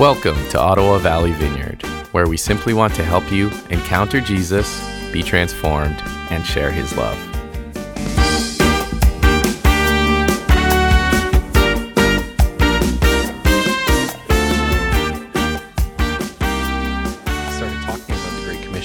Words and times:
Welcome 0.00 0.48
to 0.48 0.58
Ottawa 0.58 0.96
Valley 0.96 1.32
Vineyard, 1.32 1.82
where 2.12 2.26
we 2.26 2.38
simply 2.38 2.72
want 2.72 2.94
to 2.94 3.04
help 3.04 3.30
you 3.30 3.50
encounter 3.68 4.18
Jesus, 4.18 4.82
be 5.12 5.22
transformed, 5.22 6.00
and 6.30 6.42
share 6.42 6.70
his 6.70 6.96
love. 6.96 7.29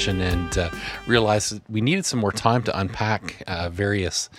Commission 0.06 0.22
and 0.22 0.58
uh, 0.58 0.70
realized 1.08 1.62
we 1.68 1.82
needed 1.82 2.06
some 2.06 2.20
more 2.20 2.32
time 2.32 2.62
to 2.62 2.80
unpack 2.80 3.42
uh, 3.48 3.70
various 3.70 4.30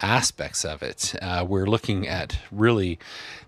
aspects 0.00 0.64
of 0.64 0.80
it. 0.80 1.16
Uh, 1.20 1.44
we're 1.48 1.66
looking 1.66 2.06
at 2.06 2.38
really 2.52 3.00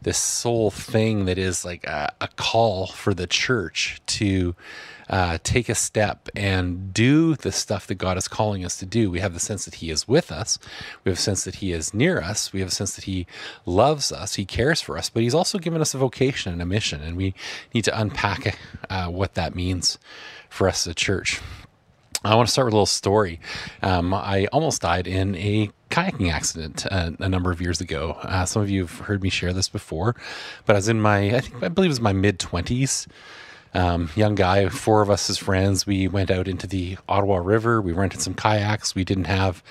this 0.02 0.18
sole 0.18 0.72
thing 0.72 1.26
that 1.26 1.38
is 1.38 1.64
like 1.64 1.84
a, 1.84 2.12
a 2.20 2.28
call 2.36 2.88
for 2.88 3.14
the 3.14 3.26
church 3.26 4.00
to. 4.06 4.54
Uh, 5.09 5.38
take 5.42 5.68
a 5.68 5.74
step 5.74 6.28
and 6.36 6.95
do 6.95 7.34
the 7.34 7.50
stuff 7.50 7.88
that 7.88 7.96
God 7.96 8.16
is 8.16 8.28
calling 8.28 8.64
us 8.64 8.76
to 8.76 8.87
do. 8.87 9.10
We 9.10 9.18
have 9.18 9.34
the 9.34 9.40
sense 9.40 9.64
that 9.64 9.74
He 9.74 9.90
is 9.90 10.06
with 10.06 10.30
us. 10.30 10.56
We 11.02 11.10
have 11.10 11.18
a 11.18 11.20
sense 11.20 11.42
that 11.42 11.56
He 11.56 11.73
is 11.73 11.92
near 11.92 12.20
us. 12.20 12.52
We 12.52 12.60
have 12.60 12.68
a 12.68 12.73
sense 12.73 12.95
that 12.95 13.06
He 13.06 13.26
loves 13.66 14.12
us. 14.12 14.37
He 14.37 14.45
cares 14.45 14.80
for 14.80 14.96
us, 14.96 15.10
but 15.10 15.24
He's 15.24 15.34
also 15.34 15.59
given 15.59 15.80
us 15.80 15.95
a 15.95 15.98
vocation 15.98 16.52
and 16.52 16.62
a 16.62 16.64
mission, 16.64 17.02
and 17.02 17.16
we 17.16 17.34
need 17.74 17.82
to 17.87 18.00
unpack 18.00 18.56
uh, 18.88 19.09
what 19.09 19.34
that 19.34 19.56
means 19.56 19.98
for 20.48 20.68
us 20.68 20.87
as 20.87 20.92
a 20.92 20.95
church. 20.95 21.40
I 22.23 22.34
want 22.34 22.48
to 22.48 22.52
start 22.52 22.66
with 22.66 22.74
a 22.74 22.77
little 22.77 22.87
story. 22.87 23.41
Um, 23.83 24.12
I 24.12 24.47
almost 24.52 24.83
died 24.83 25.06
in 25.06 25.34
a 25.37 25.70
kayaking 25.91 26.30
accident 26.30 26.87
uh, 26.91 27.12
a 27.19 27.29
number 27.29 27.51
of 27.51 27.62
years 27.62 27.80
ago. 27.80 28.12
Uh, 28.23 28.45
some 28.45 28.60
of 28.60 28.69
you 28.69 28.83
have 28.83 28.98
heard 29.01 29.23
me 29.23 29.30
share 29.30 29.55
this 29.55 29.70
before, 29.70 30.15
but 30.66 30.77
I 30.77 30.79
was 30.79 30.88
in 30.88 31.01
my, 31.01 31.35
I 31.35 31.40
think, 31.40 31.62
I 31.62 31.68
believe 31.68 31.88
it 31.88 31.93
was 31.93 32.01
my 32.01 32.12
mid 32.12 32.38
20s. 32.38 33.07
Um, 33.73 34.10
young 34.16 34.35
guy, 34.35 34.68
four 34.68 35.01
of 35.01 35.09
us 35.10 35.30
as 35.30 35.38
friends, 35.38 35.87
we 35.87 36.09
went 36.09 36.30
out 36.30 36.46
into 36.49 36.66
the 36.66 36.99
Ottawa 37.09 37.37
River. 37.37 37.80
We 37.80 37.93
rented 37.93 38.21
some 38.21 38.34
kayaks. 38.34 38.95
We 38.95 39.05
didn't 39.05 39.24
have 39.27 39.62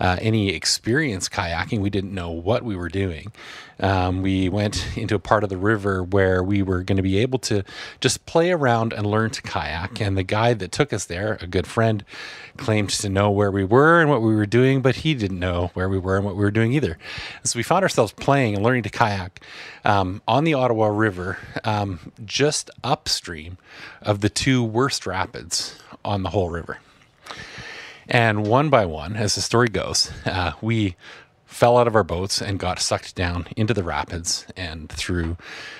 uh, 0.00 0.16
any 0.20 0.50
experience 0.50 1.28
kayaking. 1.28 1.80
We 1.80 1.90
didn't 1.90 2.14
know 2.14 2.30
what 2.30 2.62
we 2.62 2.76
were 2.76 2.88
doing. 2.88 3.32
Um, 3.78 4.22
we 4.22 4.48
went 4.48 4.96
into 4.96 5.14
a 5.14 5.18
part 5.18 5.44
of 5.44 5.50
the 5.50 5.56
river 5.58 6.02
where 6.02 6.42
we 6.42 6.62
were 6.62 6.82
going 6.82 6.96
to 6.96 7.02
be 7.02 7.18
able 7.18 7.38
to 7.40 7.62
just 8.00 8.24
play 8.26 8.50
around 8.50 8.92
and 8.92 9.06
learn 9.06 9.30
to 9.30 9.42
kayak. 9.42 10.00
And 10.00 10.16
the 10.16 10.22
guide 10.22 10.58
that 10.60 10.72
took 10.72 10.92
us 10.92 11.04
there, 11.04 11.38
a 11.40 11.46
good 11.46 11.66
friend, 11.66 12.04
claimed 12.56 12.90
to 12.90 13.08
know 13.08 13.30
where 13.30 13.50
we 13.50 13.64
were 13.64 14.00
and 14.00 14.08
what 14.08 14.22
we 14.22 14.34
were 14.34 14.46
doing, 14.46 14.80
but 14.80 14.96
he 14.96 15.14
didn't 15.14 15.38
know 15.38 15.70
where 15.74 15.88
we 15.88 15.98
were 15.98 16.16
and 16.16 16.24
what 16.24 16.36
we 16.36 16.44
were 16.44 16.50
doing 16.50 16.72
either. 16.72 16.98
And 17.42 17.48
so 17.48 17.58
we 17.58 17.62
found 17.62 17.82
ourselves 17.82 18.12
playing 18.12 18.54
and 18.54 18.64
learning 18.64 18.84
to 18.84 18.90
kayak 18.90 19.40
um, 19.84 20.22
on 20.26 20.44
the 20.44 20.54
Ottawa 20.54 20.86
River, 20.88 21.38
um, 21.64 22.12
just 22.24 22.70
upstream 22.82 23.58
of 24.00 24.20
the 24.20 24.28
two 24.30 24.64
worst 24.64 25.06
rapids 25.06 25.78
on 26.04 26.22
the 26.22 26.30
whole 26.30 26.50
river. 26.50 26.78
And 28.08 28.46
one 28.46 28.70
by 28.70 28.86
one, 28.86 29.16
as 29.16 29.34
the 29.34 29.40
story 29.40 29.68
goes, 29.68 30.10
uh, 30.24 30.52
we 30.60 30.96
fell 31.46 31.78
out 31.78 31.86
of 31.86 31.94
our 31.94 32.04
boats 32.04 32.42
and 32.42 32.58
got 32.58 32.78
sucked 32.80 33.14
down 33.14 33.46
into 33.56 33.72
the 33.72 33.84
rapids 33.84 34.46
and 34.56 34.90
through 34.90 35.36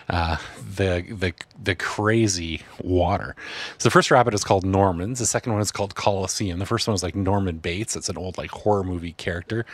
uh, 0.08 0.36
the, 0.76 1.04
the 1.10 1.34
the 1.62 1.74
crazy 1.74 2.62
water. 2.80 3.34
So 3.78 3.88
the 3.88 3.90
first 3.90 4.10
rapid 4.10 4.34
is 4.34 4.44
called 4.44 4.64
Norman's. 4.64 5.18
The 5.18 5.26
second 5.26 5.52
one 5.52 5.60
is 5.60 5.72
called 5.72 5.96
Coliseum. 5.96 6.60
The 6.60 6.66
first 6.66 6.86
one 6.86 6.94
is 6.94 7.02
like 7.02 7.16
Norman 7.16 7.58
Bates. 7.58 7.96
It's 7.96 8.08
an 8.08 8.16
old 8.16 8.38
like 8.38 8.50
horror 8.50 8.84
movie 8.84 9.12
character, 9.12 9.66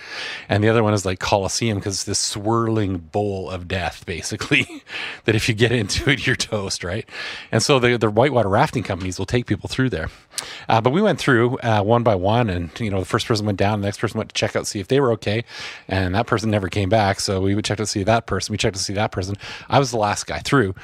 and 0.49 0.65
the 0.65 0.69
other 0.69 0.83
one 0.83 0.95
is 0.95 1.05
like 1.05 1.21
Coliseum 1.21 1.79
because 1.79 1.95
it's 1.97 2.05
this 2.05 2.19
swirling 2.19 2.99
bowl 2.99 3.51
of 3.51 3.69
death, 3.69 4.07
basically. 4.07 4.83
that 5.25 5.35
if 5.35 5.49
you 5.49 5.55
get 5.55 5.73
into 5.73 6.11
it, 6.11 6.27
you're 6.27 6.37
toast, 6.37 6.83
right? 6.83 7.07
And 7.51 7.63
so 7.63 7.79
the 7.79 7.99
the 7.99 8.11
whitewater 8.11 8.49
rafting 8.49 8.83
companies 8.83 9.19
will 9.19 9.27
take 9.27 9.47
people 9.47 9.69
through 9.69 9.91
there. 9.91 10.09
Uh, 10.69 10.81
but 10.81 10.91
we 10.91 11.03
went 11.03 11.19
through 11.19 11.59
uh, 11.59 11.83
one 11.83 12.03
by 12.03 12.15
one, 12.15 12.49
and 12.49 12.71
you 12.81 12.91
know 12.91 13.01
the 13.01 13.07
first 13.07 13.27
person 13.27 13.45
went 13.45 13.59
down, 13.59 13.81
the 13.81 13.87
next 13.87 13.99
person 13.99 14.19
went 14.19 14.31
to 14.31 14.35
check 14.35 14.57
out 14.57 14.67
see 14.67 14.81
if 14.81 14.89
they 14.89 15.01
were 15.01 15.13
okay, 15.13 15.45
and 15.93 16.15
that 16.15 16.27
person 16.27 16.51
never 16.51 16.69
came 16.69 16.89
back. 16.89 17.21
So 17.21 17.43
we 17.43 17.55
would 17.55 17.67
check 17.67 17.77
to 17.77 17.87
see 17.87 18.03
that 18.05 18.27
person. 18.27 18.51
We 18.51 18.57
checked 18.57 18.77
to 18.77 18.83
see 18.83 18.95
that 18.95 19.13
person. 19.13 19.37
I 19.69 19.79
was 19.79 19.91
the 19.91 19.99
last 19.99 20.27
guy 20.27 20.39
through, 20.39 20.75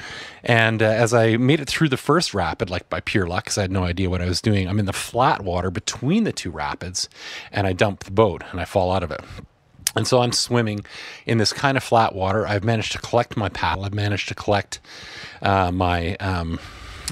and 0.43 0.83
uh, 0.83 0.85
as 0.85 1.15
I 1.15 1.35
made 1.37 1.59
it 1.59 1.67
through 1.67 1.89
the 1.89 1.97
first 1.97 2.35
rapid, 2.35 2.69
like 2.69 2.87
by 2.89 2.99
pure 3.01 3.25
luck, 3.25 3.45
because 3.45 3.57
I 3.57 3.61
had 3.61 3.71
no 3.71 3.83
idea 3.83 4.09
what 4.09 4.21
I 4.21 4.25
was 4.25 4.39
doing, 4.39 4.69
I'm 4.69 4.77
in 4.77 4.85
the 4.85 4.93
flat 4.93 5.43
water 5.43 5.71
between 5.71 6.25
the 6.25 6.31
two 6.31 6.51
rapids, 6.51 7.09
and 7.51 7.65
I 7.65 7.73
dump 7.73 8.03
the 8.03 8.11
boat 8.11 8.43
and 8.51 8.61
I 8.61 8.65
fall 8.65 8.91
out 8.91 9.01
of 9.01 9.09
it. 9.09 9.21
And 9.95 10.07
so 10.07 10.21
I'm 10.21 10.31
swimming 10.31 10.85
in 11.25 11.39
this 11.39 11.51
kind 11.51 11.75
of 11.75 11.83
flat 11.83 12.13
water. 12.13 12.45
I've 12.45 12.63
managed 12.63 12.91
to 12.91 12.99
collect 12.99 13.35
my 13.35 13.49
paddle. 13.49 13.85
I've 13.85 13.93
managed 13.95 14.27
to 14.27 14.35
collect 14.35 14.79
uh, 15.41 15.71
my 15.71 16.15
um, 16.17 16.59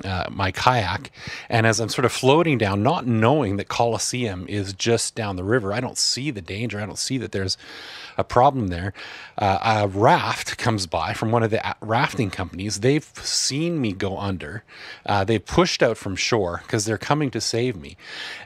uh, 0.06 0.26
my 0.30 0.52
kayak, 0.52 1.12
and 1.50 1.66
as 1.66 1.80
I'm 1.80 1.90
sort 1.90 2.06
of 2.06 2.12
floating 2.12 2.58
down, 2.58 2.84
not 2.84 3.06
knowing 3.08 3.58
that 3.58 3.68
Coliseum 3.68 4.46
is 4.48 4.74
just 4.74 5.16
down 5.16 5.36
the 5.36 5.44
river, 5.44 5.74
I 5.74 5.80
don't 5.80 5.98
see 5.98 6.32
the 6.32 6.42
danger. 6.42 6.80
I 6.80 6.86
don't 6.86 7.00
see 7.00 7.18
that 7.18 7.32
there's 7.32 7.58
a 8.18 8.24
problem 8.24 8.68
there. 8.68 8.94
Uh, 9.38 9.84
a 9.84 9.88
raft 9.88 10.58
comes 10.58 10.88
by 10.88 11.14
from 11.14 11.32
one 11.32 11.44
of 11.44 11.52
the 11.52 11.62
rafting 11.82 12.30
companies. 12.30 12.80
They've 12.80 13.06
seen 13.16 13.80
me 13.80 13.94
go 13.94 14.18
under. 14.18 14.64
Uh, 15.06 15.24
they 15.24 15.40
pushed 15.40 15.84
out 15.84 15.98
from 15.98 16.16
shore 16.16 16.62
because 16.64 16.86
they're 16.86 16.98
coming 16.98 17.30
to 17.32 17.42
save 17.42 17.76
me, 17.76 17.96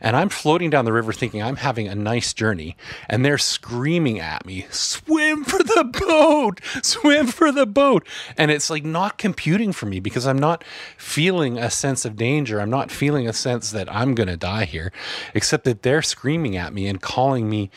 and 0.01 0.15
I'm 0.15 0.29
floating 0.29 0.69
down 0.69 0.85
the 0.85 0.93
river 0.93 1.13
thinking 1.13 1.41
I'm 1.41 1.57
having 1.57 1.87
a 1.87 1.95
nice 1.95 2.33
journey, 2.33 2.75
and 3.09 3.23
they're 3.23 3.37
screaming 3.37 4.19
at 4.19 4.45
me, 4.45 4.67
"Swim 4.69 5.43
for 5.43 5.63
the 5.63 5.83
boat! 5.83 6.59
Swim 6.83 7.27
for 7.27 7.51
the 7.51 7.65
boat!" 7.65 8.05
And 8.37 8.51
it's 8.51 8.69
like 8.69 8.83
not 8.83 9.17
computing 9.17 9.71
for 9.71 9.85
me 9.85 9.99
because 9.99 10.27
I'm 10.27 10.39
not 10.39 10.63
feeling 10.97 11.57
a 11.57 11.69
sense 11.69 12.05
of 12.05 12.15
danger. 12.15 12.59
I'm 12.59 12.69
not 12.69 12.91
feeling 12.91 13.27
a 13.27 13.33
sense 13.33 13.71
that 13.71 13.91
I'm 13.93 14.15
going 14.15 14.27
to 14.27 14.37
die 14.37 14.65
here, 14.65 14.91
except 15.33 15.63
that 15.63 15.83
they're 15.83 16.01
screaming 16.01 16.57
at 16.57 16.73
me 16.73 16.87
and 16.87 17.01
calling 17.01 17.49
me 17.49 17.69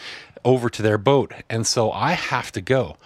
over 0.44 0.68
to 0.70 0.82
their 0.82 0.98
boat. 0.98 1.32
And 1.48 1.66
so 1.66 1.90
I 1.90 2.12
have 2.12 2.52
to 2.52 2.60
go. 2.60 2.96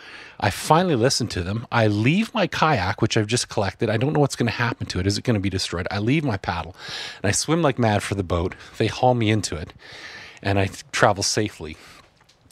I 0.40 0.50
finally 0.50 0.94
listen 0.94 1.26
to 1.28 1.42
them. 1.42 1.66
I 1.72 1.88
leave 1.88 2.32
my 2.32 2.46
kayak, 2.46 3.02
which 3.02 3.16
I've 3.16 3.26
just 3.26 3.48
collected. 3.48 3.90
I 3.90 3.96
don't 3.96 4.12
know 4.12 4.20
what's 4.20 4.36
going 4.36 4.46
to 4.46 4.52
happen 4.52 4.86
to 4.88 5.00
it. 5.00 5.06
Is 5.06 5.18
it 5.18 5.24
going 5.24 5.34
to 5.34 5.40
be 5.40 5.50
destroyed? 5.50 5.88
I 5.90 5.98
leave 5.98 6.24
my 6.24 6.36
paddle 6.36 6.76
and 7.22 7.28
I 7.28 7.32
swim 7.32 7.60
like 7.60 7.78
mad 7.78 8.02
for 8.02 8.14
the 8.14 8.22
boat. 8.22 8.54
They 8.76 8.86
haul 8.86 9.14
me 9.14 9.30
into 9.30 9.56
it 9.56 9.72
and 10.42 10.58
I 10.58 10.68
travel 10.92 11.22
safely 11.22 11.76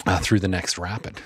uh, 0.06 0.18
through 0.18 0.40
the 0.40 0.48
next 0.48 0.78
rapid. 0.78 1.20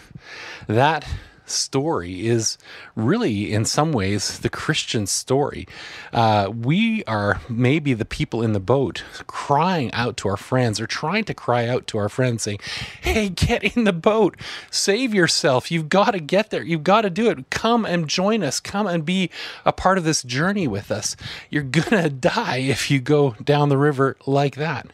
That 0.66 1.06
story 1.50 2.26
is 2.26 2.58
really, 2.94 3.52
in 3.52 3.64
some 3.64 3.92
ways, 3.92 4.38
the 4.38 4.48
Christian 4.48 5.06
story. 5.06 5.66
Uh, 6.12 6.50
we 6.54 7.04
are 7.04 7.40
maybe 7.48 7.94
the 7.94 8.04
people 8.04 8.42
in 8.42 8.52
the 8.52 8.60
boat 8.60 9.04
crying 9.26 9.92
out 9.92 10.16
to 10.18 10.28
our 10.28 10.36
friends 10.36 10.80
or 10.80 10.86
trying 10.86 11.24
to 11.24 11.34
cry 11.34 11.66
out 11.66 11.86
to 11.88 11.98
our 11.98 12.08
friends 12.08 12.42
saying, 12.42 12.60
Hey, 13.00 13.28
get 13.28 13.76
in 13.76 13.84
the 13.84 13.92
boat, 13.92 14.36
save 14.70 15.14
yourself. 15.14 15.70
You've 15.70 15.88
got 15.88 16.12
to 16.12 16.20
get 16.20 16.50
there. 16.50 16.62
You've 16.62 16.84
got 16.84 17.02
to 17.02 17.10
do 17.10 17.30
it. 17.30 17.50
Come 17.50 17.84
and 17.84 18.08
join 18.08 18.42
us. 18.42 18.60
Come 18.60 18.86
and 18.86 19.04
be 19.04 19.30
a 19.64 19.72
part 19.72 19.98
of 19.98 20.04
this 20.04 20.22
journey 20.22 20.68
with 20.68 20.90
us. 20.90 21.16
You're 21.48 21.62
going 21.62 22.02
to 22.02 22.10
die 22.10 22.58
if 22.58 22.90
you 22.90 23.00
go 23.00 23.34
down 23.42 23.68
the 23.68 23.78
river 23.78 24.16
like 24.26 24.56
that. 24.56 24.86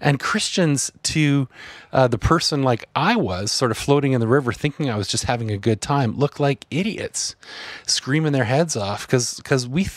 And 0.00 0.18
Christians, 0.18 0.90
to 1.04 1.48
uh, 1.92 2.08
the 2.08 2.18
person 2.18 2.62
like 2.62 2.88
I 2.96 3.16
was, 3.16 3.52
sort 3.52 3.70
of 3.70 3.78
floating 3.78 4.12
in 4.12 4.20
the 4.20 4.28
river, 4.28 4.52
thinking 4.52 4.90
I 4.90 4.96
was 4.96 5.08
just 5.08 5.24
having 5.24 5.50
a 5.50 5.58
good 5.58 5.80
time, 5.80 6.16
looked 6.16 6.40
like 6.40 6.66
idiots, 6.70 7.36
screaming 7.86 8.32
their 8.32 8.44
heads 8.44 8.76
off 8.76 9.06
because 9.06 9.36
because 9.36 9.68
we. 9.68 9.88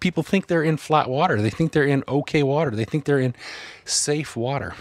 People 0.00 0.22
think 0.22 0.48
they're 0.48 0.62
in 0.62 0.76
flat 0.76 1.08
water. 1.08 1.40
They 1.40 1.48
think 1.48 1.72
they're 1.72 1.86
in 1.86 2.04
okay 2.06 2.42
water. 2.42 2.72
They 2.72 2.84
think 2.84 3.06
they're 3.06 3.20
in 3.20 3.34
safe 3.86 4.36
water. 4.36 4.74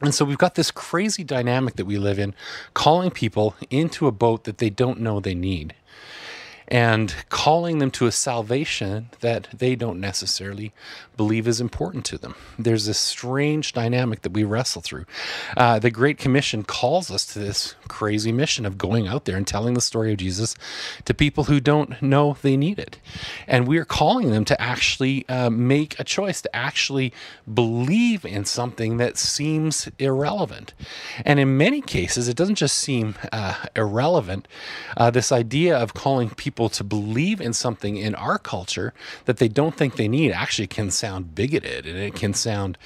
And 0.00 0.12
so 0.12 0.24
we've 0.24 0.38
got 0.38 0.56
this 0.56 0.72
crazy 0.72 1.22
dynamic 1.22 1.76
that 1.76 1.84
we 1.84 1.98
live 1.98 2.18
in, 2.18 2.34
calling 2.74 3.12
people 3.12 3.54
into 3.68 4.08
a 4.08 4.10
boat 4.10 4.44
that 4.44 4.58
they 4.58 4.68
don't 4.68 4.98
know 4.98 5.20
they 5.20 5.34
need 5.34 5.74
and 6.70 7.14
calling 7.28 7.78
them 7.78 7.90
to 7.90 8.06
a 8.06 8.12
salvation 8.12 9.10
that 9.20 9.48
they 9.52 9.74
don't 9.74 9.98
necessarily 9.98 10.72
believe 11.16 11.48
is 11.48 11.60
important 11.60 12.04
to 12.06 12.16
them. 12.16 12.34
There's 12.58 12.86
this 12.86 12.98
strange 12.98 13.72
dynamic 13.72 14.22
that 14.22 14.32
we 14.32 14.44
wrestle 14.44 14.80
through. 14.80 15.04
Uh, 15.56 15.78
the 15.78 15.90
Great 15.90 16.16
Commission 16.16 16.62
calls 16.62 17.10
us 17.10 17.26
to 17.26 17.38
this 17.38 17.74
crazy 17.88 18.32
mission 18.32 18.64
of 18.64 18.78
going 18.78 19.06
out 19.06 19.24
there 19.24 19.36
and 19.36 19.46
telling 19.46 19.74
the 19.74 19.80
story 19.80 20.12
of 20.12 20.18
Jesus 20.18 20.54
to 21.04 21.12
people 21.12 21.44
who 21.44 21.60
don't 21.60 22.00
know 22.00 22.36
they 22.40 22.56
need 22.56 22.78
it. 22.78 22.98
And 23.46 23.66
we 23.66 23.78
are 23.78 23.84
calling 23.84 24.30
them 24.30 24.44
to 24.46 24.60
actually 24.60 25.28
uh, 25.28 25.50
make 25.50 25.98
a 25.98 26.04
choice, 26.04 26.40
to 26.42 26.56
actually 26.56 27.12
believe 27.52 28.24
in 28.24 28.44
something 28.44 28.96
that 28.98 29.18
seems 29.18 29.90
irrelevant. 29.98 30.72
And 31.24 31.40
in 31.40 31.56
many 31.56 31.80
cases, 31.80 32.28
it 32.28 32.36
doesn't 32.36 32.54
just 32.54 32.78
seem 32.78 33.16
uh, 33.32 33.56
irrelevant. 33.74 34.46
Uh, 34.96 35.10
this 35.10 35.32
idea 35.32 35.76
of 35.76 35.94
calling 35.94 36.30
people 36.30 36.59
people 36.60 36.68
to 36.68 36.84
believe 36.84 37.40
in 37.40 37.54
something 37.54 37.96
in 37.96 38.14
our 38.16 38.36
culture 38.36 38.92
that 39.24 39.38
they 39.38 39.48
don't 39.48 39.74
think 39.78 39.96
they 39.96 40.08
need 40.08 40.30
actually 40.30 40.66
can 40.66 40.90
sound 40.90 41.34
bigoted 41.34 41.86
and 41.86 41.96
it 41.96 42.14
can 42.14 42.34
sound 42.34 42.76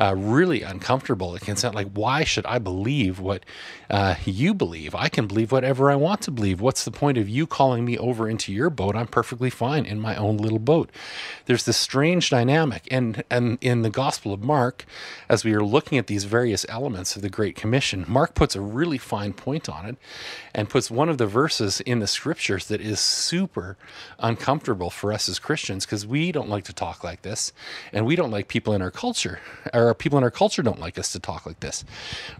uh, 0.00 0.14
really 0.16 0.62
uncomfortable. 0.62 1.34
It 1.34 1.42
can 1.42 1.56
sound 1.56 1.74
like, 1.74 1.88
why 1.92 2.24
should 2.24 2.46
I 2.46 2.58
believe 2.58 3.20
what 3.20 3.44
uh, 3.90 4.14
you 4.24 4.54
believe? 4.54 4.94
I 4.94 5.08
can 5.08 5.26
believe 5.26 5.52
whatever 5.52 5.90
I 5.90 5.96
want 5.96 6.22
to 6.22 6.30
believe. 6.30 6.60
What's 6.60 6.84
the 6.84 6.90
point 6.90 7.18
of 7.18 7.28
you 7.28 7.46
calling 7.46 7.84
me 7.84 7.98
over 7.98 8.28
into 8.28 8.52
your 8.52 8.70
boat? 8.70 8.96
I'm 8.96 9.06
perfectly 9.06 9.50
fine 9.50 9.84
in 9.84 10.00
my 10.00 10.16
own 10.16 10.38
little 10.38 10.58
boat. 10.58 10.90
There's 11.44 11.64
this 11.64 11.76
strange 11.76 12.30
dynamic. 12.30 12.88
And, 12.90 13.22
and 13.30 13.58
in 13.60 13.82
the 13.82 13.90
Gospel 13.90 14.32
of 14.32 14.42
Mark, 14.42 14.86
as 15.28 15.44
we 15.44 15.52
are 15.54 15.62
looking 15.62 15.98
at 15.98 16.06
these 16.06 16.24
various 16.24 16.64
elements 16.68 17.14
of 17.14 17.22
the 17.22 17.28
Great 17.28 17.54
Commission, 17.54 18.06
Mark 18.08 18.34
puts 18.34 18.56
a 18.56 18.60
really 18.60 18.98
fine 18.98 19.34
point 19.34 19.68
on 19.68 19.84
it 19.84 19.96
and 20.54 20.70
puts 20.70 20.90
one 20.90 21.10
of 21.10 21.18
the 21.18 21.26
verses 21.26 21.80
in 21.82 21.98
the 21.98 22.06
scriptures 22.06 22.66
that 22.66 22.80
is 22.80 23.00
super 23.00 23.76
uncomfortable 24.18 24.88
for 24.88 25.12
us 25.12 25.28
as 25.28 25.38
Christians 25.38 25.84
because 25.84 26.06
we 26.06 26.32
don't 26.32 26.48
like 26.48 26.64
to 26.64 26.72
talk 26.72 27.04
like 27.04 27.22
this 27.22 27.52
and 27.92 28.06
we 28.06 28.16
don't 28.16 28.30
like 28.30 28.48
people 28.48 28.72
in 28.72 28.80
our 28.80 28.90
culture 28.90 29.40
or 29.74 29.89
people 29.94 30.18
in 30.18 30.24
our 30.24 30.30
culture 30.30 30.62
don't 30.62 30.80
like 30.80 30.98
us 30.98 31.12
to 31.12 31.18
talk 31.20 31.46
like 31.46 31.60
this. 31.60 31.84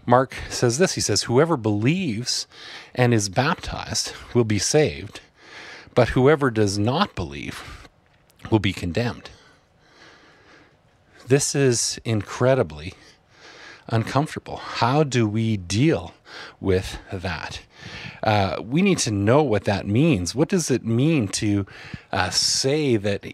Mark 0.05 0.35
says 0.49 0.77
this 0.77 0.93
he 0.93 1.01
says, 1.01 1.23
Whoever 1.23 1.57
believes 1.57 2.47
and 2.95 3.13
is 3.13 3.29
baptized 3.29 4.13
will 4.33 4.43
be 4.43 4.59
saved, 4.59 5.21
but 5.95 6.09
whoever 6.09 6.51
does 6.51 6.77
not 6.77 7.15
believe 7.15 7.87
will 8.49 8.59
be 8.59 8.73
condemned. 8.73 9.29
This 11.27 11.55
is 11.55 11.99
incredibly 12.03 12.93
uncomfortable. 13.87 14.57
How 14.57 15.03
do 15.03 15.27
we 15.27 15.57
deal 15.57 16.13
with 16.59 16.99
that? 17.11 17.61
Uh, 18.23 18.61
we 18.63 18.81
need 18.81 18.97
to 18.99 19.11
know 19.11 19.41
what 19.41 19.63
that 19.65 19.87
means. 19.87 20.35
What 20.35 20.49
does 20.49 20.69
it 20.69 20.85
mean 20.85 21.27
to 21.29 21.65
uh, 22.11 22.29
say 22.29 22.97
that 22.97 23.25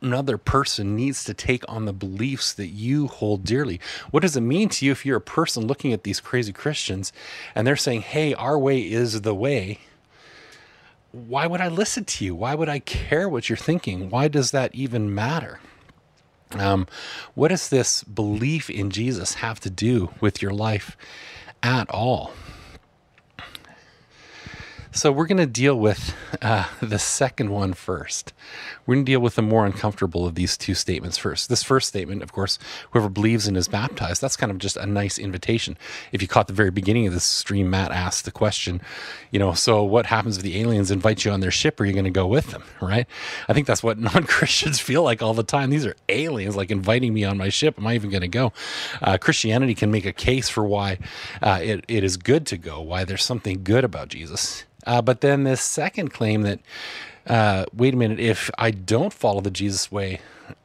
another 0.00 0.38
person 0.38 0.96
needs 0.96 1.24
to 1.24 1.34
take 1.34 1.64
on 1.68 1.84
the 1.84 1.92
beliefs 1.92 2.52
that 2.54 2.68
you 2.68 3.06
hold 3.06 3.44
dearly. 3.44 3.80
What 4.10 4.20
does 4.20 4.36
it 4.36 4.42
mean 4.42 4.68
to 4.70 4.84
you 4.84 4.92
if 4.92 5.04
you're 5.04 5.18
a 5.18 5.20
person 5.20 5.66
looking 5.66 5.92
at 5.92 6.04
these 6.04 6.20
crazy 6.20 6.52
Christians 6.52 7.12
and 7.54 7.66
they're 7.66 7.76
saying, 7.76 8.02
hey, 8.02 8.34
our 8.34 8.58
way 8.58 8.80
is 8.80 9.22
the 9.22 9.34
way? 9.34 9.80
Why 11.12 11.46
would 11.46 11.60
I 11.60 11.68
listen 11.68 12.04
to 12.04 12.24
you? 12.24 12.34
Why 12.34 12.54
would 12.54 12.68
I 12.68 12.80
care 12.80 13.28
what 13.28 13.48
you're 13.48 13.56
thinking? 13.56 14.10
Why 14.10 14.28
does 14.28 14.50
that 14.50 14.74
even 14.74 15.14
matter? 15.14 15.60
Um, 16.52 16.86
what 17.34 17.48
does 17.48 17.68
this 17.68 18.04
belief 18.04 18.70
in 18.70 18.90
Jesus 18.90 19.34
have 19.34 19.60
to 19.60 19.70
do 19.70 20.10
with 20.20 20.40
your 20.42 20.52
life 20.52 20.96
at 21.62 21.88
all? 21.90 22.32
So 24.90 25.12
we're 25.12 25.26
going 25.26 25.38
to 25.38 25.46
deal 25.46 25.78
with 25.78 26.14
uh, 26.42 26.66
the 26.80 26.98
second 26.98 27.50
one 27.50 27.72
first. 27.72 28.32
We're 28.88 28.94
going 28.94 29.04
to 29.04 29.12
deal 29.12 29.20
with 29.20 29.34
the 29.34 29.42
more 29.42 29.66
uncomfortable 29.66 30.26
of 30.26 30.34
these 30.34 30.56
two 30.56 30.72
statements 30.72 31.18
first. 31.18 31.50
This 31.50 31.62
first 31.62 31.88
statement, 31.88 32.22
of 32.22 32.32
course, 32.32 32.58
whoever 32.90 33.10
believes 33.10 33.46
and 33.46 33.54
is 33.54 33.68
baptized, 33.68 34.22
that's 34.22 34.34
kind 34.34 34.50
of 34.50 34.56
just 34.56 34.78
a 34.78 34.86
nice 34.86 35.18
invitation. 35.18 35.76
If 36.10 36.22
you 36.22 36.28
caught 36.28 36.46
the 36.46 36.54
very 36.54 36.70
beginning 36.70 37.06
of 37.06 37.12
this 37.12 37.22
stream, 37.22 37.68
Matt 37.68 37.92
asked 37.92 38.24
the 38.24 38.30
question, 38.30 38.80
you 39.30 39.38
know, 39.38 39.52
so 39.52 39.82
what 39.82 40.06
happens 40.06 40.38
if 40.38 40.42
the 40.42 40.58
aliens 40.58 40.90
invite 40.90 41.22
you 41.22 41.30
on 41.32 41.40
their 41.40 41.50
ship? 41.50 41.78
Are 41.78 41.84
you 41.84 41.92
going 41.92 42.06
to 42.06 42.10
go 42.10 42.26
with 42.26 42.46
them? 42.46 42.62
Right? 42.80 43.06
I 43.46 43.52
think 43.52 43.66
that's 43.66 43.82
what 43.82 43.98
non 43.98 44.24
Christians 44.24 44.80
feel 44.80 45.02
like 45.02 45.20
all 45.20 45.34
the 45.34 45.42
time. 45.42 45.68
These 45.68 45.84
are 45.84 45.96
aliens, 46.08 46.56
like 46.56 46.70
inviting 46.70 47.12
me 47.12 47.24
on 47.24 47.36
my 47.36 47.50
ship. 47.50 47.78
Am 47.78 47.86
I 47.86 47.94
even 47.94 48.08
going 48.08 48.22
to 48.22 48.28
go? 48.28 48.54
Uh, 49.02 49.18
Christianity 49.18 49.74
can 49.74 49.90
make 49.90 50.06
a 50.06 50.14
case 50.14 50.48
for 50.48 50.64
why 50.64 50.98
uh, 51.42 51.60
it, 51.62 51.84
it 51.88 52.04
is 52.04 52.16
good 52.16 52.46
to 52.46 52.56
go, 52.56 52.80
why 52.80 53.04
there's 53.04 53.22
something 53.22 53.64
good 53.64 53.84
about 53.84 54.08
Jesus. 54.08 54.64
Uh, 54.86 55.02
but 55.02 55.20
then 55.20 55.44
this 55.44 55.60
second 55.60 56.08
claim 56.08 56.40
that, 56.42 56.60
uh, 57.28 57.66
wait 57.74 57.94
a 57.94 57.96
minute, 57.96 58.18
if 58.18 58.50
I 58.58 58.70
don't 58.70 59.12
follow 59.12 59.40
the 59.40 59.50
Jesus 59.50 59.92
way, 59.92 60.20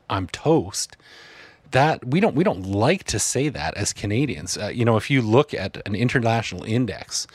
I'm 0.09 0.27
toast. 0.27 0.97
That 1.71 2.05
we 2.05 2.19
don't 2.19 2.35
we 2.35 2.43
don't 2.43 2.65
like 2.65 3.03
to 3.05 3.19
say 3.19 3.49
that 3.49 3.75
as 3.75 3.93
Canadians. 3.93 4.57
Uh, 4.57 4.67
you 4.67 4.85
know, 4.85 4.95
if 4.95 5.09
you 5.09 5.21
look 5.21 5.53
at 5.53 5.81
an 5.87 5.95
international 5.95 6.63
index 6.63 7.25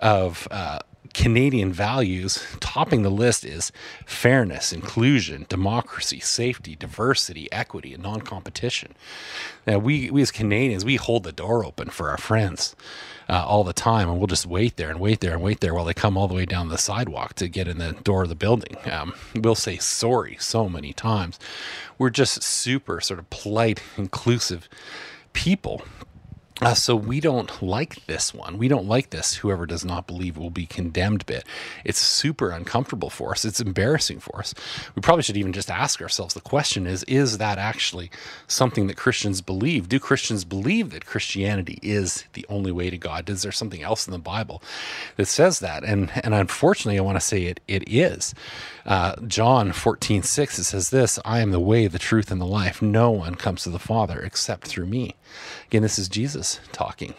of 0.00 0.48
uh, 0.50 0.78
Canadian 1.16 1.72
values, 1.72 2.44
topping 2.60 3.00
the 3.00 3.10
list 3.10 3.42
is 3.42 3.72
fairness, 4.04 4.70
inclusion, 4.70 5.46
democracy, 5.48 6.20
safety, 6.20 6.76
diversity, 6.76 7.50
equity, 7.50 7.94
and 7.94 8.02
non 8.02 8.20
competition. 8.20 8.94
Now, 9.66 9.78
we, 9.78 10.10
we 10.10 10.20
as 10.20 10.30
Canadians, 10.30 10.84
we 10.84 10.96
hold 10.96 11.22
the 11.22 11.32
door 11.32 11.64
open 11.64 11.88
for 11.88 12.10
our 12.10 12.18
friends 12.18 12.76
uh, 13.30 13.42
all 13.46 13.64
the 13.64 13.72
time, 13.72 14.10
and 14.10 14.18
we'll 14.18 14.26
just 14.26 14.44
wait 14.44 14.76
there 14.76 14.90
and 14.90 15.00
wait 15.00 15.20
there 15.20 15.32
and 15.32 15.42
wait 15.42 15.60
there 15.60 15.72
while 15.72 15.86
they 15.86 15.94
come 15.94 16.18
all 16.18 16.28
the 16.28 16.34
way 16.34 16.44
down 16.44 16.68
the 16.68 16.76
sidewalk 16.76 17.32
to 17.36 17.48
get 17.48 17.66
in 17.66 17.78
the 17.78 17.92
door 17.92 18.24
of 18.24 18.28
the 18.28 18.34
building. 18.34 18.76
Um, 18.84 19.14
we'll 19.34 19.54
say 19.54 19.78
sorry 19.78 20.36
so 20.38 20.68
many 20.68 20.92
times. 20.92 21.38
We're 21.96 22.10
just 22.10 22.42
super 22.42 23.00
sort 23.00 23.20
of 23.20 23.30
polite, 23.30 23.82
inclusive 23.96 24.68
people. 25.32 25.82
Uh, 26.62 26.72
so 26.72 26.96
we 26.96 27.20
don't 27.20 27.62
like 27.62 28.06
this 28.06 28.32
one. 28.32 28.56
We 28.56 28.66
don't 28.66 28.88
like 28.88 29.10
this. 29.10 29.34
Whoever 29.34 29.66
does 29.66 29.84
not 29.84 30.06
believe 30.06 30.38
will 30.38 30.48
be 30.48 30.64
condemned 30.64 31.26
bit. 31.26 31.44
It's 31.84 31.98
super 31.98 32.48
uncomfortable 32.50 33.10
for 33.10 33.32
us. 33.32 33.44
It's 33.44 33.60
embarrassing 33.60 34.20
for 34.20 34.38
us. 34.38 34.54
We 34.94 35.02
probably 35.02 35.22
should 35.22 35.36
even 35.36 35.52
just 35.52 35.70
ask 35.70 36.00
ourselves 36.00 36.32
the 36.32 36.40
question 36.40 36.86
is, 36.86 37.02
is 37.04 37.36
that 37.38 37.58
actually 37.58 38.10
something 38.48 38.86
that 38.86 38.96
Christians 38.96 39.42
believe? 39.42 39.90
Do 39.90 40.00
Christians 40.00 40.44
believe 40.44 40.90
that 40.90 41.04
Christianity 41.04 41.78
is 41.82 42.24
the 42.32 42.46
only 42.48 42.72
way 42.72 42.88
to 42.88 42.96
God? 42.96 43.28
Is 43.28 43.42
there 43.42 43.52
something 43.52 43.82
else 43.82 44.06
in 44.06 44.12
the 44.12 44.18
Bible 44.18 44.62
that 45.16 45.26
says 45.26 45.58
that? 45.60 45.84
And, 45.84 46.10
and 46.24 46.32
unfortunately, 46.32 46.98
I 46.98 47.02
want 47.02 47.16
to 47.16 47.26
say 47.26 47.42
it, 47.42 47.60
it 47.68 47.84
is. 47.86 48.34
Uh, 48.86 49.16
John 49.26 49.72
14, 49.72 50.22
6, 50.22 50.58
it 50.58 50.64
says 50.64 50.88
this, 50.88 51.18
I 51.22 51.40
am 51.40 51.50
the 51.50 51.60
way, 51.60 51.86
the 51.86 51.98
truth, 51.98 52.30
and 52.30 52.40
the 52.40 52.46
life. 52.46 52.80
No 52.80 53.10
one 53.10 53.34
comes 53.34 53.64
to 53.64 53.70
the 53.70 53.78
Father 53.78 54.20
except 54.20 54.66
through 54.68 54.86
me. 54.86 55.16
Again, 55.66 55.82
this 55.82 55.98
is 55.98 56.08
Jesus 56.08 56.60
talking. 56.72 57.14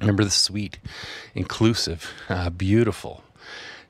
Remember 0.00 0.24
the 0.24 0.30
sweet, 0.30 0.78
inclusive, 1.34 2.10
uh, 2.28 2.50
beautiful 2.50 3.22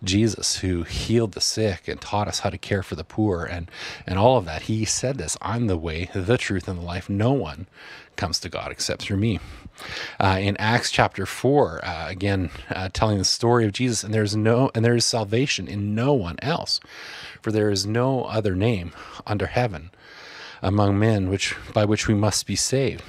Jesus 0.04 0.58
who 0.58 0.82
healed 0.82 1.32
the 1.32 1.40
sick 1.40 1.86
and 1.86 2.00
taught 2.00 2.28
us 2.28 2.40
how 2.40 2.50
to 2.50 2.58
care 2.58 2.82
for 2.82 2.96
the 2.96 3.04
poor 3.04 3.44
and, 3.44 3.70
and 4.06 4.18
all 4.18 4.36
of 4.36 4.44
that. 4.44 4.62
He 4.62 4.84
said 4.84 5.16
this 5.16 5.36
I'm 5.40 5.68
the 5.68 5.78
way, 5.78 6.10
the 6.12 6.36
truth, 6.36 6.68
and 6.68 6.78
the 6.78 6.84
life. 6.84 7.08
No 7.08 7.32
one 7.32 7.66
comes 8.16 8.38
to 8.40 8.48
God 8.48 8.70
except 8.70 9.02
through 9.02 9.18
me. 9.18 9.40
Uh, 10.20 10.38
in 10.40 10.56
Acts 10.58 10.90
chapter 10.90 11.24
4, 11.24 11.84
uh, 11.84 12.08
again, 12.08 12.50
uh, 12.70 12.88
telling 12.92 13.18
the 13.18 13.24
story 13.24 13.64
of 13.64 13.72
Jesus, 13.72 14.04
and 14.04 14.12
there's 14.12 14.36
no, 14.36 14.70
and 14.74 14.84
there 14.84 14.94
is 14.94 15.04
salvation 15.04 15.66
in 15.66 15.94
no 15.94 16.12
one 16.12 16.36
else, 16.42 16.78
for 17.40 17.52
there 17.52 17.70
is 17.70 17.86
no 17.86 18.24
other 18.24 18.54
name 18.54 18.92
under 19.26 19.46
heaven 19.46 19.90
among 20.60 20.98
men 20.98 21.28
which 21.28 21.56
by 21.72 21.84
which 21.84 22.06
we 22.06 22.14
must 22.14 22.46
be 22.46 22.54
saved. 22.54 23.02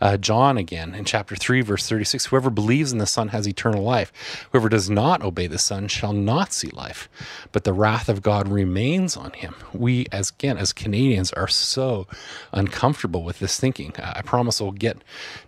Uh, 0.00 0.16
John 0.16 0.56
again 0.56 0.94
in 0.94 1.04
chapter 1.04 1.36
3, 1.36 1.60
verse 1.62 1.88
36 1.88 2.26
Whoever 2.26 2.50
believes 2.50 2.92
in 2.92 2.98
the 2.98 3.06
Son 3.06 3.28
has 3.28 3.46
eternal 3.46 3.82
life. 3.82 4.46
Whoever 4.52 4.68
does 4.68 4.88
not 4.90 5.22
obey 5.22 5.46
the 5.46 5.58
Son 5.58 5.88
shall 5.88 6.12
not 6.12 6.52
see 6.52 6.68
life, 6.68 7.08
but 7.52 7.64
the 7.64 7.72
wrath 7.72 8.08
of 8.08 8.22
God 8.22 8.48
remains 8.48 9.16
on 9.16 9.32
him. 9.32 9.54
We, 9.72 10.06
as 10.12 10.30
again, 10.30 10.58
as 10.58 10.72
Canadians, 10.72 11.32
are 11.32 11.48
so 11.48 12.06
uncomfortable 12.52 13.22
with 13.22 13.38
this 13.38 13.58
thinking. 13.58 13.94
Uh, 13.96 14.14
I 14.16 14.22
promise 14.22 14.60
we'll 14.60 14.72
get 14.72 14.98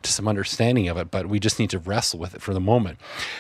to 0.03 0.13
some 0.13 0.29
understanding 0.29 0.89
of 0.89 0.97
it, 0.97 1.11
but 1.11 1.27
we 1.27 1.41
just 1.41 1.59
need 1.59 1.71
to 1.71 1.79
wrestle 1.79 2.19
with 2.19 2.35
it 2.35 2.43
for 2.43 2.55
the 2.55 2.61
moment. 2.61 2.99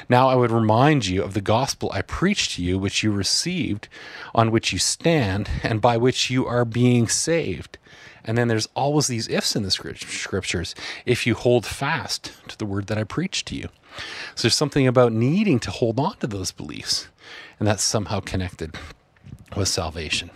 Now, 0.08 0.28
I 0.28 0.34
would 0.34 0.50
remind 0.50 1.06
you 1.06 1.22
of 1.22 1.34
the 1.34 1.40
gospel 1.40 1.90
I 1.92 2.02
preached 2.02 2.52
to 2.56 2.62
you, 2.62 2.78
which 2.78 3.02
you 3.02 3.10
received, 3.10 3.88
on 4.34 4.50
which 4.50 4.72
you 4.72 4.78
stand, 4.78 5.48
and 5.62 5.80
by 5.80 5.96
which 5.96 6.30
you 6.30 6.46
are 6.46 6.64
being 6.64 7.08
saved 7.08 7.78
and 8.28 8.36
then 8.36 8.46
there's 8.46 8.68
always 8.76 9.06
these 9.06 9.26
ifs 9.28 9.56
in 9.56 9.62
the 9.62 9.70
scriptures 9.70 10.74
if 11.06 11.26
you 11.26 11.34
hold 11.34 11.64
fast 11.64 12.30
to 12.46 12.58
the 12.58 12.66
word 12.66 12.86
that 12.88 12.98
I 12.98 13.04
preach 13.04 13.42
to 13.46 13.56
you. 13.56 13.70
So 14.34 14.42
there's 14.42 14.54
something 14.54 14.86
about 14.86 15.12
needing 15.12 15.58
to 15.60 15.70
hold 15.70 15.98
on 15.98 16.18
to 16.18 16.26
those 16.26 16.52
beliefs, 16.52 17.08
and 17.58 17.66
that's 17.66 17.82
somehow 17.82 18.20
connected 18.20 18.76
with 19.56 19.68
salvation. 19.68 20.30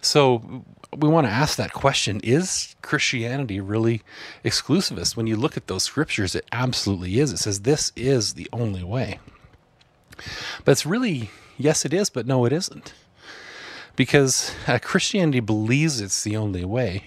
So 0.00 0.64
we 0.96 1.08
want 1.08 1.26
to 1.26 1.32
ask 1.32 1.56
that 1.56 1.72
question 1.72 2.20
Is 2.22 2.76
Christianity 2.80 3.58
really 3.58 4.02
exclusivist? 4.44 5.16
When 5.16 5.26
you 5.26 5.34
look 5.34 5.56
at 5.56 5.66
those 5.66 5.82
scriptures, 5.82 6.36
it 6.36 6.46
absolutely 6.52 7.18
is. 7.18 7.32
It 7.32 7.38
says 7.38 7.62
this 7.62 7.90
is 7.96 8.34
the 8.34 8.48
only 8.52 8.84
way. 8.84 9.18
But 10.64 10.72
it's 10.72 10.86
really, 10.86 11.30
yes, 11.58 11.84
it 11.84 11.92
is, 11.92 12.08
but 12.08 12.24
no, 12.24 12.44
it 12.44 12.52
isn't. 12.52 12.94
Because 13.96 14.54
uh, 14.68 14.78
Christianity 14.80 15.40
believes 15.40 16.00
it's 16.00 16.22
the 16.22 16.36
only 16.36 16.64
way, 16.64 17.04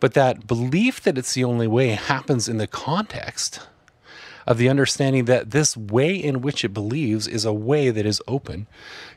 but 0.00 0.14
that 0.14 0.46
belief 0.46 1.02
that 1.02 1.18
it's 1.18 1.34
the 1.34 1.44
only 1.44 1.66
way 1.66 1.88
happens 1.88 2.48
in 2.48 2.58
the 2.58 2.66
context 2.66 3.60
of 4.46 4.58
the 4.58 4.68
understanding 4.68 5.24
that 5.24 5.50
this 5.50 5.76
way 5.76 6.14
in 6.14 6.40
which 6.40 6.64
it 6.64 6.68
believes 6.68 7.26
is 7.26 7.44
a 7.44 7.52
way 7.52 7.90
that 7.90 8.06
is 8.06 8.22
open 8.28 8.66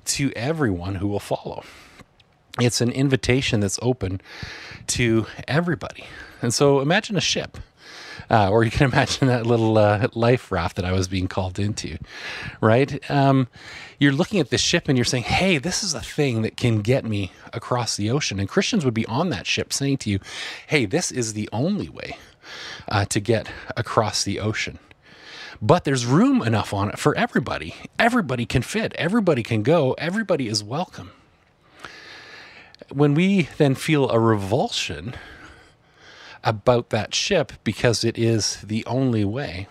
to 0.05 0.31
everyone 0.35 0.95
who 0.95 1.07
will 1.07 1.19
follow. 1.19 1.63
It's 2.59 2.81
an 2.81 2.91
invitation 2.91 3.59
that's 3.59 3.79
open 3.81 4.21
to 4.87 5.27
everybody. 5.47 6.05
And 6.41 6.53
so 6.53 6.79
imagine 6.79 7.15
a 7.15 7.21
ship. 7.21 7.57
Uh, 8.29 8.49
or 8.49 8.63
you 8.63 8.71
can 8.71 8.85
imagine 8.91 9.27
that 9.27 9.45
little 9.45 9.77
uh, 9.77 10.07
life 10.13 10.51
raft 10.51 10.75
that 10.75 10.85
I 10.85 10.91
was 10.91 11.07
being 11.07 11.27
called 11.27 11.59
into, 11.59 11.97
right? 12.61 13.09
Um, 13.09 13.47
you're 13.97 14.13
looking 14.13 14.39
at 14.39 14.49
this 14.49 14.61
ship 14.61 14.87
and 14.87 14.97
you're 14.97 15.05
saying, 15.05 15.23
hey, 15.23 15.57
this 15.57 15.83
is 15.83 15.93
a 15.93 16.01
thing 16.01 16.41
that 16.43 16.55
can 16.57 16.81
get 16.81 17.05
me 17.05 17.31
across 17.53 17.97
the 17.97 18.09
ocean. 18.09 18.39
And 18.39 18.47
Christians 18.47 18.85
would 18.85 18.93
be 18.93 19.05
on 19.07 19.29
that 19.29 19.47
ship 19.47 19.73
saying 19.73 19.97
to 19.99 20.09
you, 20.09 20.19
hey, 20.67 20.85
this 20.85 21.11
is 21.11 21.33
the 21.33 21.49
only 21.51 21.89
way 21.89 22.17
uh, 22.87 23.05
to 23.05 23.19
get 23.19 23.49
across 23.75 24.23
the 24.23 24.39
ocean. 24.39 24.79
But 25.61 25.83
there's 25.83 26.05
room 26.05 26.41
enough 26.41 26.73
on 26.73 26.89
it 26.89 26.97
for 26.99 27.15
everybody. 27.17 27.75
Everybody 27.97 28.45
can 28.45 28.61
fit, 28.61 28.93
everybody 28.93 29.43
can 29.43 29.61
go, 29.61 29.93
everybody 29.93 30.47
is 30.47 30.63
welcome. 30.63 31.11
When 32.91 33.13
we 33.13 33.49
then 33.57 33.75
feel 33.75 34.09
a 34.09 34.19
revulsion 34.19 35.15
about 36.43 36.89
that 36.89 37.13
ship 37.13 37.53
because 37.63 38.03
it 38.03 38.17
is 38.17 38.61
the 38.61 38.85
only 38.85 39.25
way, 39.25 39.67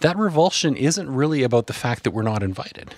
that 0.00 0.16
revulsion 0.16 0.76
isn't 0.76 1.10
really 1.10 1.42
about 1.42 1.66
the 1.66 1.72
fact 1.72 2.04
that 2.04 2.12
we're 2.12 2.22
not 2.22 2.42
invited. 2.42 2.94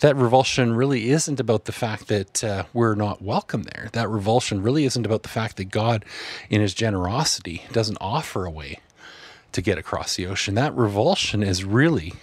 That 0.00 0.16
revulsion 0.16 0.74
really 0.74 1.10
isn't 1.10 1.40
about 1.40 1.66
the 1.66 1.72
fact 1.72 2.08
that 2.08 2.42
uh, 2.42 2.64
we're 2.72 2.94
not 2.94 3.20
welcome 3.20 3.64
there. 3.64 3.90
That 3.92 4.08
revulsion 4.08 4.62
really 4.62 4.84
isn't 4.84 5.04
about 5.04 5.24
the 5.24 5.28
fact 5.28 5.56
that 5.58 5.66
God, 5.66 6.06
in 6.48 6.62
his 6.62 6.72
generosity, 6.72 7.64
doesn't 7.70 7.98
offer 8.00 8.46
a 8.46 8.50
way 8.50 8.80
to 9.52 9.60
get 9.60 9.76
across 9.78 10.16
the 10.16 10.26
ocean. 10.26 10.54
That 10.54 10.74
revulsion 10.74 11.42
is 11.42 11.64
really 11.64 12.14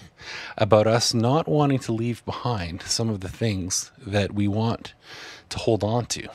about 0.58 0.88
us 0.88 1.14
not 1.14 1.48
wanting 1.48 1.80
to 1.80 1.92
leave 1.92 2.26
behind 2.26 2.82
some 2.84 3.10
of 3.10 3.22
the 3.22 3.30
things 3.30 3.92
that 4.00 4.34
we 4.34 4.48
want 4.48 4.94
to 5.50 5.60
hold 5.60 5.84
on 5.84 6.06
to, 6.08 6.28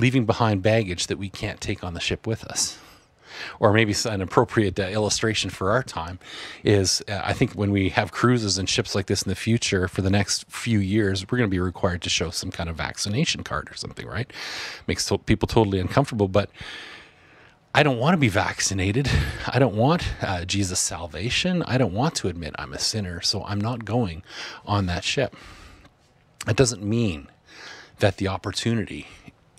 leaving 0.00 0.24
behind 0.26 0.62
baggage 0.62 1.06
that 1.06 1.18
we 1.18 1.28
can't 1.28 1.60
take 1.60 1.84
on 1.84 1.94
the 1.94 2.00
ship 2.00 2.26
with 2.26 2.44
us. 2.44 2.78
Or 3.58 3.72
maybe 3.72 3.94
an 4.04 4.20
appropriate 4.20 4.78
uh, 4.78 4.88
illustration 4.88 5.50
for 5.50 5.70
our 5.70 5.82
time 5.82 6.18
is 6.62 7.02
uh, 7.08 7.20
I 7.24 7.32
think 7.32 7.52
when 7.52 7.70
we 7.70 7.90
have 7.90 8.12
cruises 8.12 8.58
and 8.58 8.68
ships 8.68 8.94
like 8.94 9.06
this 9.06 9.22
in 9.22 9.28
the 9.28 9.36
future 9.36 9.88
for 9.88 10.02
the 10.02 10.10
next 10.10 10.50
few 10.50 10.78
years, 10.78 11.24
we're 11.24 11.38
going 11.38 11.48
to 11.48 11.54
be 11.54 11.60
required 11.60 12.02
to 12.02 12.10
show 12.10 12.30
some 12.30 12.50
kind 12.50 12.68
of 12.68 12.76
vaccination 12.76 13.42
card 13.42 13.70
or 13.70 13.74
something, 13.74 14.06
right? 14.06 14.30
Makes 14.86 15.06
to- 15.06 15.18
people 15.18 15.46
totally 15.46 15.78
uncomfortable. 15.78 16.28
But 16.28 16.50
I 17.74 17.82
don't 17.82 17.98
want 17.98 18.14
to 18.14 18.18
be 18.18 18.28
vaccinated. 18.28 19.08
I 19.46 19.58
don't 19.58 19.76
want 19.76 20.04
uh, 20.20 20.44
Jesus' 20.44 20.80
salvation. 20.80 21.62
I 21.62 21.78
don't 21.78 21.94
want 21.94 22.16
to 22.16 22.28
admit 22.28 22.54
I'm 22.58 22.72
a 22.72 22.78
sinner, 22.78 23.20
so 23.20 23.44
I'm 23.44 23.60
not 23.60 23.84
going 23.84 24.22
on 24.66 24.86
that 24.86 25.04
ship. 25.04 25.36
That 26.46 26.56
doesn't 26.56 26.82
mean 26.82 27.28
that 28.00 28.16
the 28.16 28.28
opportunity 28.28 29.06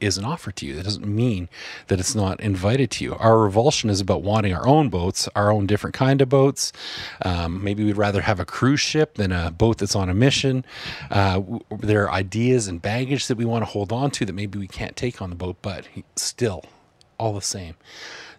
isn't 0.02 0.26
offered 0.26 0.56
to 0.58 0.66
you. 0.66 0.76
That 0.76 0.84
doesn't 0.84 1.08
mean 1.08 1.50
that 1.88 2.00
it's 2.00 2.16
not 2.16 2.40
invited 2.40 2.92
to 2.92 3.04
you. 3.04 3.16
Our 3.16 3.40
revulsion 3.40 3.90
is 3.90 4.02
about 4.02 4.24
wanting 4.24 4.54
our 4.54 4.68
own 4.68 4.90
boats, 4.90 5.30
our 5.36 5.52
own 5.52 5.68
different 5.68 5.94
kind 5.94 6.22
of 6.22 6.30
boats. 6.30 6.74
Um, 7.24 7.64
maybe 7.64 7.84
we'd 7.84 7.98
rather 7.98 8.22
have 8.22 8.40
a 8.40 8.46
cruise 8.46 8.80
ship 8.80 9.16
than 9.16 9.32
a 9.32 9.52
boat 9.52 9.78
that's 9.78 9.96
on 9.96 10.10
a 10.10 10.14
mission. 10.14 10.66
Uh, 11.10 11.42
there 11.80 12.04
are 12.04 12.12
ideas 12.12 12.68
and 12.68 12.82
baggage 12.82 13.28
that 13.28 13.38
we 13.38 13.46
want 13.46 13.62
to 13.64 13.72
hold 13.72 13.92
on 13.92 14.12
to 14.12 14.26
that 14.26 14.34
maybe 14.34 14.58
we 14.60 14.68
can't 14.68 14.96
take 14.96 15.22
on 15.22 15.30
the 15.30 15.36
boat, 15.36 15.58
but 15.62 15.88
still, 16.16 16.66
all 17.18 17.34
the 17.34 17.42
same. 17.42 17.76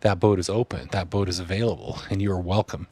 That 0.00 0.18
boat 0.18 0.40
is 0.40 0.50
open, 0.50 0.88
that 0.90 1.10
boat 1.10 1.28
is 1.28 1.38
available, 1.38 2.00
and 2.10 2.20
you 2.20 2.32
are 2.32 2.40
welcome 2.40 2.88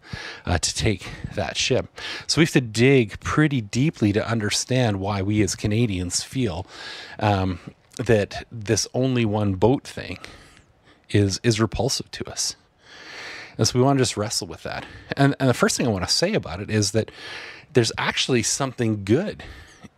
uh, 0.46 0.58
to 0.58 0.74
take 0.74 1.08
that 1.34 1.56
ship. 1.56 1.88
So 2.28 2.40
we 2.40 2.44
have 2.44 2.52
to 2.52 2.60
dig 2.60 3.18
pretty 3.18 3.60
deeply 3.60 4.12
to 4.12 4.24
understand 4.24 5.00
why 5.00 5.20
we 5.20 5.42
as 5.42 5.56
Canadians 5.56 6.22
feel 6.22 6.68
um, 7.18 7.58
that 7.96 8.46
this 8.50 8.86
only 8.94 9.24
one 9.24 9.54
boat 9.54 9.86
thing 9.86 10.18
is 11.10 11.40
is 11.42 11.60
repulsive 11.60 12.10
to 12.12 12.30
us. 12.30 12.56
And 13.58 13.66
so 13.66 13.78
we 13.78 13.84
want 13.84 13.98
to 13.98 14.02
just 14.02 14.16
wrestle 14.16 14.46
with 14.46 14.62
that. 14.62 14.86
And, 15.16 15.34
and 15.38 15.48
the 15.48 15.54
first 15.54 15.76
thing 15.76 15.86
I 15.86 15.90
want 15.90 16.06
to 16.06 16.12
say 16.12 16.32
about 16.32 16.60
it 16.60 16.70
is 16.70 16.92
that 16.92 17.10
there's 17.72 17.92
actually 17.98 18.42
something 18.42 19.04
good 19.04 19.44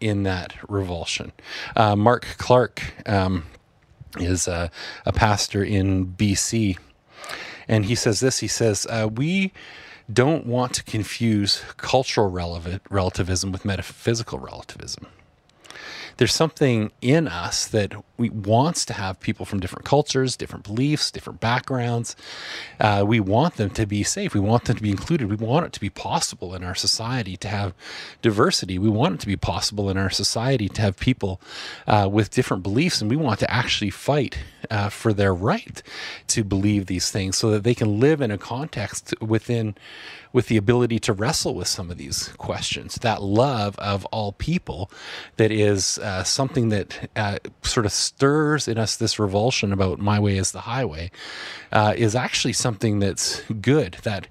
in 0.01 0.25
that 0.25 0.55
revulsion. 0.69 1.33
Uh, 1.77 1.95
Mark 1.95 2.27
Clark 2.39 2.83
um, 3.09 3.45
is 4.19 4.49
a, 4.49 4.71
a, 5.07 5.13
pastor 5.13 5.63
in 5.63 6.07
BC, 6.07 6.77
and 7.69 7.85
he 7.85 7.95
says 7.95 8.21
this. 8.21 8.41
He 8.41 8.49
says 8.49 8.87
uh, 8.91 9.09
we 9.13 9.53
don't 10.13 10.45
want 10.47 10.75
to 10.75 10.83
confuse 10.83 11.63
cultural 11.77 12.31
relevant 12.31 12.83
relativism 12.91 13.53
with 13.53 13.65
metaphysical 13.65 14.39
relativism 14.39 15.07
there's 16.17 16.35
something 16.35 16.91
in 17.01 17.29
us 17.29 17.67
that 17.69 17.95
we 18.17 18.31
wants 18.31 18.85
to 18.87 18.93
have 18.93 19.21
people 19.21 19.45
from 19.45 19.61
different 19.61 19.85
cultures, 19.85 20.37
different 20.37 20.65
beliefs, 20.65 21.11
different 21.11 21.41
backgrounds. 21.41 22.15
Uh, 22.79 23.05
we 23.07 23.21
want 23.21 23.57
them 23.57 23.71
to 23.71 23.87
be 23.87 24.03
safe. 24.03 24.35
We 24.35 24.41
want 24.41 24.65
them 24.65 24.77
to 24.77 24.83
be 24.83 24.91
included. 24.91 25.29
We 25.29 25.37
want 25.37 25.67
it 25.67 25.73
to 25.73 25.81
be 25.81 25.91
possible 25.91 26.55
in 26.55 26.63
our 26.63 26.75
society 26.75 27.37
to 27.39 27.49
have 27.49 27.75
diversity. 28.21 28.79
We 28.79 28.89
want 28.89 29.15
it 29.15 29.21
to 29.21 29.27
be 29.27 29.37
possible 29.37 29.91
in 29.91 29.97
our 29.97 30.11
society 30.11 30.69
to 30.69 30.81
have 30.81 30.97
people 30.99 31.41
uh, 31.87 32.09
with 32.11 32.31
different 32.31 32.63
beliefs, 32.63 33.01
and 33.01 33.11
we 33.11 33.17
want 33.17 33.41
to 33.41 33.51
actually 33.51 33.91
fight 33.91 34.39
uh, 34.71 34.89
for 34.89 35.13
their 35.13 35.35
right 35.35 35.83
to 36.29 36.45
believe 36.45 36.87
these 36.87 37.11
things 37.11 37.37
so 37.37 37.51
that 37.51 37.65
they 37.65 37.75
can 37.75 38.01
live 38.01 38.21
in 38.21 38.31
a 38.31 38.39
context 38.39 39.15
within 39.21 39.75
with 40.33 40.49
the 40.49 40.57
ability 40.57 40.99
to 40.99 41.13
wrestle 41.13 41.55
with 41.55 41.69
some 41.69 41.91
of 41.91 41.99
these 41.99 42.29
questions. 42.39 42.95
That 42.97 43.23
love 43.23 43.77
of 43.79 44.05
all 44.07 44.33
people 44.33 44.91
that 45.37 45.51
is 45.51 45.99
uh, 45.99 46.25
something 46.25 46.71
that 46.71 47.11
uh, 47.17 47.39
sort 47.63 47.87
of 47.87 47.93
stirs 47.93 48.67
in 48.67 48.79
us 48.79 48.97
this 48.97 49.19
revulsion 49.19 49.73
about 49.73 49.99
my 49.99 50.19
way 50.19 50.39
is 50.39 50.53
the 50.53 50.61
highway 50.61 51.11
uh, 51.71 51.95
is 51.97 52.15
actually 52.15 52.55
something 52.55 52.99
that's 52.99 53.43
good. 53.61 53.99
That 54.03 54.27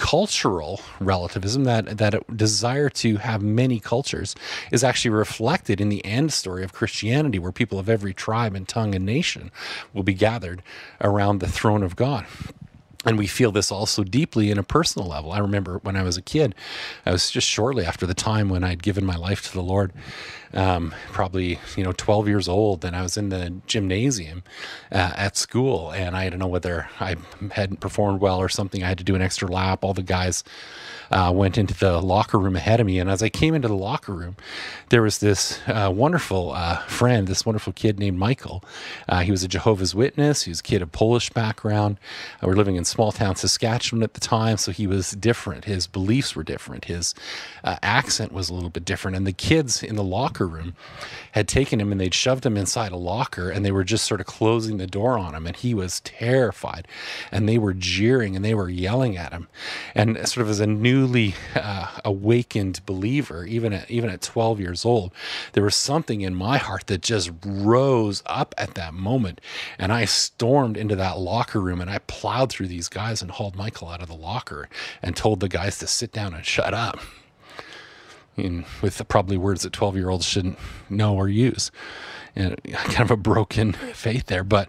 cultural 0.00 0.80
relativism, 0.98 1.64
that 1.64 1.98
that 1.98 2.36
desire 2.36 2.88
to 2.88 3.18
have 3.18 3.42
many 3.42 3.78
cultures, 3.78 4.34
is 4.72 4.82
actually 4.82 5.10
reflected 5.10 5.80
in 5.80 5.90
the 5.90 6.04
end 6.04 6.32
story 6.32 6.64
of 6.64 6.72
Christianity, 6.72 7.38
where 7.38 7.52
people 7.52 7.78
of 7.78 7.88
every 7.88 8.14
tribe 8.14 8.54
and 8.54 8.66
tongue 8.66 8.94
and 8.94 9.04
nation 9.04 9.52
will 9.92 10.02
be 10.02 10.14
gathered 10.14 10.62
around 11.02 11.38
the 11.38 11.48
throne 11.48 11.82
of 11.82 11.94
God 11.96 12.26
and 13.06 13.16
we 13.16 13.26
feel 13.26 13.50
this 13.50 13.72
also 13.72 14.04
deeply 14.04 14.50
in 14.50 14.58
a 14.58 14.62
personal 14.62 15.08
level. 15.08 15.32
I 15.32 15.38
remember 15.38 15.78
when 15.78 15.96
I 15.96 16.02
was 16.02 16.18
a 16.18 16.22
kid, 16.22 16.54
I 17.06 17.12
was 17.12 17.30
just 17.30 17.48
shortly 17.48 17.84
after 17.84 18.04
the 18.04 18.14
time 18.14 18.50
when 18.50 18.62
I'd 18.62 18.82
given 18.82 19.06
my 19.06 19.16
life 19.16 19.42
to 19.46 19.52
the 19.54 19.62
Lord, 19.62 19.92
um, 20.54 20.94
probably 21.12 21.58
you 21.76 21.84
know 21.84 21.92
12 21.92 22.28
years 22.28 22.48
old, 22.48 22.84
and 22.84 22.96
I 22.96 23.02
was 23.02 23.16
in 23.16 23.28
the 23.28 23.54
gymnasium 23.66 24.42
uh, 24.92 25.12
at 25.16 25.36
school, 25.36 25.90
and 25.92 26.16
I 26.16 26.28
don't 26.28 26.38
know 26.38 26.48
whether 26.48 26.88
I 26.98 27.16
hadn't 27.52 27.80
performed 27.80 28.20
well 28.20 28.38
or 28.38 28.48
something. 28.48 28.82
I 28.82 28.88
had 28.88 28.98
to 28.98 29.04
do 29.04 29.14
an 29.14 29.22
extra 29.22 29.48
lap. 29.48 29.84
All 29.84 29.94
the 29.94 30.02
guys 30.02 30.44
uh, 31.10 31.32
went 31.34 31.58
into 31.58 31.74
the 31.74 32.00
locker 32.00 32.38
room 32.38 32.56
ahead 32.56 32.80
of 32.80 32.86
me. 32.86 32.98
And 32.98 33.10
as 33.10 33.22
I 33.22 33.28
came 33.28 33.54
into 33.54 33.68
the 33.68 33.74
locker 33.74 34.12
room, 34.12 34.36
there 34.90 35.02
was 35.02 35.18
this 35.18 35.60
uh, 35.66 35.90
wonderful 35.94 36.52
uh, 36.52 36.78
friend, 36.82 37.26
this 37.26 37.44
wonderful 37.44 37.72
kid 37.72 37.98
named 37.98 38.18
Michael. 38.18 38.62
Uh, 39.08 39.20
he 39.20 39.30
was 39.30 39.42
a 39.42 39.48
Jehovah's 39.48 39.94
Witness. 39.94 40.42
He 40.42 40.50
was 40.50 40.60
a 40.60 40.62
kid 40.62 40.82
of 40.82 40.92
Polish 40.92 41.30
background. 41.30 41.98
Uh, 42.42 42.46
we 42.46 42.52
are 42.52 42.56
living 42.56 42.76
in 42.76 42.84
small 42.84 43.12
town 43.12 43.36
Saskatchewan 43.36 44.02
at 44.02 44.14
the 44.14 44.20
time, 44.20 44.56
so 44.56 44.70
he 44.72 44.86
was 44.86 45.12
different. 45.12 45.64
His 45.64 45.86
beliefs 45.86 46.36
were 46.36 46.44
different. 46.44 46.84
His 46.84 47.14
accent 47.64 48.32
was 48.32 48.48
a 48.48 48.54
little 48.54 48.70
bit 48.70 48.84
different. 48.84 49.16
And 49.16 49.26
the 49.26 49.32
kids 49.32 49.82
in 49.82 49.96
the 49.96 50.04
locker 50.04 50.39
room 50.46 50.74
had 51.32 51.48
taken 51.48 51.80
him 51.80 51.92
and 51.92 52.00
they'd 52.00 52.14
shoved 52.14 52.44
him 52.44 52.56
inside 52.56 52.92
a 52.92 52.96
locker 52.96 53.50
and 53.50 53.64
they 53.64 53.72
were 53.72 53.84
just 53.84 54.06
sort 54.06 54.20
of 54.20 54.26
closing 54.26 54.76
the 54.76 54.86
door 54.86 55.18
on 55.18 55.34
him. 55.34 55.46
And 55.46 55.56
he 55.56 55.74
was 55.74 56.00
terrified. 56.00 56.86
And 57.30 57.48
they 57.48 57.58
were 57.58 57.74
jeering 57.74 58.36
and 58.36 58.44
they 58.44 58.54
were 58.54 58.68
yelling 58.68 59.16
at 59.16 59.32
him. 59.32 59.48
And 59.94 60.16
sort 60.28 60.44
of 60.44 60.50
as 60.50 60.60
a 60.60 60.66
newly 60.66 61.34
uh, 61.54 61.98
awakened 62.04 62.84
believer, 62.86 63.44
even 63.44 63.72
at, 63.72 63.90
even 63.90 64.10
at 64.10 64.22
12 64.22 64.60
years 64.60 64.84
old, 64.84 65.12
there 65.52 65.64
was 65.64 65.76
something 65.76 66.20
in 66.20 66.34
my 66.34 66.58
heart 66.58 66.86
that 66.88 67.02
just 67.02 67.30
rose 67.44 68.22
up 68.26 68.54
at 68.58 68.74
that 68.74 68.94
moment. 68.94 69.40
And 69.78 69.92
I 69.92 70.04
stormed 70.04 70.76
into 70.76 70.96
that 70.96 71.18
locker 71.18 71.60
room 71.60 71.80
and 71.80 71.90
I 71.90 71.98
plowed 71.98 72.50
through 72.50 72.68
these 72.68 72.88
guys 72.88 73.22
and 73.22 73.30
hauled 73.30 73.56
Michael 73.56 73.88
out 73.88 74.02
of 74.02 74.08
the 74.08 74.14
locker 74.14 74.68
and 75.02 75.16
told 75.16 75.40
the 75.40 75.48
guys 75.48 75.78
to 75.78 75.86
sit 75.86 76.12
down 76.12 76.34
and 76.34 76.44
shut 76.44 76.74
up 76.74 76.98
in, 78.40 78.64
with 78.82 79.06
probably 79.08 79.36
words 79.36 79.62
that 79.62 79.72
12 79.72 79.96
year 79.96 80.10
olds 80.10 80.24
shouldn't 80.24 80.58
know 80.88 81.14
or 81.14 81.28
use. 81.28 81.70
And 82.36 82.62
kind 82.72 83.00
of 83.00 83.10
a 83.10 83.16
broken 83.16 83.72
faith 83.72 84.26
there. 84.26 84.44
But 84.44 84.68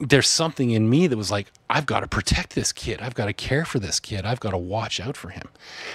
there's 0.00 0.28
something 0.28 0.70
in 0.70 0.88
me 0.88 1.06
that 1.06 1.16
was 1.16 1.30
like, 1.30 1.50
I've 1.68 1.86
got 1.86 2.00
to 2.00 2.08
protect 2.08 2.54
this 2.54 2.72
kid. 2.72 3.00
I've 3.00 3.14
got 3.14 3.26
to 3.26 3.32
care 3.32 3.64
for 3.64 3.78
this 3.78 3.98
kid. 3.98 4.24
I've 4.24 4.40
got 4.40 4.50
to 4.50 4.58
watch 4.58 5.00
out 5.00 5.16
for 5.16 5.30
him. 5.30 5.48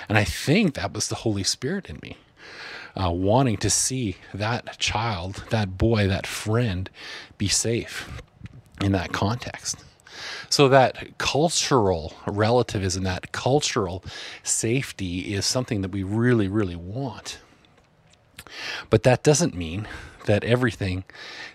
And 0.10 0.18
I 0.18 0.24
think 0.24 0.74
that 0.76 0.94
was 0.94 1.08
the 1.08 1.16
Holy 1.16 1.44
Spirit 1.44 1.90
in 1.90 2.00
me, 2.02 2.18
uh, 2.96 3.12
wanting 3.12 3.58
to 3.58 3.70
see 3.70 4.18
that 4.34 4.78
child, 4.78 5.46
that 5.50 5.78
boy, 5.78 6.08
that 6.08 6.28
friend 6.28 6.90
be 7.38 7.48
safe 7.48 8.22
in 8.82 8.92
that 8.92 9.14
context. 9.14 9.78
So 10.50 10.70
that 10.70 11.18
cultural 11.18 12.14
relativism, 12.28 13.04
that 13.04 13.32
cultural 13.32 14.04
safety 14.44 15.34
is 15.34 15.46
something 15.46 15.82
that 15.82 15.92
we 15.92 16.04
really, 16.04 16.48
really 16.48 16.76
want. 16.76 17.40
But 18.90 19.04
that 19.04 19.24
doesn't 19.24 19.56
mean 19.56 19.88
that 20.26 20.44
everything 20.44 21.04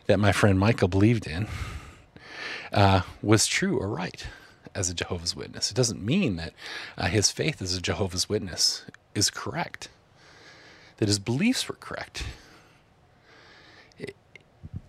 that 0.07 0.19
my 0.19 0.33
friend 0.33 0.59
Michael 0.59 0.89
believed 0.89 1.27
in 1.27 1.47
uh, 2.73 3.03
was 3.23 3.47
true 3.47 3.79
or 3.79 3.89
right 3.89 4.27
as 4.75 4.91
a 4.91 4.95
Jehovah's 4.95 5.35
Witness. 5.35 5.71
It 5.71 5.75
doesn't 5.75 6.05
mean 6.05 6.37
that 6.37 6.53
uh, 6.97 7.07
his 7.07 7.31
faith 7.31 7.63
as 7.63 7.75
a 7.75 7.81
Jehovah's 7.81 8.29
Witness 8.29 8.85
is 9.15 9.31
correct, 9.31 9.89
that 10.99 11.09
his 11.09 11.19
beliefs 11.19 11.69
were 11.69 11.77
correct. 11.77 12.25
It, 13.99 14.15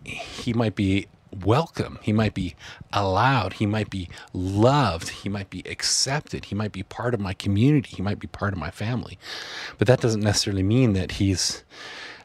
he 0.04 0.54
might 0.54 0.76
be 0.76 1.08
welcome. 1.32 2.00
He 2.02 2.14
might 2.14 2.34
be 2.34 2.56
allowed. 2.92 3.54
He 3.54 3.66
might 3.66 3.90
be 3.90 4.10
loved. 4.34 5.10
He 5.10 5.30
might 5.30 5.50
be 5.50 5.64
accepted. 5.66 6.46
He 6.46 6.56
might 6.56 6.72
be 6.72 6.84
part 6.84 7.14
of 7.14 7.20
my 7.20 7.34
community. 7.34 7.96
He 7.96 8.02
might 8.02 8.20
be 8.20 8.28
part 8.28 8.54
of 8.54 8.60
my 8.60 8.72
family. 8.72 9.18
But 9.78 9.88
that 9.88 10.02
doesn't 10.02 10.22
necessarily 10.22 10.64
mean 10.64 10.94
that 10.94 11.14
he's. 11.14 11.64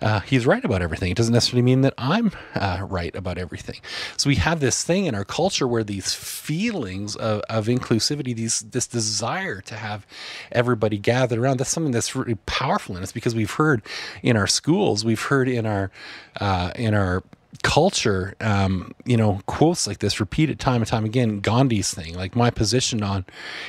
Uh, 0.02 0.20
he's 0.20 0.44
right 0.44 0.64
about 0.64 0.82
everything. 0.82 1.10
It 1.10 1.16
doesn't 1.16 1.32
necessarily 1.32 1.62
mean 1.62 1.80
that 1.80 1.94
I'm 1.96 2.32
uh, 2.54 2.84
right 2.86 3.14
about 3.14 3.38
everything. 3.38 3.80
So 4.18 4.28
we 4.28 4.34
have 4.34 4.60
this 4.60 4.82
thing 4.84 5.06
in 5.06 5.14
our 5.14 5.24
culture 5.24 5.66
where 5.66 5.84
these 5.84 6.12
feelings 6.12 7.16
of, 7.16 7.40
of 7.48 7.66
inclusivity, 7.68 8.34
these 8.34 8.60
this 8.60 8.86
desire 8.86 9.62
to 9.62 9.76
have 9.76 10.06
everybody 10.52 10.98
gathered 10.98 11.38
around, 11.38 11.58
that's 11.58 11.70
something 11.70 11.92
that's 11.92 12.14
really 12.14 12.34
powerful 12.44 12.96
in 12.96 13.02
us 13.02 13.12
because 13.12 13.34
we've 13.34 13.52
heard 13.52 13.80
in 14.22 14.36
our 14.36 14.48
schools, 14.48 15.06
we've 15.06 15.22
heard 15.22 15.48
in 15.48 15.64
our 15.64 15.90
uh, 16.38 16.72
in 16.76 16.92
our 16.92 17.22
culture, 17.62 18.34
um, 18.40 18.92
you 19.04 19.16
know, 19.16 19.40
quotes 19.46 19.86
like 19.86 19.98
this 19.98 20.20
repeated 20.20 20.58
time 20.58 20.82
and 20.82 20.86
time 20.86 21.04
again. 21.04 21.40
Gandhi's 21.40 21.92
thing, 21.92 22.14
like 22.14 22.34
my 22.34 22.50
position 22.50 23.02
on, 23.02 23.24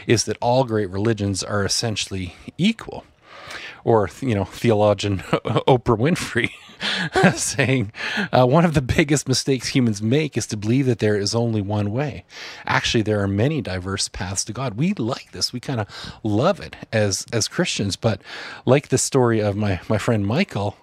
is 0.08 0.26
that 0.26 0.38
all 0.42 0.64
great 0.64 0.90
religions 0.90 1.44
are 1.44 1.64
essentially 1.64 2.36
equal. 2.58 3.04
Or, 3.84 4.10
you 4.22 4.34
know, 4.34 4.46
theologian 4.46 5.20
Oprah 5.20 5.98
Winfrey 5.98 6.52
saying 7.36 7.92
uh, 8.32 8.46
one 8.46 8.66
of 8.66 8.74
the 8.74 8.82
biggest 8.82 9.28
mistakes 9.28 9.70
humans 9.70 10.02
make 10.02 10.38
is 10.38 10.48
to 10.48 10.58
believe 10.58 10.86
that 10.86 11.00
there 11.00 11.18
is 11.18 11.36
only 11.36 11.62
one 11.62 11.92
way. 11.92 12.26
Actually, 12.66 13.02
there 13.02 13.22
are 13.22 13.28
many 13.28 13.62
diverse 13.62 14.08
paths 14.08 14.44
to 14.46 14.54
God. 14.54 14.76
We 14.76 14.94
like 14.94 15.32
this. 15.32 15.54
We 15.54 15.60
kind 15.60 15.80
of 15.80 15.88
love 16.24 16.60
it 16.60 16.76
as 16.92 17.26
as 17.32 17.48
Christians. 17.48 17.96
But 17.96 18.22
like 18.66 18.90
the 18.90 18.98
story 18.98 19.40
of 19.40 19.56
my 19.56 19.80
my 19.88 19.98
friend 19.98 20.26
Michael, 20.26 20.78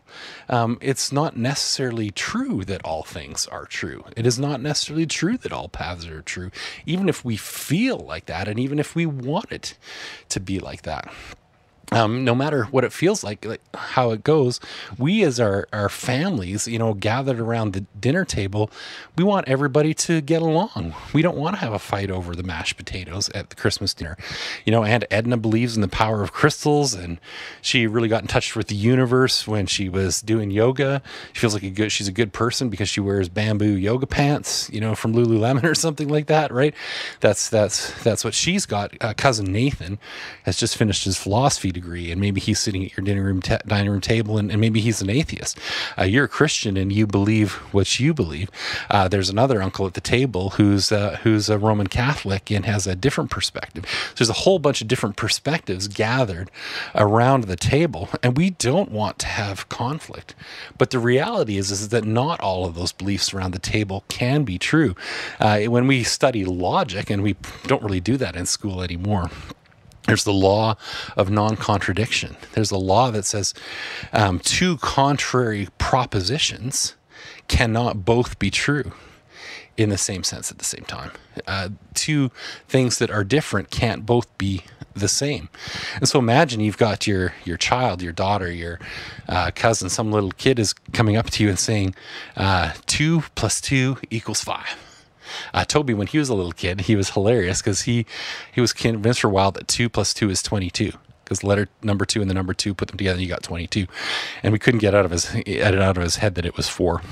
um, 0.49 0.79
it's 0.81 1.13
not 1.13 1.37
necessarily 1.37 2.11
true 2.11 2.65
that 2.65 2.85
all 2.85 3.03
things 3.03 3.47
are 3.47 3.67
true. 3.67 4.05
It 4.17 4.27
is 4.27 4.39
not 4.39 4.61
necessarily 4.61 5.07
true 5.07 5.37
that 5.39 5.53
all 5.53 5.69
paths 5.69 6.07
are 6.07 6.23
true, 6.23 6.51
even 6.87 7.09
if 7.09 7.25
we 7.25 7.37
feel 7.37 7.99
like 7.99 8.27
that, 8.27 8.49
and 8.49 8.59
even 8.59 8.79
if 8.79 8.95
we 8.95 9.07
want 9.07 9.53
it 9.53 9.77
to 10.29 10.41
be 10.41 10.59
like 10.59 10.83
that 10.83 11.13
um, 11.91 12.25
no 12.25 12.35
matter 12.35 12.65
what 12.65 12.85
it 12.85 12.93
feels 12.93 13.25
like, 13.25 13.45
like 13.45 13.61
how 13.75 14.13
it 14.13 14.25
goes, 14.25 14.61
we 14.99 15.23
as 15.25 15.41
our, 15.41 15.67
our 15.73 15.89
families, 15.89 16.69
you 16.69 16.79
know, 16.79 16.95
gathered 16.95 17.41
around 17.41 17.73
the 17.73 17.81
dinner 18.01 18.25
table, 18.25 18.71
we 19.17 19.25
want 19.25 19.49
everybody 19.49 19.93
to 19.95 20.21
get 20.21 20.41
along. 20.41 20.95
We 21.13 21.23
don't 21.23 21.37
want 21.37 21.57
to 21.57 21.61
have 21.61 21.73
a 21.73 21.79
fight 21.79 22.11
over 22.11 22.35
the 22.35 22.43
mashed 22.43 22.77
potatoes 22.77 23.29
at 23.31 23.51
the 23.51 23.57
Christmas 23.57 23.93
dinner. 23.93 24.17
You 24.65 24.71
know, 24.71 24.85
Aunt 24.85 25.05
Edna 25.11 25.37
believes 25.37 25.75
in 25.77 25.83
the 25.83 25.89
power 25.89 26.23
of 26.23 26.33
crystals, 26.33 26.95
and 26.95 27.19
she 27.61 27.87
really 27.87 28.09
got 28.09 28.23
in 28.23 28.29
touch 28.29 28.57
with 28.57 28.69
the 28.69 28.75
universe 28.75 29.47
when 29.47 29.67
she 29.67 29.89
was 29.89 30.23
doing 30.23 30.51
yoga. 30.51 31.03
She 31.33 31.41
feels 31.41 31.55
like 31.55 31.63
a 31.63 31.71
good, 31.71 31.93
she's 31.93 32.09
a 32.09 32.13
good 32.13 32.33
person 32.33 32.71
because 32.71 32.89
she 32.89 33.01
wears 33.01 33.29
bamboo 33.29 33.77
yoga 33.77 34.07
pants, 34.07 34.71
you 34.73 34.81
know, 34.81 34.95
from 34.95 35.13
Lululemon 35.15 35.65
or 35.71 35.75
something 35.75 36.09
like 36.09 36.27
that, 36.27 36.53
right? 36.53 36.75
That's 37.21 37.51
that's 37.51 38.03
that's 38.03 38.25
what 38.25 38.35
she's 38.35 38.67
got. 38.67 38.93
Uh, 39.01 39.13
cousin 39.15 39.53
Nathan 39.53 39.99
has 40.45 40.57
just 40.57 40.77
finished 40.77 41.05
his 41.05 41.19
philosophy 41.19 41.72
degree 41.73 42.11
and 42.11 42.21
maybe 42.21 42.41
he's 42.41 42.59
sitting 42.59 42.85
at 42.85 42.97
your 42.97 43.05
dining 43.05 43.23
room 43.23 43.43
ta- 43.43 43.59
dining 43.67 43.91
room 43.91 44.01
table, 44.01 44.39
and, 44.39 44.51
and, 44.51 44.61
maybe 44.61 44.81
he's 44.81 45.03
an 45.03 45.11
atheist. 45.11 45.59
Uh, 45.99 46.05
you're 46.05 46.27
a 46.27 46.29
Christian 46.29 46.77
and 46.77 46.93
you 46.93 47.07
believe 47.07 47.55
what 47.73 47.99
you 47.99 48.15
believe. 48.15 48.51
Uh, 48.91 49.09
there's 49.09 49.29
another 49.29 49.61
uncle 49.61 49.87
at 49.87 49.95
the 49.95 50.01
table 50.01 50.51
who's 50.51 50.93
uh, 50.93 51.19
who's 51.23 51.49
a 51.49 51.59
Roman 51.59 51.89
Catholic 51.89 52.51
and 52.51 52.65
has 52.65 52.87
a 52.87 52.95
different 52.95 53.31
perspective. 53.31 53.85
So 54.11 54.15
there's 54.17 54.31
a 54.31 54.45
whole 54.45 54.59
bunch 54.59 54.81
of 54.83 54.89
different 54.89 55.17
perspectives 55.17 55.89
gathered 55.89 56.51
around 56.95 57.45
the 57.45 57.57
table, 57.57 58.09
and 58.23 58.37
we 58.37 58.51
don't 58.51 58.91
want 58.91 59.19
to 59.21 59.27
have 59.27 59.69
conflict. 59.69 60.35
But 60.79 60.91
the 60.91 60.99
reality 60.99 61.57
is 61.57 61.71
is 61.71 61.89
that 61.89 62.05
not 62.05 62.41
all 62.41 62.65
of 62.65 62.75
those 62.75 62.93
beliefs 62.93 63.35
around 63.35 63.53
the 63.53 63.59
table 63.59 64.05
can 64.09 64.45
be 64.45 64.59
true. 64.59 64.95
Uh, 65.41 65.63
when 65.65 65.87
we 65.87 66.05
study 66.05 66.45
logic, 66.45 67.11
and 67.11 67.23
we 67.23 67.37
don't 67.67 67.83
really 67.83 68.01
do 68.01 68.17
that 68.17 68.37
in 68.37 68.47
school 68.47 68.83
anymore. 68.83 69.31
There's 70.07 70.25
the 70.25 70.33
law 70.33 70.77
of 71.17 71.31
non 71.31 71.57
contradiction. 71.57 72.37
There's 72.53 72.71
a 72.71 72.79
law 72.79 73.11
that 73.11 73.25
says 73.25 73.55
um, 74.13 74.41
two 74.41 74.77
contrary 74.79 75.69
propositions 75.79 76.95
cannot 77.49 78.05
both 78.05 78.39
be 78.39 78.51
true 78.51 78.93
in 79.77 79.89
the 79.89 79.99
same 79.99 80.23
sense 80.25 80.51
at 80.51 80.59
the 80.59 80.65
same 80.65 80.85
time. 80.85 81.13
Uh, 81.47 81.71
two 81.95 82.31
things 82.69 82.99
that 82.99 83.11
are 83.11 83.25
different 83.25 83.71
can't 83.71 84.05
both 84.05 84.37
be 84.39 84.63
the 84.95 85.09
same. 85.09 85.49
And 85.97 86.09
so 86.09 86.19
imagine 86.19 86.61
you've 86.61 86.79
got 86.79 87.07
your 87.07 87.33
your 87.45 87.57
child, 87.57 88.03
your 88.03 88.13
daughter, 88.13 88.51
your 88.51 88.79
uh, 89.29 89.51
cousin, 89.55 89.89
some 89.89 90.13
little 90.13 90.33
kid 90.33 90.59
is 90.59 90.75
coming 90.93 91.17
up 91.17 91.31
to 91.31 91.43
you 91.43 91.49
and 91.49 91.59
saying, 91.59 91.95
uh, 92.37 92.73
two 92.87 93.23
plus 93.35 93.61
two 93.61 93.97
equals 94.11 94.43
five 94.43 94.77
uh, 95.55 95.65
Toby, 95.65 95.95
when 95.95 96.07
he 96.07 96.19
was 96.19 96.29
a 96.29 96.35
little 96.35 96.53
kid, 96.53 96.83
he 96.83 96.97
was 96.97 97.11
hilarious 97.11 97.61
because 97.61 97.83
he 97.83 98.07
he 98.53 98.61
was 98.61 98.73
convinced 98.73 99.21
for 99.21 99.29
a 99.29 99.31
while 99.31 99.53
that 99.53 99.69
two 99.69 99.89
plus 99.89 100.15
two 100.15 100.31
is 100.31 100.43
twenty 100.43 100.71
two 100.71 100.93
because 101.25 101.45
letter 101.45 101.69
number 101.83 102.05
two 102.05 102.21
and 102.21 102.29
the 102.31 102.35
number 102.35 102.55
two 102.55 102.75
put 102.75 102.89
them 102.89 102.99
together, 102.99 103.15
and 103.15 103.23
you 103.23 103.29
got 103.29 103.43
twenty 103.43 103.67
two, 103.67 103.87
and 104.43 104.53
we 104.53 104.59
couldn't 104.59 104.81
get 104.81 104.95
out 104.95 105.05
of 105.05 105.11
his 105.11 105.35
out 105.61 105.97
of 105.97 106.03
his 106.03 106.17
head 106.17 106.35
that 106.35 106.47
it 106.47 106.57
was 106.57 106.69
four 106.69 107.03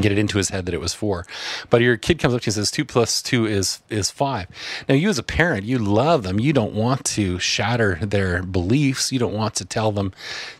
get 0.00 0.12
it 0.12 0.18
into 0.18 0.38
his 0.38 0.50
head 0.50 0.66
that 0.66 0.74
it 0.74 0.80
was 0.80 0.94
four. 0.94 1.26
But 1.70 1.80
your 1.80 1.96
kid 1.96 2.18
comes 2.18 2.34
up 2.34 2.42
to 2.42 2.46
you 2.46 2.50
and 2.50 2.54
says 2.54 2.70
two 2.70 2.84
plus 2.84 3.22
two 3.22 3.46
is 3.46 3.82
is 3.88 4.10
five. 4.10 4.48
Now 4.88 4.94
you 4.94 5.08
as 5.08 5.18
a 5.18 5.22
parent, 5.22 5.64
you 5.64 5.78
love 5.78 6.22
them. 6.22 6.40
You 6.40 6.52
don't 6.52 6.74
want 6.74 7.04
to 7.06 7.38
shatter 7.38 7.98
their 8.00 8.42
beliefs. 8.42 9.12
You 9.12 9.18
don't 9.18 9.34
want 9.34 9.54
to 9.56 9.64
tell 9.64 9.92
them 9.92 10.12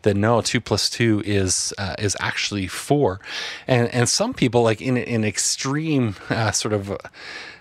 that 0.02 0.16
no, 0.16 0.40
two 0.40 0.61
plus 0.61 0.90
two 0.90 1.22
is 1.24 1.72
uh, 1.78 1.94
is 1.98 2.16
actually 2.20 2.66
four. 2.66 3.20
And 3.66 3.88
and 3.88 4.08
some 4.08 4.35
people 4.35 4.62
like 4.62 4.80
in 4.80 4.96
in 4.96 5.24
extreme 5.24 6.16
uh, 6.30 6.50
sort 6.52 6.74
of. 6.74 6.96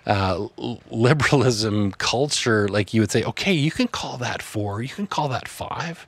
Uh, 0.04 0.48
liberalism 0.90 1.92
culture, 1.92 2.68
like 2.68 2.92
you 2.92 3.02
would 3.02 3.12
say, 3.12 3.24
okay, 3.24 3.54
you 3.54 3.70
can 3.70 3.88
call 3.88 4.18
that 4.18 4.42
four, 4.42 4.82
you 4.82 4.90
can 4.90 5.06
call 5.06 5.30
that 5.30 5.48
five. 5.48 6.08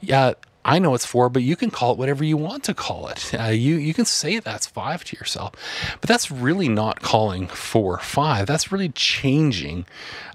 Yeah, 0.00 0.32
I 0.64 0.78
know 0.78 0.94
it's 0.94 1.04
four, 1.04 1.28
but 1.28 1.42
you 1.42 1.56
can 1.56 1.70
call 1.70 1.92
it 1.92 1.98
whatever 1.98 2.24
you 2.24 2.36
want 2.36 2.64
to 2.64 2.74
call 2.74 3.08
it. 3.08 3.32
Uh, 3.34 3.48
you 3.48 3.76
you 3.76 3.92
can 3.92 4.04
say 4.06 4.38
that's 4.38 4.66
five 4.66 5.04
to 5.04 5.16
yourself, 5.16 5.52
but 6.00 6.08
that's 6.08 6.30
really 6.30 6.68
not 6.68 7.02
calling 7.02 7.46
four 7.46 7.98
five. 7.98 8.46
That's 8.46 8.72
really 8.72 8.88
changing 8.88 9.84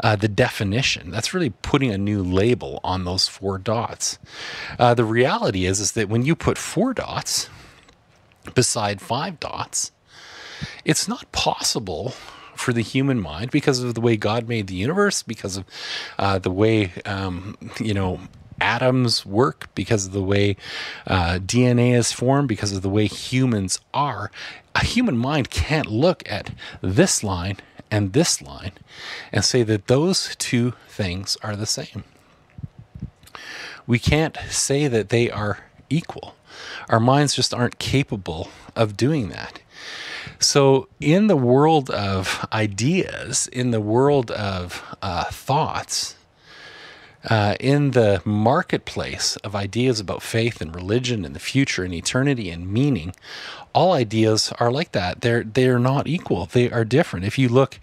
uh, 0.03 0.15
the 0.15 0.27
definition. 0.27 1.09
That's 1.09 1.33
really 1.33 1.49
putting 1.49 1.91
a 1.91 1.97
new 1.97 2.21
label 2.21 2.79
on 2.83 3.05
those 3.05 3.27
four 3.27 3.57
dots. 3.57 4.19
Uh, 4.77 4.93
the 4.93 5.05
reality 5.05 5.65
is 5.65 5.79
is 5.79 5.93
that 5.93 6.09
when 6.09 6.23
you 6.23 6.35
put 6.35 6.57
four 6.57 6.93
dots 6.93 7.49
beside 8.53 9.01
five 9.01 9.39
dots, 9.39 9.91
it's 10.85 11.07
not 11.07 11.31
possible 11.31 12.13
for 12.55 12.73
the 12.73 12.81
human 12.83 13.19
mind 13.19 13.51
because 13.51 13.81
of 13.81 13.95
the 13.95 14.01
way 14.01 14.17
God 14.17 14.47
made 14.47 14.67
the 14.67 14.75
universe, 14.75 15.23
because 15.23 15.57
of 15.57 15.65
uh, 16.19 16.39
the 16.39 16.51
way 16.51 16.91
um, 17.05 17.57
you 17.79 17.93
know 17.93 18.19
atoms 18.61 19.25
work, 19.25 19.69
because 19.75 20.07
of 20.07 20.11
the 20.11 20.23
way 20.23 20.55
uh, 21.07 21.39
DNA 21.39 21.93
is 21.93 22.11
formed, 22.11 22.47
because 22.47 22.71
of 22.71 22.81
the 22.81 22.89
way 22.89 23.07
humans 23.07 23.79
are. 23.93 24.31
A 24.75 24.83
human 24.85 25.17
mind 25.17 25.49
can't 25.49 25.87
look 25.87 26.23
at 26.29 26.51
this 26.81 27.23
line 27.23 27.57
and 27.91 28.13
this 28.13 28.41
line 28.41 28.73
and 29.31 29.43
say 29.43 29.63
that 29.63 29.87
those 29.87 30.35
two 30.37 30.73
things 30.87 31.37
are 31.41 31.55
the 31.55 31.65
same. 31.65 32.03
We 33.87 33.99
can't 33.99 34.37
say 34.49 34.87
that 34.87 35.09
they 35.09 35.31
are 35.31 35.59
equal. 35.89 36.35
Our 36.89 36.99
minds 36.99 37.35
just 37.35 37.53
aren't 37.53 37.79
capable 37.79 38.49
of 38.75 38.97
doing 38.97 39.29
that. 39.29 39.61
So, 40.37 40.87
in 41.01 41.27
the 41.27 41.35
world 41.35 41.89
of 41.89 42.47
ideas, 42.53 43.47
in 43.47 43.71
the 43.71 43.81
world 43.81 44.31
of 44.31 44.83
uh, 45.01 45.25
thoughts, 45.25 46.15
uh, 47.29 47.55
in 47.59 47.91
the 47.91 48.21
marketplace 48.25 49.35
of 49.37 49.55
ideas 49.55 49.99
about 49.99 50.23
faith 50.23 50.61
and 50.61 50.75
religion 50.75 51.23
and 51.23 51.35
the 51.35 51.39
future 51.39 51.83
and 51.83 51.93
eternity 51.93 52.49
and 52.49 52.71
meaning, 52.71 53.13
all 53.73 53.93
ideas 53.93 54.51
are 54.59 54.71
like 54.71 54.91
that. 54.93 55.21
They're 55.21 55.43
they're 55.43 55.79
not 55.79 56.07
equal. 56.07 56.45
They 56.45 56.71
are 56.71 56.83
different. 56.83 57.25
If 57.25 57.37
you 57.37 57.49
look 57.49 57.79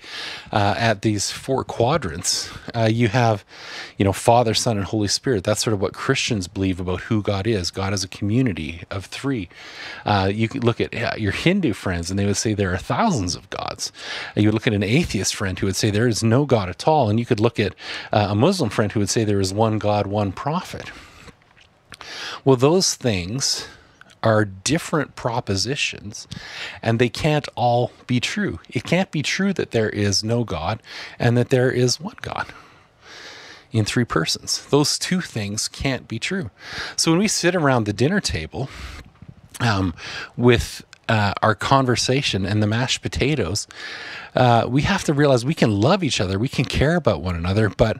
uh, 0.52 0.74
at 0.76 1.02
these 1.02 1.30
four 1.30 1.64
quadrants, 1.64 2.50
uh, 2.74 2.88
you 2.92 3.08
have, 3.08 3.44
you 3.96 4.04
know, 4.04 4.12
Father, 4.12 4.54
Son, 4.54 4.76
and 4.76 4.86
Holy 4.86 5.08
Spirit. 5.08 5.44
That's 5.44 5.62
sort 5.62 5.74
of 5.74 5.80
what 5.80 5.92
Christians 5.92 6.48
believe 6.48 6.80
about 6.80 7.02
who 7.02 7.22
God 7.22 7.46
is. 7.46 7.70
God 7.70 7.92
is 7.92 8.02
a 8.02 8.08
community 8.08 8.82
of 8.90 9.06
three. 9.06 9.48
Uh, 10.04 10.30
you 10.32 10.48
could 10.48 10.64
look 10.64 10.80
at 10.80 11.20
your 11.20 11.32
Hindu 11.32 11.72
friends, 11.72 12.10
and 12.10 12.18
they 12.18 12.26
would 12.26 12.36
say 12.36 12.54
there 12.54 12.72
are 12.72 12.78
thousands 12.78 13.36
of 13.36 13.48
gods. 13.50 13.92
you 14.34 14.48
would 14.48 14.54
look 14.54 14.66
at 14.66 14.74
an 14.74 14.82
atheist 14.82 15.34
friend 15.34 15.58
who 15.58 15.66
would 15.66 15.76
say 15.76 15.90
there 15.90 16.08
is 16.08 16.22
no 16.22 16.46
God 16.46 16.68
at 16.68 16.88
all, 16.88 17.08
and 17.08 17.18
you 17.18 17.26
could 17.26 17.40
look 17.40 17.60
at 17.60 17.74
uh, 18.12 18.28
a 18.30 18.34
Muslim 18.34 18.70
friend 18.70 18.92
who 18.92 19.00
would 19.00 19.10
say 19.10 19.24
there 19.24 19.40
is 19.40 19.54
one 19.54 19.78
God, 19.78 20.06
one 20.06 20.32
prophet. 20.32 20.90
Well, 22.44 22.56
those 22.56 22.94
things 22.94 23.66
are 24.26 24.44
different 24.44 25.14
propositions 25.14 26.26
and 26.82 26.98
they 26.98 27.08
can't 27.08 27.48
all 27.54 27.92
be 28.08 28.18
true. 28.18 28.58
It 28.68 28.82
can't 28.82 29.12
be 29.12 29.22
true 29.22 29.52
that 29.52 29.70
there 29.70 29.88
is 29.88 30.24
no 30.24 30.42
God 30.42 30.82
and 31.16 31.36
that 31.36 31.50
there 31.50 31.70
is 31.70 32.00
one 32.00 32.16
God 32.22 32.46
in 33.70 33.84
three 33.84 34.04
persons. 34.04 34.66
Those 34.66 34.98
two 34.98 35.20
things 35.20 35.68
can't 35.68 36.08
be 36.08 36.18
true. 36.18 36.50
So 36.96 37.12
when 37.12 37.20
we 37.20 37.28
sit 37.28 37.54
around 37.54 37.84
the 37.84 37.92
dinner 37.92 38.18
table 38.20 38.68
um, 39.60 39.94
with 40.36 40.84
uh, 41.08 41.34
our 41.40 41.54
conversation 41.54 42.44
and 42.44 42.60
the 42.60 42.66
mashed 42.66 43.02
potatoes, 43.02 43.68
uh, 44.34 44.66
we 44.68 44.82
have 44.82 45.04
to 45.04 45.14
realize 45.14 45.44
we 45.44 45.54
can 45.54 45.80
love 45.80 46.02
each 46.02 46.20
other, 46.20 46.36
we 46.36 46.48
can 46.48 46.64
care 46.64 46.96
about 46.96 47.22
one 47.22 47.36
another, 47.36 47.68
but 47.68 47.98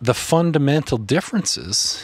the 0.00 0.14
fundamental 0.14 0.96
differences 0.96 2.02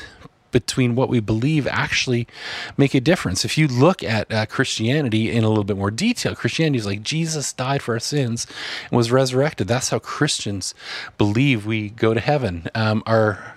between 0.54 0.94
what 0.94 1.08
we 1.08 1.18
believe 1.18 1.66
actually 1.66 2.28
make 2.76 2.94
a 2.94 3.00
difference. 3.00 3.44
If 3.44 3.58
you 3.58 3.66
look 3.66 4.04
at 4.04 4.32
uh, 4.32 4.46
Christianity 4.46 5.32
in 5.32 5.42
a 5.42 5.48
little 5.48 5.64
bit 5.64 5.76
more 5.76 5.90
detail, 5.90 6.36
Christianity 6.36 6.78
is 6.78 6.86
like 6.86 7.02
Jesus 7.02 7.52
died 7.52 7.82
for 7.82 7.94
our 7.94 8.00
sins 8.00 8.46
and 8.88 8.96
was 8.96 9.10
resurrected. 9.10 9.66
That's 9.66 9.90
how 9.90 9.98
Christians 9.98 10.72
believe 11.18 11.66
we 11.66 11.90
go 11.90 12.14
to 12.14 12.20
heaven. 12.20 12.68
Um, 12.74 13.02
our 13.04 13.56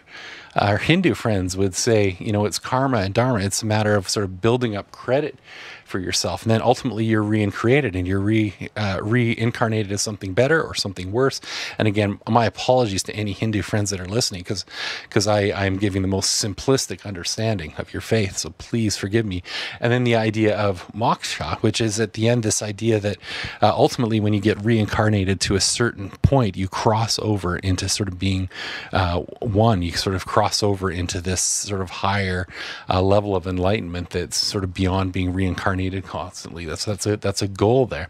our 0.56 0.80
Hindu 0.80 1.14
friends 1.14 1.56
would 1.56 1.76
say, 1.76 2.18
you 2.20 2.32
know, 2.32 2.46
it's 2.46 2.58
karma 2.58 2.98
and 2.98 3.14
dharma. 3.14 3.42
It's 3.42 3.62
a 3.62 3.66
matter 3.68 3.94
of 3.94 4.10
sort 4.10 4.24
of 4.24 4.42
building 4.42 4.76
up 4.76 4.92
credit 4.92 5.38
for 5.88 6.00
yourself. 6.00 6.44
And 6.44 6.52
then 6.52 6.62
ultimately 6.62 7.06
you're 7.06 7.24
reincarnated 7.24 7.96
and 7.96 8.08
you're 8.08 8.20
re, 8.20 8.54
uh, 8.76 9.00
reincarnated 9.02 9.92
as 9.92 10.02
something 10.02 10.34
better 10.34 10.62
or 10.62 10.76
something 10.76 11.12
worse. 11.12 11.40
And 11.78 11.88
again, 11.88 12.20
my 12.28 12.46
apologies 12.46 13.04
to 13.04 13.16
any 13.16 13.32
Hindu 13.32 13.62
friends 13.62 13.90
that 13.90 14.00
are 14.00 14.06
listening 14.06 14.42
because 14.42 14.66
because 15.04 15.28
I, 15.28 15.52
I'm 15.52 15.78
giving 15.78 16.02
the 16.02 16.08
most 16.08 16.44
simplistic 16.44 17.06
understanding 17.06 17.74
of 17.78 17.94
your 17.94 18.02
faith. 18.02 18.38
So 18.38 18.52
please 18.58 18.98
forgive 18.98 19.26
me. 19.26 19.44
And 19.80 19.92
then 19.92 20.04
the 20.04 20.16
idea 20.16 20.58
of 20.58 20.88
moksha, 20.90 21.58
which 21.60 21.80
is 21.80 22.00
at 22.00 22.14
the 22.14 22.28
end 22.28 22.44
this 22.44 22.62
idea 22.62 23.00
that 23.00 23.18
uh, 23.62 23.72
ultimately 23.74 24.20
when 24.20 24.34
you 24.34 24.42
get 24.42 24.64
reincarnated 24.64 25.40
to 25.42 25.56
a 25.56 25.62
certain 25.62 26.10
point, 26.22 26.58
you 26.58 26.68
cross 26.68 27.18
over 27.20 27.58
into 27.58 27.88
sort 27.88 28.10
of 28.10 28.20
being 28.20 28.50
uh, 28.92 29.22
one. 29.40 29.82
You 29.82 29.94
sort 29.94 30.16
of 30.16 30.26
cross 30.26 30.62
over 30.62 30.92
into 30.92 31.22
this 31.22 31.42
sort 31.42 31.82
of 31.82 31.90
higher 31.90 32.48
uh, 32.90 33.02
level 33.02 33.36
of 33.36 33.48
enlightenment 33.48 34.10
that's 34.10 34.38
sort 34.38 34.64
of 34.64 34.74
beyond 34.74 35.14
being 35.14 35.32
reincarnated 35.32 35.77
reincarnated 35.78 36.10
constantly. 36.10 36.66
That's 36.66 36.86
that's 36.86 37.06
a 37.06 37.18
that's 37.18 37.42
a 37.42 37.48
goal 37.48 37.86
there. 37.86 38.08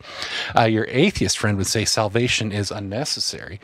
Uh, 0.55 0.63
your 0.63 0.85
atheist 0.89 1.37
friend 1.37 1.57
would 1.57 1.67
say 1.67 1.85
salvation 1.85 2.51
is 2.51 2.71
unnecessary, 2.71 3.59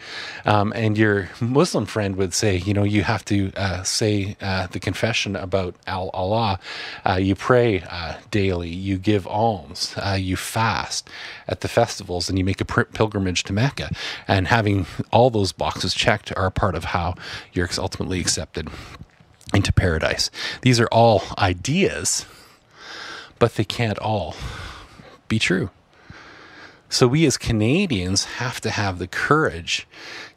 um, 0.46 0.74
and 0.76 0.98
your 0.98 1.30
Muslim 1.40 1.86
friend 1.86 2.16
would 2.16 2.34
say, 2.34 2.58
you 2.58 2.74
know, 2.74 2.84
you 2.84 3.04
have 3.04 3.24
to 3.26 3.52
uh, 3.56 3.84
say 3.84 4.36
uh, 4.42 4.68
the 4.68 4.80
confession 4.80 5.36
about 5.36 5.76
Al 5.88 6.10
Allah. 6.10 6.60
Uh, 7.06 7.16
you 7.16 7.36
pray 7.36 7.82
uh, 7.90 8.16
daily. 8.32 8.70
You 8.70 8.98
give 8.98 9.28
alms. 9.28 9.96
Uh, 9.98 10.18
you 10.20 10.36
fast 10.36 11.10
at 11.48 11.62
the 11.62 11.68
festivals, 11.68 12.30
and 12.30 12.38
you 12.38 12.46
make 12.46 12.62
a 12.62 12.66
pilgrimage 12.66 13.44
to 13.44 13.54
Mecca. 13.54 13.90
And 14.28 14.48
having 14.48 14.86
all 15.12 15.30
those 15.30 15.52
boxes 15.52 15.94
checked 15.94 16.34
are 16.36 16.46
a 16.46 16.52
part 16.52 16.76
of 16.76 16.86
how 16.86 17.16
you're 17.54 17.70
ultimately 17.78 18.20
accepted 18.20 18.70
into 19.54 19.72
paradise. 19.72 20.30
These 20.62 20.80
are 20.80 20.88
all 20.92 21.24
ideas 21.38 22.26
but 23.44 23.56
they 23.56 23.66
can't 23.66 24.00
all 24.00 24.38
be 25.28 25.38
true. 25.38 25.70
So 26.94 27.08
we 27.08 27.26
as 27.26 27.38
Canadians 27.38 28.26
have 28.26 28.62
to 28.62 28.70
have 28.70 29.00
the 29.00 29.08
courage 29.08 29.88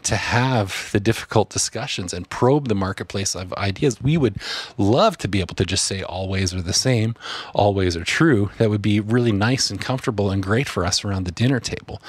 to 0.07 0.17
have 0.17 0.91
the 0.93 1.01
difficult 1.01 1.51
discussions 1.51 2.15
and 2.15 2.31
probe 2.31 2.69
the 2.69 2.77
marketplace 2.77 3.35
of 3.35 3.53
ideas. 3.55 4.01
We 4.01 4.17
would 4.17 4.37
love 4.79 5.19
to 5.19 5.29
be 5.29 5.41
able 5.41 5.57
to 5.57 5.65
just 5.65 5.85
say 5.85 6.03
all 6.03 6.29
ways 6.29 6.55
are 6.55 6.63
the 6.63 6.73
same, 6.73 7.17
all 7.55 7.75
ways 7.75 7.97
are 7.97 8.05
true. 8.05 8.51
That 8.59 8.71
would 8.71 8.83
be 8.83 9.01
really 9.01 9.33
nice 9.33 9.69
and 9.69 9.81
comfortable 9.81 10.31
and 10.31 10.43
great 10.43 10.69
for 10.69 10.87
us 10.87 11.05
around 11.05 11.25
the 11.25 11.33
dinner 11.33 11.59
table. 11.59 12.01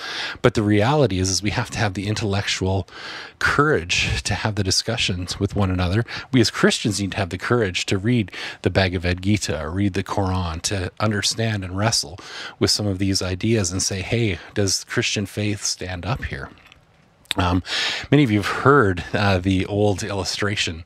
But 0.43 0.53
the 0.53 0.61
reality 0.61 1.17
is, 1.17 1.31
is 1.31 1.41
we 1.41 1.49
have 1.49 1.71
to 1.71 1.79
have 1.79 1.95
the 1.95 2.07
intellectual 2.07 2.87
courage 3.39 4.21
to 4.23 4.35
have 4.35 4.55
the 4.55 4.63
discussions 4.63 5.39
with 5.39 5.55
one 5.55 5.71
another. 5.71 6.05
We 6.31 6.39
as 6.39 6.51
Christians 6.51 7.01
need 7.01 7.13
to 7.13 7.17
have 7.17 7.31
the 7.31 7.37
courage 7.39 7.87
to 7.87 7.97
read 7.97 8.31
the 8.61 8.69
Bhagavad 8.69 9.23
Gita 9.23 9.59
or 9.59 9.71
read 9.71 9.93
the 9.93 10.03
Quran 10.03 10.61
to 10.63 10.91
understand 10.99 11.63
and 11.63 11.75
wrestle 11.75 12.19
with 12.59 12.69
some 12.69 12.85
of 12.85 12.99
these 12.99 13.23
ideas 13.23 13.71
and 13.71 13.81
say, 13.81 14.01
hey, 14.01 14.36
does 14.53 14.83
Christian 14.83 15.25
faith 15.25 15.63
stand 15.63 16.05
up 16.05 16.25
here? 16.25 16.49
Um, 17.37 17.61
many 18.09 18.23
of 18.23 18.31
you 18.31 18.39
have 18.39 18.63
heard 18.63 19.03
uh, 19.13 19.37
the 19.37 19.65
old 19.67 20.01
illustration 20.03 20.83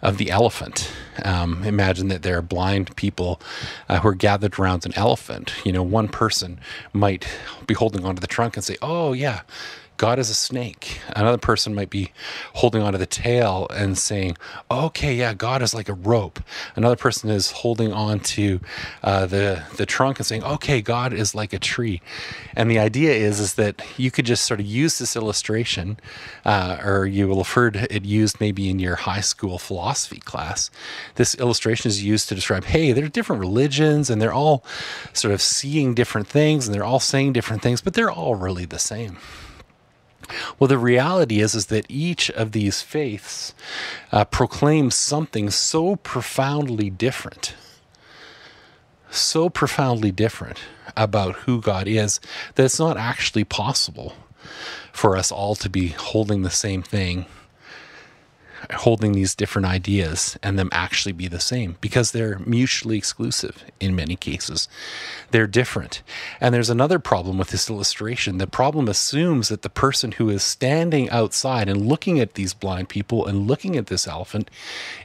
of 0.00 0.16
the 0.16 0.30
elephant. 0.30 0.92
Um, 1.24 1.64
imagine 1.64 2.08
that 2.08 2.22
there 2.22 2.38
are 2.38 2.42
blind 2.42 2.94
people 2.94 3.40
uh, 3.88 3.98
who 3.98 4.08
are 4.08 4.14
gathered 4.14 4.58
around 4.58 4.86
an 4.86 4.92
elephant. 4.94 5.54
You 5.64 5.72
know, 5.72 5.82
one 5.82 6.08
person 6.08 6.60
might 6.92 7.26
be 7.66 7.74
holding 7.74 8.04
onto 8.04 8.20
the 8.20 8.28
trunk 8.28 8.56
and 8.56 8.64
say, 8.64 8.76
"Oh 8.80 9.12
yeah, 9.12 9.40
God 9.98 10.20
is 10.20 10.30
a 10.30 10.34
snake. 10.34 11.00
Another 11.16 11.38
person 11.38 11.74
might 11.74 11.90
be 11.90 12.12
holding 12.54 12.82
onto 12.82 12.98
the 12.98 13.04
tail 13.04 13.66
and 13.74 13.98
saying, 13.98 14.38
okay, 14.70 15.12
yeah, 15.12 15.34
God 15.34 15.60
is 15.60 15.74
like 15.74 15.88
a 15.88 15.92
rope. 15.92 16.38
Another 16.76 16.94
person 16.94 17.30
is 17.30 17.50
holding 17.50 17.92
on 17.92 18.20
to 18.20 18.60
uh, 19.02 19.26
the, 19.26 19.64
the 19.76 19.84
trunk 19.84 20.20
and 20.20 20.26
saying, 20.26 20.44
okay, 20.44 20.80
God 20.80 21.12
is 21.12 21.34
like 21.34 21.52
a 21.52 21.58
tree. 21.58 22.00
And 22.54 22.70
the 22.70 22.78
idea 22.78 23.12
is, 23.12 23.40
is 23.40 23.54
that 23.54 23.82
you 23.96 24.12
could 24.12 24.24
just 24.24 24.44
sort 24.44 24.60
of 24.60 24.66
use 24.66 25.00
this 25.00 25.16
illustration, 25.16 25.98
uh, 26.44 26.78
or 26.84 27.04
you 27.04 27.26
will 27.26 27.38
have 27.38 27.52
heard 27.54 27.74
it 27.74 28.04
used 28.04 28.40
maybe 28.40 28.70
in 28.70 28.78
your 28.78 28.94
high 28.94 29.20
school 29.20 29.58
philosophy 29.58 30.20
class. 30.20 30.70
This 31.16 31.34
illustration 31.34 31.88
is 31.88 32.04
used 32.04 32.28
to 32.28 32.36
describe, 32.36 32.66
hey, 32.66 32.92
there 32.92 33.04
are 33.04 33.08
different 33.08 33.40
religions 33.40 34.10
and 34.10 34.22
they're 34.22 34.32
all 34.32 34.64
sort 35.12 35.34
of 35.34 35.42
seeing 35.42 35.92
different 35.94 36.28
things 36.28 36.68
and 36.68 36.74
they're 36.74 36.84
all 36.84 37.00
saying 37.00 37.32
different 37.32 37.62
things, 37.62 37.80
but 37.80 37.94
they're 37.94 38.12
all 38.12 38.36
really 38.36 38.64
the 38.64 38.78
same. 38.78 39.16
Well, 40.58 40.68
the 40.68 40.78
reality 40.78 41.40
is, 41.40 41.54
is 41.54 41.66
that 41.66 41.86
each 41.88 42.30
of 42.30 42.52
these 42.52 42.82
faiths 42.82 43.54
uh, 44.12 44.24
proclaims 44.24 44.94
something 44.94 45.50
so 45.50 45.96
profoundly 45.96 46.90
different, 46.90 47.54
so 49.10 49.48
profoundly 49.48 50.10
different 50.10 50.58
about 50.96 51.36
who 51.36 51.60
God 51.60 51.86
is 51.86 52.20
that 52.54 52.64
it's 52.64 52.78
not 52.78 52.96
actually 52.96 53.44
possible 53.44 54.14
for 54.92 55.16
us 55.16 55.30
all 55.30 55.54
to 55.56 55.68
be 55.68 55.88
holding 55.88 56.42
the 56.42 56.50
same 56.50 56.82
thing 56.82 57.26
holding 58.72 59.12
these 59.12 59.34
different 59.34 59.66
ideas 59.66 60.38
and 60.42 60.58
them 60.58 60.68
actually 60.72 61.12
be 61.12 61.28
the 61.28 61.40
same 61.40 61.76
because 61.80 62.10
they're 62.10 62.38
mutually 62.40 62.98
exclusive 62.98 63.64
in 63.80 63.94
many 63.94 64.16
cases. 64.16 64.68
They're 65.30 65.46
different. 65.46 66.02
And 66.40 66.54
there's 66.54 66.70
another 66.70 66.98
problem 66.98 67.38
with 67.38 67.48
this 67.48 67.70
illustration. 67.70 68.38
The 68.38 68.46
problem 68.46 68.88
assumes 68.88 69.48
that 69.48 69.62
the 69.62 69.70
person 69.70 70.12
who 70.12 70.28
is 70.30 70.42
standing 70.42 71.08
outside 71.10 71.68
and 71.68 71.86
looking 71.86 72.18
at 72.20 72.34
these 72.34 72.54
blind 72.54 72.88
people 72.88 73.26
and 73.26 73.46
looking 73.46 73.76
at 73.76 73.86
this 73.86 74.06
elephant 74.06 74.50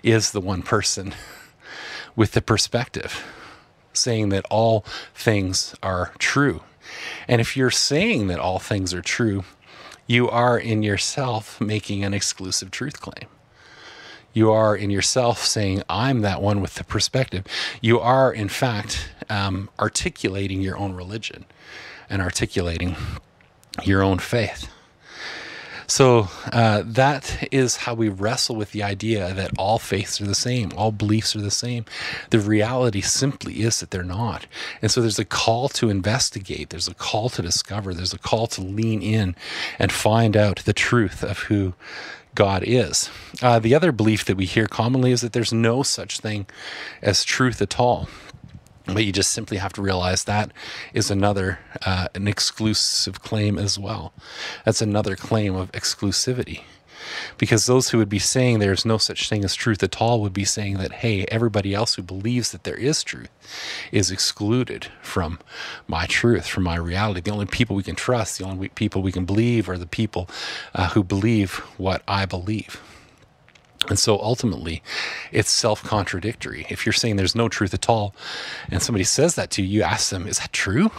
is 0.01 0.31
the 0.31 0.41
one 0.41 0.61
person 0.61 1.13
with 2.15 2.31
the 2.31 2.41
perspective 2.41 3.23
saying 3.93 4.29
that 4.29 4.45
all 4.49 4.81
things 5.13 5.75
are 5.83 6.13
true. 6.17 6.63
And 7.27 7.39
if 7.39 7.55
you're 7.55 7.71
saying 7.71 8.27
that 8.27 8.39
all 8.39 8.59
things 8.59 8.93
are 8.93 9.01
true, 9.01 9.43
you 10.07 10.29
are 10.29 10.57
in 10.57 10.83
yourself 10.83 11.61
making 11.61 12.03
an 12.03 12.13
exclusive 12.13 12.71
truth 12.71 12.99
claim. 12.99 13.29
You 14.33 14.51
are 14.51 14.75
in 14.75 14.89
yourself 14.89 15.39
saying, 15.39 15.83
I'm 15.87 16.21
that 16.21 16.41
one 16.41 16.59
with 16.59 16.75
the 16.75 16.83
perspective. 16.83 17.45
You 17.81 17.99
are, 17.99 18.33
in 18.33 18.49
fact, 18.49 19.09
um, 19.29 19.69
articulating 19.79 20.61
your 20.61 20.77
own 20.77 20.93
religion 20.93 21.45
and 22.09 22.21
articulating 22.21 22.95
your 23.83 24.03
own 24.03 24.19
faith. 24.19 24.69
So 25.85 26.29
uh, 26.51 26.83
that 26.85 27.47
is 27.51 27.75
how 27.75 27.93
we 27.93 28.09
wrestle 28.09 28.55
with 28.55 28.71
the 28.71 28.83
idea 28.83 29.33
that 29.33 29.51
all 29.57 29.79
faiths 29.79 30.19
are 30.21 30.25
the 30.25 30.33
same, 30.33 30.71
all 30.77 30.91
beliefs 30.91 31.35
are 31.35 31.41
the 31.41 31.51
same. 31.51 31.85
The 32.29 32.39
reality 32.39 33.01
simply 33.01 33.61
is 33.61 33.79
that 33.79 33.91
they're 33.91 34.03
not. 34.03 34.47
And 34.81 34.89
so 34.89 35.01
there's 35.01 35.19
a 35.19 35.25
call 35.25 35.69
to 35.69 35.89
investigate, 35.89 36.69
there's 36.69 36.87
a 36.87 36.93
call 36.95 37.29
to 37.29 37.41
discover, 37.41 37.93
there's 37.93 38.13
a 38.13 38.19
call 38.19 38.47
to 38.47 38.61
lean 38.61 39.01
in 39.01 39.35
and 39.77 39.91
find 39.91 40.37
out 40.37 40.63
the 40.65 40.73
truth 40.73 41.21
of 41.21 41.39
who 41.39 41.73
God 42.35 42.63
is. 42.65 43.09
Uh, 43.41 43.59
the 43.59 43.75
other 43.75 43.91
belief 43.91 44.25
that 44.25 44.37
we 44.37 44.45
hear 44.45 44.67
commonly 44.67 45.11
is 45.11 45.21
that 45.21 45.33
there's 45.33 45.53
no 45.53 45.83
such 45.83 46.19
thing 46.19 46.45
as 47.01 47.23
truth 47.23 47.61
at 47.61 47.79
all. 47.79 48.09
But 48.85 49.05
you 49.05 49.13
just 49.13 49.31
simply 49.31 49.57
have 49.57 49.71
to 49.73 49.81
realize 49.81 50.25
that 50.25 50.51
is 50.93 51.09
another, 51.09 51.59
uh, 51.85 52.07
an 52.15 52.27
exclusive 52.27 53.21
claim 53.21 53.57
as 53.57 53.79
well. 53.79 54.13
That's 54.65 54.81
another 54.81 55.15
claim 55.15 55.55
of 55.55 55.71
exclusivity 55.71 56.63
because 57.37 57.65
those 57.65 57.89
who 57.89 57.97
would 57.97 58.09
be 58.09 58.19
saying 58.19 58.59
there's 58.59 58.85
no 58.85 58.97
such 58.97 59.29
thing 59.29 59.43
as 59.43 59.55
truth 59.55 59.83
at 59.83 60.01
all 60.01 60.21
would 60.21 60.33
be 60.33 60.45
saying 60.45 60.77
that, 60.77 60.91
hey, 60.91 61.25
everybody 61.29 61.73
else 61.73 61.95
who 61.95 62.01
believes 62.01 62.51
that 62.51 62.63
there 62.63 62.77
is 62.77 63.03
truth 63.03 63.29
is 63.91 64.11
excluded 64.11 64.87
from 65.01 65.39
my 65.87 66.05
truth, 66.05 66.47
from 66.47 66.63
my 66.63 66.75
reality. 66.75 67.21
The 67.21 67.31
only 67.31 67.45
people 67.45 67.75
we 67.75 67.83
can 67.83 67.95
trust, 67.95 68.37
the 68.37 68.45
only 68.45 68.69
people 68.69 69.01
we 69.01 69.11
can 69.11 69.25
believe 69.25 69.69
are 69.69 69.77
the 69.77 69.85
people 69.85 70.29
uh, 70.73 70.89
who 70.89 71.03
believe 71.03 71.55
what 71.77 72.03
I 72.07 72.25
believe. 72.25 72.81
And 73.89 73.99
so 73.99 74.19
ultimately, 74.19 74.81
it's 75.31 75.49
self 75.49 75.83
contradictory. 75.83 76.65
If 76.69 76.85
you're 76.85 76.93
saying 76.93 77.17
there's 77.17 77.35
no 77.35 77.49
truth 77.49 77.73
at 77.73 77.89
all, 77.89 78.15
and 78.69 78.81
somebody 78.81 79.03
says 79.03 79.35
that 79.35 79.51
to 79.51 79.61
you, 79.61 79.79
you 79.79 79.83
ask 79.83 80.09
them, 80.09 80.27
Is 80.27 80.39
that 80.39 80.53
true? 80.53 80.91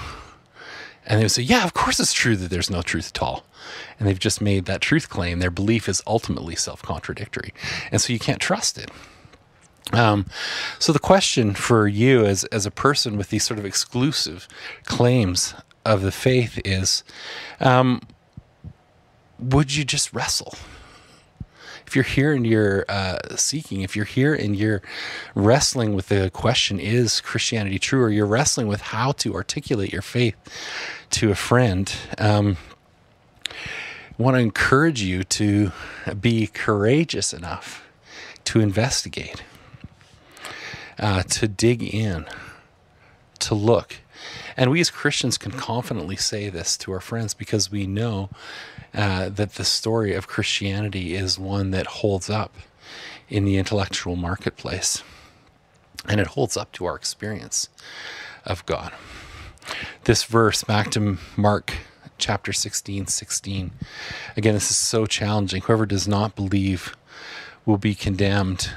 And 1.07 1.19
they 1.19 1.25
would 1.25 1.31
say, 1.31 1.43
Yeah, 1.43 1.65
of 1.65 1.73
course 1.73 1.99
it's 1.99 2.13
true 2.13 2.37
that 2.37 2.51
there's 2.51 2.71
no 2.71 2.83
truth 2.83 3.11
at 3.15 3.23
all. 3.23 3.45
And 3.99 4.09
they've 4.09 4.19
just 4.19 4.41
made 4.41 4.67
that 4.67 4.81
truth 4.81 5.09
claim. 5.09 5.39
Their 5.39 5.51
belief 5.51 5.89
is 5.89 6.03
ultimately 6.07 6.57
self 6.57 6.83
contradictory. 6.83 7.53
And 7.91 8.01
so 8.01 8.13
you 8.13 8.19
can't 8.19 8.41
trust 8.41 8.79
it. 8.79 8.91
Um, 9.93 10.27
so 10.79 10.93
the 10.93 10.99
question 10.99 11.55
for 11.55 11.87
you 11.87 12.25
as, 12.25 12.45
as 12.45 12.67
a 12.67 12.71
person 12.71 13.17
with 13.17 13.31
these 13.31 13.45
sort 13.45 13.59
of 13.59 13.67
exclusive 13.67 14.49
claims 14.85 15.55
of 15.85 16.01
the 16.03 16.13
faith 16.13 16.61
is 16.65 17.05
um, 17.61 18.01
would 19.39 19.75
you 19.75 19.85
just 19.85 20.13
wrestle? 20.13 20.55
If 21.87 21.95
you're 21.95 22.05
here 22.05 22.33
and 22.33 22.47
you're 22.47 22.85
uh, 22.89 23.19
seeking, 23.37 23.83
if 23.83 23.95
you're 23.95 24.07
here 24.07 24.35
and 24.35 24.57
you're 24.57 24.83
wrestling 25.35 25.95
with 25.95 26.09
the 26.09 26.31
question, 26.31 26.81
is 26.81 27.21
Christianity 27.21 27.79
true? 27.79 28.03
Or 28.03 28.11
you're 28.11 28.27
wrestling 28.27 28.69
with 28.69 28.81
how 28.81 29.13
to 29.13 29.35
articulate 29.35 29.93
your 29.93 30.03
faith 30.03 30.35
to 31.11 31.31
a 31.31 31.35
friend, 31.35 31.95
um, 32.19 32.57
want 34.19 34.37
to 34.37 34.41
encourage 34.41 35.03
you 35.03 35.25
to 35.25 35.73
be 36.21 36.47
courageous 36.47 37.33
enough 37.33 37.85
to 38.45 38.61
investigate, 38.61 39.43
uh, 40.99 41.23
to 41.23 41.49
dig 41.49 41.83
in, 41.83 42.27
to 43.41 43.55
look. 43.55 43.97
And 44.57 44.71
we 44.71 44.81
as 44.81 44.91
Christians 44.91 45.37
can 45.37 45.53
confidently 45.53 46.17
say 46.17 46.49
this 46.49 46.77
to 46.79 46.93
our 46.93 47.01
friends 47.01 47.35
because 47.35 47.71
we 47.71 47.87
know 47.87 48.31
uh, 48.95 49.29
that 49.31 49.55
the 49.55 49.65
story 49.65 50.15
of 50.15 50.29
Christianity 50.29 51.15
is 51.15 51.39
one 51.39 51.73
that 51.73 51.87
holds 51.87 52.31
up 52.31 52.55
in 53.29 53.45
the 53.45 53.57
intellectual 53.57 54.15
marketplace. 54.15 55.03
And 56.07 56.21
it 56.21 56.29
holds 56.29 56.57
up 56.57 56.71
to 56.73 56.85
our 56.85 56.95
experience 56.95 57.69
of 58.45 58.65
God. 58.67 58.93
This 60.05 60.25
verse, 60.25 60.63
back 60.63 60.91
to 60.93 61.19
Mark 61.37 61.73
chapter 62.19 62.53
16, 62.53 63.07
16. 63.07 63.71
Again, 64.37 64.55
this 64.55 64.71
is 64.71 64.77
so 64.77 65.07
challenging. 65.07 65.63
Whoever 65.63 65.87
does 65.87 66.09
not 66.09 66.37
believe 66.37 66.97
will 67.67 67.79
be 67.79 67.95
condemned. 67.95 68.71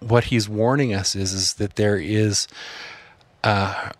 What 0.00 0.24
he's 0.24 0.48
warning 0.48 0.94
us 0.94 1.14
is, 1.16 1.32
is 1.32 1.54
that 1.54 1.76
there 1.76 1.96
is 1.96 2.46
uh, 3.42 3.90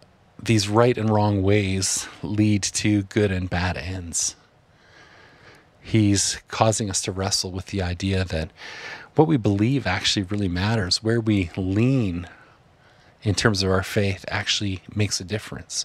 these 0.41 0.69
right 0.69 0.97
and 0.97 1.11
wrong 1.11 1.43
ways 1.43 2.07
lead 2.23 2.63
to 2.63 3.03
good 3.05 3.33
and 3.33 3.51
bad 3.51 3.77
ends. 3.77 4.37
He's 5.81 6.41
causing 6.49 6.91
us 6.91 7.01
to 7.03 7.13
wrestle 7.13 7.51
with 7.51 7.67
the 7.67 7.83
idea 7.83 8.25
that 8.25 8.51
what 9.15 9.27
we 9.27 9.37
believe 9.37 9.87
actually 9.87 10.25
really 10.25 10.49
matters, 10.49 11.03
where 11.03 11.21
we 11.21 11.51
lean 11.57 12.29
in 13.23 13.35
terms 13.35 13.63
of 13.63 13.71
our 13.71 13.83
faith 13.83 14.25
actually 14.29 14.83
makes 14.95 15.21
a 15.21 15.25
difference. 15.25 15.85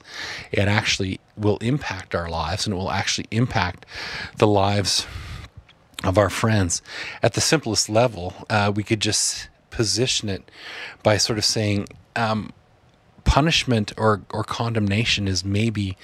It 0.52 0.68
actually 0.68 1.20
will 1.36 1.58
impact 1.58 2.14
our 2.14 2.30
lives 2.30 2.66
and 2.66 2.74
it 2.74 2.78
will 2.78 2.92
actually 2.92 3.28
impact 3.32 3.86
the 4.38 4.48
lives 4.48 5.08
of 6.04 6.18
our 6.18 6.30
friends. 6.30 6.82
At 7.22 7.34
the 7.34 7.42
simplest 7.42 7.90
level, 7.90 8.34
uh, 8.50 8.72
we 8.76 8.84
could 8.84 9.00
just 9.00 9.50
position 9.70 10.30
it 10.30 10.50
by 11.02 11.18
sort 11.18 11.40
of 11.40 11.46
saying, 11.46 11.88
um, 12.16 12.54
punishment 13.24 13.94
or, 13.98 14.22
or 14.32 14.44
condemnation 14.44 15.28
is 15.28 15.44
maybe 15.44 15.98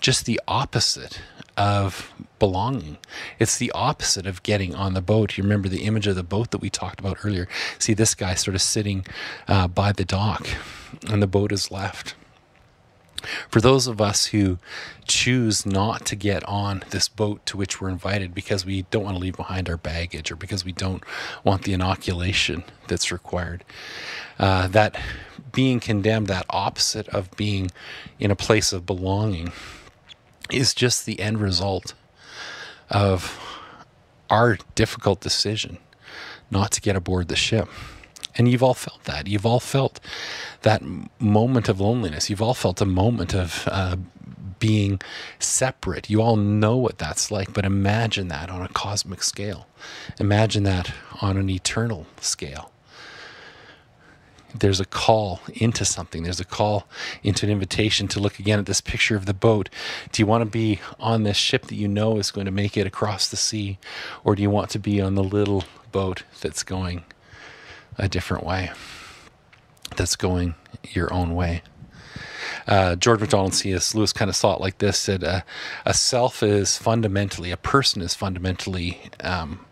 just 0.00 0.26
the 0.26 0.40
opposite 0.46 1.20
of 1.56 2.12
belonging. 2.38 2.98
It's 3.38 3.56
the 3.56 3.72
opposite 3.72 4.26
of 4.26 4.42
getting 4.42 4.74
on 4.74 4.94
the 4.94 5.00
boat. 5.00 5.36
You 5.36 5.42
remember 5.42 5.68
the 5.68 5.84
image 5.84 6.06
of 6.06 6.16
the 6.16 6.22
boat 6.22 6.50
that 6.50 6.58
we 6.60 6.70
talked 6.70 7.00
about 7.00 7.18
earlier. 7.24 7.48
See 7.78 7.94
this 7.94 8.14
guy 8.14 8.34
sort 8.34 8.54
of 8.54 8.62
sitting 8.62 9.06
uh, 9.48 9.68
by 9.68 9.92
the 9.92 10.04
dock, 10.04 10.46
and 11.08 11.22
the 11.22 11.26
boat 11.26 11.52
is 11.52 11.70
left. 11.70 12.14
For 13.48 13.60
those 13.60 13.86
of 13.86 14.00
us 14.00 14.26
who 14.26 14.58
choose 15.06 15.64
not 15.66 16.04
to 16.06 16.16
get 16.16 16.44
on 16.44 16.82
this 16.90 17.08
boat 17.08 17.44
to 17.46 17.56
which 17.56 17.80
we're 17.80 17.88
invited 17.88 18.34
because 18.34 18.64
we 18.64 18.82
don't 18.90 19.04
want 19.04 19.16
to 19.16 19.20
leave 19.20 19.36
behind 19.36 19.68
our 19.68 19.76
baggage 19.76 20.30
or 20.30 20.36
because 20.36 20.64
we 20.64 20.72
don't 20.72 21.02
want 21.44 21.62
the 21.62 21.72
inoculation 21.72 22.64
that's 22.88 23.10
required, 23.10 23.64
uh, 24.38 24.68
that 24.68 24.98
being 25.52 25.80
condemned, 25.80 26.26
that 26.26 26.46
opposite 26.50 27.08
of 27.08 27.30
being 27.36 27.70
in 28.18 28.30
a 28.30 28.36
place 28.36 28.72
of 28.72 28.86
belonging, 28.86 29.52
is 30.50 30.74
just 30.74 31.06
the 31.06 31.18
end 31.20 31.40
result 31.40 31.94
of 32.90 33.40
our 34.30 34.58
difficult 34.74 35.20
decision 35.20 35.78
not 36.50 36.70
to 36.72 36.80
get 36.80 36.96
aboard 36.96 37.28
the 37.28 37.36
ship. 37.36 37.68
And 38.36 38.48
you've 38.48 38.62
all 38.62 38.74
felt 38.74 39.04
that. 39.04 39.26
You've 39.26 39.46
all 39.46 39.60
felt 39.60 40.00
that 40.62 40.82
moment 41.18 41.68
of 41.68 41.80
loneliness. 41.80 42.28
You've 42.28 42.42
all 42.42 42.54
felt 42.54 42.80
a 42.80 42.86
moment 42.86 43.34
of 43.34 43.68
uh, 43.70 43.96
being 44.58 45.00
separate. 45.38 46.10
You 46.10 46.22
all 46.22 46.36
know 46.36 46.76
what 46.76 46.98
that's 46.98 47.30
like, 47.30 47.52
but 47.52 47.64
imagine 47.64 48.28
that 48.28 48.50
on 48.50 48.62
a 48.62 48.68
cosmic 48.68 49.22
scale. 49.22 49.66
Imagine 50.18 50.64
that 50.64 50.92
on 51.20 51.36
an 51.36 51.48
eternal 51.48 52.06
scale 52.20 52.70
there's 54.60 54.80
a 54.80 54.84
call 54.84 55.40
into 55.54 55.84
something. 55.84 56.22
There's 56.22 56.40
a 56.40 56.44
call 56.44 56.86
into 57.22 57.46
an 57.46 57.52
invitation 57.52 58.08
to 58.08 58.20
look 58.20 58.38
again 58.38 58.58
at 58.58 58.66
this 58.66 58.80
picture 58.80 59.16
of 59.16 59.26
the 59.26 59.34
boat. 59.34 59.68
Do 60.12 60.22
you 60.22 60.26
want 60.26 60.42
to 60.42 60.50
be 60.50 60.80
on 60.98 61.22
this 61.22 61.36
ship 61.36 61.66
that 61.66 61.74
you 61.74 61.88
know 61.88 62.18
is 62.18 62.30
going 62.30 62.46
to 62.46 62.50
make 62.50 62.76
it 62.76 62.86
across 62.86 63.28
the 63.28 63.36
sea? 63.36 63.78
Or 64.24 64.34
do 64.34 64.42
you 64.42 64.50
want 64.50 64.70
to 64.70 64.78
be 64.78 65.00
on 65.00 65.14
the 65.14 65.24
little 65.24 65.64
boat 65.92 66.22
that's 66.40 66.62
going 66.62 67.04
a 67.98 68.08
different 68.08 68.44
way? 68.44 68.70
That's 69.96 70.16
going 70.16 70.54
your 70.92 71.12
own 71.12 71.34
way. 71.34 71.62
Uh, 72.66 72.96
George 72.96 73.20
MacDonald 73.20 73.54
C.S. 73.54 73.94
Lewis 73.94 74.12
kind 74.12 74.28
of 74.28 74.36
saw 74.36 74.54
it 74.54 74.60
like 74.60 74.78
this: 74.78 74.98
said 74.98 75.22
uh, 75.24 75.42
a 75.84 75.94
self 75.94 76.42
is 76.42 76.76
fundamentally, 76.76 77.50
a 77.50 77.56
person 77.56 78.02
is 78.02 78.14
fundamentally 78.14 79.10
um, 79.20 79.64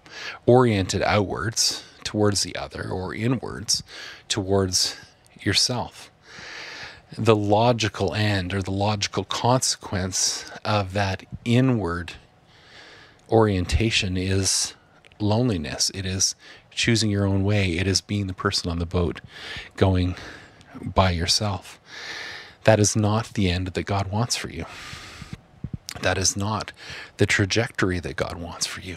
oriented 0.46 1.02
outwards 1.02 1.84
towards 2.04 2.42
the 2.42 2.54
other 2.56 2.88
or 2.88 3.14
inwards 3.14 3.82
towards 4.28 4.96
yourself. 5.40 6.10
The 7.16 7.36
logical 7.36 8.14
end 8.14 8.52
or 8.52 8.62
the 8.62 8.72
logical 8.72 9.24
consequence 9.24 10.50
of 10.64 10.92
that 10.94 11.24
inward 11.44 12.14
orientation 13.30 14.16
is 14.16 14.74
loneliness. 15.18 15.90
It 15.94 16.06
is 16.06 16.34
choosing 16.74 17.10
your 17.10 17.26
own 17.26 17.44
way. 17.44 17.72
It 17.72 17.86
is 17.86 18.00
being 18.00 18.26
the 18.26 18.34
person 18.34 18.70
on 18.70 18.78
the 18.78 18.86
boat 18.86 19.20
going 19.76 20.16
by 20.82 21.10
yourself. 21.10 21.80
That 22.64 22.80
is 22.80 22.96
not 22.96 23.34
the 23.34 23.50
end 23.50 23.68
that 23.68 23.84
God 23.84 24.10
wants 24.10 24.36
for 24.36 24.48
you. 24.48 24.64
That 26.02 26.18
is 26.18 26.36
not 26.36 26.72
the 27.18 27.26
trajectory 27.26 28.00
that 28.00 28.16
God 28.16 28.36
wants 28.36 28.66
for 28.66 28.80
you 28.80 28.96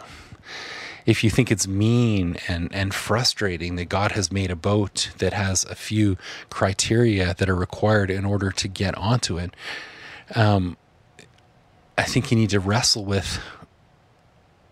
if 1.07 1.23
you 1.23 1.29
think 1.29 1.49
it's 1.49 1.67
mean 1.67 2.37
and, 2.49 2.69
and 2.73 2.93
frustrating 2.93 3.77
that 3.77 3.85
God 3.85 4.11
has 4.11 4.29
made 4.29 4.51
a 4.51 4.57
boat 4.57 5.09
that 5.19 5.31
has 5.31 5.63
a 5.63 5.73
few 5.73 6.17
criteria 6.49 7.33
that 7.33 7.49
are 7.49 7.55
required 7.55 8.11
in 8.11 8.25
order 8.25 8.51
to 8.51 8.67
get 8.67 8.95
onto 8.97 9.39
it, 9.39 9.55
um, 10.35 10.75
I 11.97 12.03
think 12.03 12.29
you 12.29 12.37
need 12.37 12.49
to 12.51 12.59
wrestle 12.59 13.05
with 13.05 13.39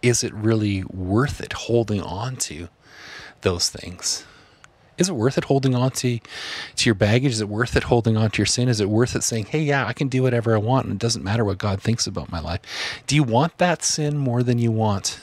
is 0.02 0.24
it 0.24 0.34
really 0.34 0.84
worth 0.84 1.40
it 1.42 1.54
holding 1.54 2.02
on 2.02 2.36
to 2.36 2.68
those 3.42 3.70
things? 3.70 4.26
Is 4.98 5.10
it 5.10 5.14
worth 5.14 5.38
it 5.38 5.46
holding 5.46 5.76
on 5.76 5.92
to, 5.92 6.20
to 6.76 6.86
your 6.86 6.96
baggage? 6.96 7.34
Is 7.34 7.42
it 7.42 7.50
worth 7.50 7.76
it 7.76 7.84
holding 7.84 8.16
on 8.16 8.32
to 8.32 8.38
your 8.38 8.46
sin? 8.46 8.70
Is 8.70 8.80
it 8.80 8.90
worth 8.90 9.16
it 9.16 9.24
saying, 9.24 9.46
hey, 9.48 9.60
yeah, 9.60 9.86
I 9.86 9.94
can 9.94 10.08
do 10.08 10.24
whatever 10.24 10.56
I 10.56 10.60
want 10.60 10.86
and 10.86 10.96
it 10.96 11.00
doesn't 11.00 11.24
matter 11.24 11.44
what 11.44 11.58
God 11.58 11.82
thinks 11.82 12.08
about 12.08 12.32
my 12.32 12.40
life? 12.40 12.62
Do 13.06 13.16
you 13.16 13.24
want 13.24 13.58
that 13.58 13.84
sin 13.84 14.18
more 14.18 14.42
than 14.42 14.58
you 14.58 14.72
want 14.72 15.20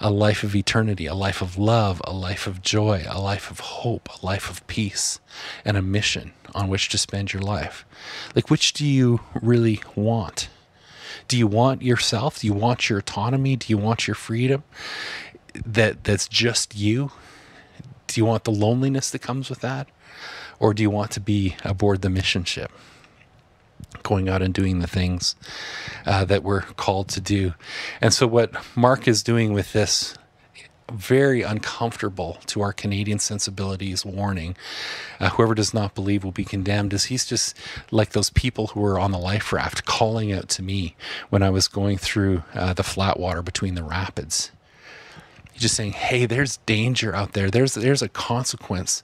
a 0.00 0.10
life 0.10 0.42
of 0.42 0.56
eternity, 0.56 1.04
a 1.04 1.14
life 1.14 1.42
of 1.42 1.58
love, 1.58 2.00
a 2.04 2.12
life 2.12 2.46
of 2.46 2.62
joy, 2.62 3.04
a 3.06 3.20
life 3.20 3.50
of 3.50 3.60
hope, 3.60 4.08
a 4.08 4.26
life 4.26 4.48
of 4.48 4.66
peace, 4.66 5.20
and 5.62 5.76
a 5.76 5.82
mission 5.82 6.32
on 6.54 6.68
which 6.68 6.88
to 6.88 6.96
spend 6.96 7.34
your 7.34 7.42
life. 7.42 7.84
Like, 8.34 8.48
which 8.48 8.72
do 8.72 8.86
you 8.86 9.20
really 9.42 9.82
want? 9.94 10.48
Do 11.28 11.36
you 11.36 11.46
want 11.46 11.82
yourself? 11.82 12.40
Do 12.40 12.46
you 12.46 12.54
want 12.54 12.88
your 12.88 12.98
autonomy? 12.98 13.56
Do 13.56 13.66
you 13.68 13.76
want 13.76 14.06
your 14.06 14.14
freedom 14.14 14.64
that 15.66 16.04
that's 16.04 16.28
just 16.28 16.76
you? 16.76 17.10
Do 18.06 18.20
you 18.20 18.24
want 18.24 18.44
the 18.44 18.50
loneliness 18.50 19.10
that 19.10 19.20
comes 19.20 19.48
with 19.48 19.60
that? 19.60 19.88
Or 20.58 20.74
do 20.74 20.82
you 20.82 20.90
want 20.90 21.10
to 21.12 21.20
be 21.20 21.56
aboard 21.64 22.02
the 22.02 22.10
mission 22.10 22.44
ship? 22.44 22.70
going 24.02 24.28
out 24.28 24.42
and 24.42 24.54
doing 24.54 24.80
the 24.80 24.86
things 24.86 25.34
uh, 26.06 26.24
that 26.24 26.42
we're 26.42 26.62
called 26.62 27.08
to 27.08 27.20
do. 27.20 27.54
And 28.00 28.12
so, 28.14 28.26
what 28.26 28.52
Mark 28.76 29.08
is 29.08 29.22
doing 29.22 29.52
with 29.52 29.72
this 29.72 30.14
very 30.90 31.42
uncomfortable 31.42 32.38
to 32.46 32.60
our 32.60 32.72
Canadian 32.72 33.18
sensibilities 33.18 34.04
warning, 34.04 34.56
uh, 35.20 35.30
whoever 35.30 35.54
does 35.54 35.72
not 35.72 35.94
believe 35.94 36.24
will 36.24 36.32
be 36.32 36.44
condemned, 36.44 36.92
is 36.92 37.04
he's 37.04 37.24
just 37.24 37.56
like 37.90 38.10
those 38.10 38.30
people 38.30 38.68
who 38.68 38.80
were 38.80 38.98
on 38.98 39.12
the 39.12 39.18
life 39.18 39.52
raft 39.52 39.84
calling 39.84 40.32
out 40.32 40.48
to 40.48 40.62
me 40.62 40.96
when 41.28 41.42
I 41.42 41.50
was 41.50 41.68
going 41.68 41.98
through 41.98 42.42
uh, 42.54 42.72
the 42.72 42.82
flat 42.82 43.18
water 43.18 43.42
between 43.42 43.74
the 43.74 43.84
rapids. 43.84 44.50
Just 45.60 45.76
saying, 45.76 45.92
"Hey, 45.92 46.26
there's 46.26 46.56
danger 46.58 47.14
out 47.14 47.34
there. 47.34 47.50
There's 47.50 47.74
there's 47.74 48.02
a 48.02 48.08
consequence 48.08 49.02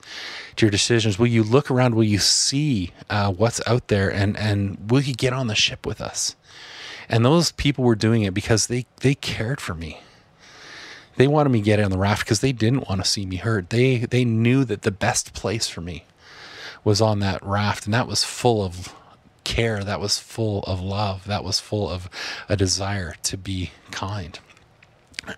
to 0.57 0.67
your 0.67 0.71
decisions. 0.71 1.19
Will 1.19 1.27
you 1.27 1.43
look 1.45 1.71
around? 1.71 1.95
Will 1.95 2.05
you 2.05 2.19
see 2.19 2.93
uh, 3.11 3.31
what's 3.31 3.61
out 3.67 3.89
there? 3.89 4.11
And 4.11 4.37
and 4.37 4.91
will 4.91 5.03
you 5.03 5.15
get 5.15 5.33
on 5.33 5.47
the 5.47 5.55
ship 5.55 5.87
with 5.87 6.01
us?" 6.01 6.35
And 7.09 7.25
those 7.25 7.53
people 7.53 7.85
were 7.85 7.95
doing 7.95 8.23
it 8.23 8.35
because 8.35 8.67
they 8.67 8.87
they 9.01 9.15
cared 9.15 9.61
for 9.61 9.75
me. 9.75 10.01
They 11.17 11.27
wanted 11.27 11.51
me 11.51 11.61
to 11.61 11.65
get 11.65 11.81
on 11.81 11.91
the 11.91 11.99
raft 11.99 12.25
because 12.25 12.41
they 12.41 12.53
didn't 12.53 12.89
want 12.89 13.03
to 13.03 13.09
see 13.09 13.27
me 13.27 13.37
hurt. 13.37 13.71
They 13.71 13.99
they 13.99 14.25
knew 14.25 14.65
that 14.65 14.83
the 14.83 14.91
best 14.91 15.35
place 15.35 15.69
for 15.69 15.81
me 15.81 16.05
was 16.85 17.01
on 17.01 17.21
that 17.21 17.45
raft, 17.45 17.85
and 17.85 17.95
that 17.95 18.07
was 18.07 18.25
full 18.25 18.65
of 18.65 18.95
care. 19.45 19.85
That 19.85 20.01
was 20.01 20.19
full 20.19 20.63
of 20.65 20.81
love. 20.81 21.25
That 21.27 21.45
was 21.45 21.61
full 21.61 21.89
of 21.91 22.09
a 22.49 22.57
desire 22.57 23.15
to 23.25 23.37
be 23.37 23.73
kind. 23.91 24.39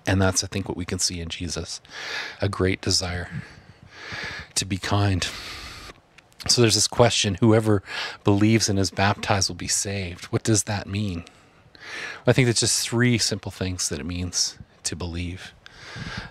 And 0.06 0.20
that's, 0.20 0.44
I 0.44 0.46
think, 0.46 0.68
what 0.68 0.76
we 0.76 0.84
can 0.84 0.98
see 0.98 1.20
in 1.20 1.28
Jesus 1.28 1.80
a 2.40 2.48
great 2.48 2.80
desire 2.80 3.28
to 4.54 4.64
be 4.64 4.78
kind. 4.78 5.26
So 6.46 6.60
there's 6.60 6.74
this 6.74 6.88
question 6.88 7.36
whoever 7.40 7.82
believes 8.24 8.68
and 8.68 8.78
is 8.78 8.90
baptized 8.90 9.48
will 9.48 9.56
be 9.56 9.68
saved. 9.68 10.26
What 10.26 10.42
does 10.42 10.64
that 10.64 10.86
mean? 10.86 11.24
I 12.26 12.32
think 12.32 12.46
there's 12.46 12.60
just 12.60 12.86
three 12.88 13.18
simple 13.18 13.50
things 13.50 13.88
that 13.88 14.00
it 14.00 14.06
means 14.06 14.58
to 14.84 14.96
believe. 14.96 15.52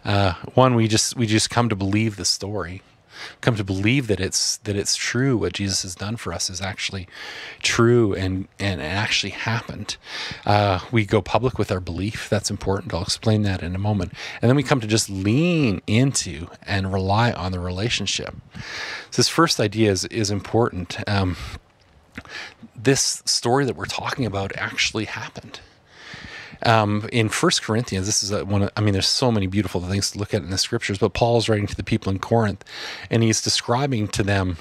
Uh, 0.06 0.34
one, 0.54 0.76
we 0.76 0.88
just 0.88 1.16
we 1.18 1.26
just 1.26 1.50
come 1.50 1.70
to 1.70 1.76
believe 1.76 2.16
the 2.16 2.26
story, 2.26 2.82
come 3.42 3.56
to 3.56 3.64
believe 3.64 4.08
that 4.08 4.20
it's 4.20 4.58
that 4.58 4.76
it's 4.76 4.96
true. 4.96 5.38
What 5.38 5.54
Jesus 5.54 5.84
has 5.84 5.96
done 5.96 6.18
for 6.18 6.34
us 6.34 6.50
is 6.50 6.62
actually 6.62 7.08
true 7.62 8.14
and 8.14 8.48
and 8.60 8.82
actually 8.82 9.32
happened. 9.32 9.98
Uh, 10.46 10.80
we 10.92 11.06
go 11.06 11.22
public 11.22 11.58
with 11.58 11.72
our 11.72 11.80
belief. 11.80 12.30
That's 12.30 12.50
important. 12.50 12.94
I'll 12.94 13.04
explain 13.04 13.44
that 13.44 13.64
in 13.64 13.76
a 13.76 13.80
moment. 13.80 14.14
And 14.42 14.50
then 14.50 14.56
we 14.56 14.64
come 14.64 14.82
to 14.82 14.88
just 14.88 15.10
lean 15.10 15.82
into 15.88 16.48
and 16.64 16.94
rely 16.94 17.32
on 17.32 17.52
the 17.52 17.60
relationship. 17.60 18.36
So 18.56 19.18
this 19.18 19.30
first 19.30 19.60
idea 19.60 19.92
is 19.92 20.06
is 20.06 20.32
important. 20.32 20.98
Um, 21.08 21.36
this 22.76 23.22
story 23.26 23.66
that 23.66 23.76
we're 23.76 23.86
talking 23.86 24.26
about 24.26 24.56
actually 24.56 25.06
happened. 25.06 25.60
Um, 26.64 27.08
in 27.12 27.30
First 27.30 27.62
Corinthians, 27.62 28.06
this 28.06 28.24
is 28.24 28.32
a, 28.32 28.46
one. 28.46 28.64
Of, 28.64 28.72
I 28.76 28.82
mean, 28.82 28.94
there's 28.94 29.08
so 29.08 29.32
many 29.32 29.48
beautiful 29.48 29.82
things 29.82 30.12
to 30.12 30.20
look 30.20 30.34
at 30.34 30.42
in 30.42 30.50
the 30.50 30.58
scriptures. 30.58 30.98
But 30.98 31.14
Paul's 31.14 31.50
writing 31.50 31.68
to 31.68 31.76
the 31.76 31.84
people 31.84 32.12
in 32.12 32.20
Corinth, 32.20 32.64
and 33.10 33.24
he's 33.24 33.42
describing 33.42 34.08
to 34.10 34.24
them 34.24 34.58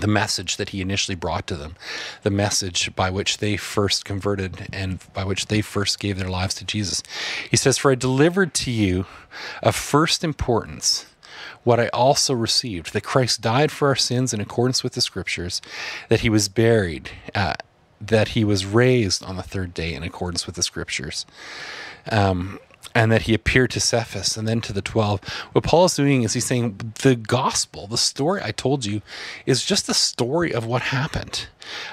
the 0.00 0.06
message 0.08 0.56
that 0.56 0.70
he 0.70 0.80
initially 0.80 1.14
brought 1.14 1.46
to 1.46 1.56
them, 1.56 1.76
the 2.22 2.30
message 2.30 2.94
by 2.96 3.10
which 3.10 3.38
they 3.38 3.56
first 3.56 4.04
converted 4.04 4.66
and 4.72 4.98
by 5.12 5.24
which 5.24 5.46
they 5.46 5.60
first 5.60 6.00
gave 6.00 6.18
their 6.18 6.28
lives 6.28 6.54
to 6.54 6.64
Jesus. 6.64 7.02
He 7.50 7.56
says, 7.56 7.78
"For 7.78 7.90
I 7.90 7.94
delivered 7.94 8.54
to 8.54 8.70
you 8.70 9.06
of 9.62 9.74
first 9.74 10.24
importance." 10.24 11.06
what 11.64 11.80
I 11.80 11.88
also 11.88 12.34
received 12.34 12.92
that 12.92 13.02
Christ 13.02 13.40
died 13.40 13.72
for 13.72 13.88
our 13.88 13.96
sins 13.96 14.32
in 14.32 14.40
accordance 14.40 14.84
with 14.84 14.92
the 14.92 15.00
scriptures, 15.00 15.60
that 16.08 16.20
he 16.20 16.28
was 16.28 16.48
buried, 16.48 17.10
uh, 17.34 17.54
that 18.08 18.28
he 18.28 18.44
was 18.44 18.66
raised 18.66 19.24
on 19.24 19.36
the 19.36 19.42
third 19.42 19.74
day 19.74 19.94
in 19.94 20.02
accordance 20.02 20.46
with 20.46 20.56
the 20.56 20.62
scriptures. 20.62 21.26
Um, 22.10 22.58
and 22.94 23.10
that 23.10 23.22
he 23.22 23.34
appeared 23.34 23.70
to 23.72 23.80
Cephas 23.80 24.36
and 24.36 24.46
then 24.46 24.60
to 24.60 24.72
the 24.72 24.82
12. 24.82 25.20
What 25.52 25.64
Paul 25.64 25.86
is 25.86 25.96
doing 25.96 26.22
is 26.22 26.34
he's 26.34 26.46
saying 26.46 26.92
the 27.02 27.16
gospel, 27.16 27.88
the 27.88 27.98
story 27.98 28.40
I 28.42 28.52
told 28.52 28.84
you, 28.84 29.02
is 29.46 29.64
just 29.64 29.88
the 29.88 29.94
story 29.94 30.54
of 30.54 30.64
what 30.64 30.82
happened. 30.82 31.48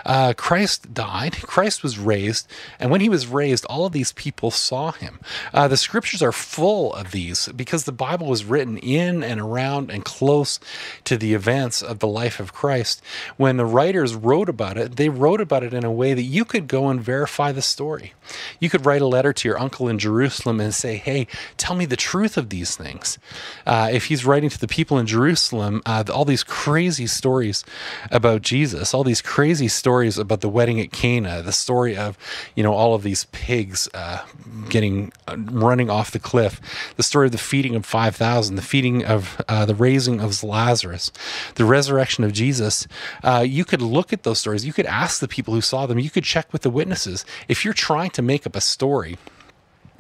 Uh, 0.06 0.34
Christ 0.36 0.94
died, 0.94 1.34
Christ 1.42 1.84
was 1.84 2.00
raised, 2.00 2.48
and 2.80 2.92
when 2.92 3.02
he 3.02 3.10
was 3.10 3.28
raised, 3.28 3.66
all 3.66 3.86
of 3.86 3.94
these 3.94 4.12
people 4.14 4.52
saw 4.52 4.92
him. 4.92 5.20
Uh, 5.54 5.68
the 5.68 5.78
scriptures 5.78 6.22
are 6.22 6.32
full 6.32 6.94
of 6.94 7.12
these 7.12 7.48
because 7.50 7.86
the 7.86 7.92
Bible 7.92 8.28
was 8.28 8.46
written 8.46 8.78
in 8.78 9.24
and 9.24 9.40
around 9.40 9.92
and 9.92 10.06
close 10.06 10.60
to 11.06 11.18
the 11.18 11.34
events 11.34 11.82
of 11.82 12.00
the 12.00 12.08
life 12.08 12.40
of 12.40 12.54
Christ. 12.54 13.02
When 13.38 13.58
the 13.58 13.66
writers 13.66 14.16
wrote 14.16 14.50
about 14.50 14.78
it, 14.78 14.96
they 14.96 15.10
wrote 15.10 15.42
about 15.42 15.64
it 15.64 15.74
in 15.74 15.84
a 15.84 15.92
way 15.92 16.14
that 16.14 16.24
you 16.24 16.46
could 16.46 16.68
go 16.68 16.90
and 16.90 17.02
verify 17.02 17.52
the 17.52 17.62
story. 17.62 18.14
You 18.60 18.70
could 18.70 18.86
write 18.86 19.02
a 19.02 19.08
letter 19.08 19.34
to 19.34 19.48
your 19.48 19.60
uncle 19.60 19.88
in 19.88 20.00
Jerusalem 20.00 20.60
and 20.60 20.74
say, 20.74 20.98
Hey, 20.98 21.28
tell 21.58 21.76
me 21.76 21.86
the 21.86 21.96
truth 21.96 22.38
of 22.38 22.50
these 22.50 22.76
things. 22.76 23.18
Uh, 23.66 23.90
if 23.92 24.06
he's 24.06 24.26
writing 24.26 24.50
to 24.50 24.60
the 24.60 24.68
people 24.68 24.98
in 24.98 25.06
Jerusalem, 25.06 25.82
uh, 25.86 26.04
all 26.14 26.26
these 26.26 26.44
crazy 26.44 27.08
stories 27.08 27.64
about 28.10 28.42
Jesus, 28.42 28.94
all 28.94 29.04
these 29.04 29.22
crazy 29.22 29.61
stories 29.68 30.18
about 30.18 30.42
the 30.42 30.50
wedding 30.50 30.80
at 30.80 30.92
Cana, 30.92 31.42
the 31.42 31.52
story 31.52 31.98
of, 31.98 32.18
you 32.56 32.64
know, 32.64 32.74
all 32.74 32.94
of 32.96 33.04
these 33.04 33.26
pigs 33.32 33.88
uh, 33.94 34.24
getting 34.70 35.12
uh, 35.28 35.36
running 35.38 35.90
off 35.90 36.12
the 36.12 36.20
cliff, 36.20 36.62
the 36.98 37.04
story 37.04 37.28
of 37.28 37.32
the 37.32 37.38
feeding 37.38 37.76
of 37.76 37.86
5,000, 37.86 38.56
the 38.56 38.62
feeding 38.62 39.06
of 39.06 39.42
uh, 39.48 39.66
the 39.66 39.76
raising 39.76 40.20
of 40.20 40.44
Lazarus, 40.44 41.12
the 41.56 41.66
resurrection 41.66 42.24
of 42.24 42.34
Jesus. 42.34 42.88
Uh, 43.24 43.44
you 43.48 43.66
could 43.66 43.82
look 43.82 44.14
at 44.14 44.24
those 44.24 44.40
stories. 44.40 44.66
You 44.66 44.74
could 44.74 44.86
ask 44.86 45.20
the 45.20 45.28
people 45.28 45.54
who 45.54 45.62
saw 45.62 45.86
them. 45.86 46.00
You 46.00 46.10
could 46.10 46.24
check 46.24 46.52
with 46.52 46.62
the 46.62 46.70
witnesses. 46.70 47.26
If 47.48 47.64
you're 47.66 47.74
trying 47.74 48.12
to 48.12 48.22
make 48.22 48.46
up 48.46 48.56
a 48.56 48.62
story, 48.62 49.18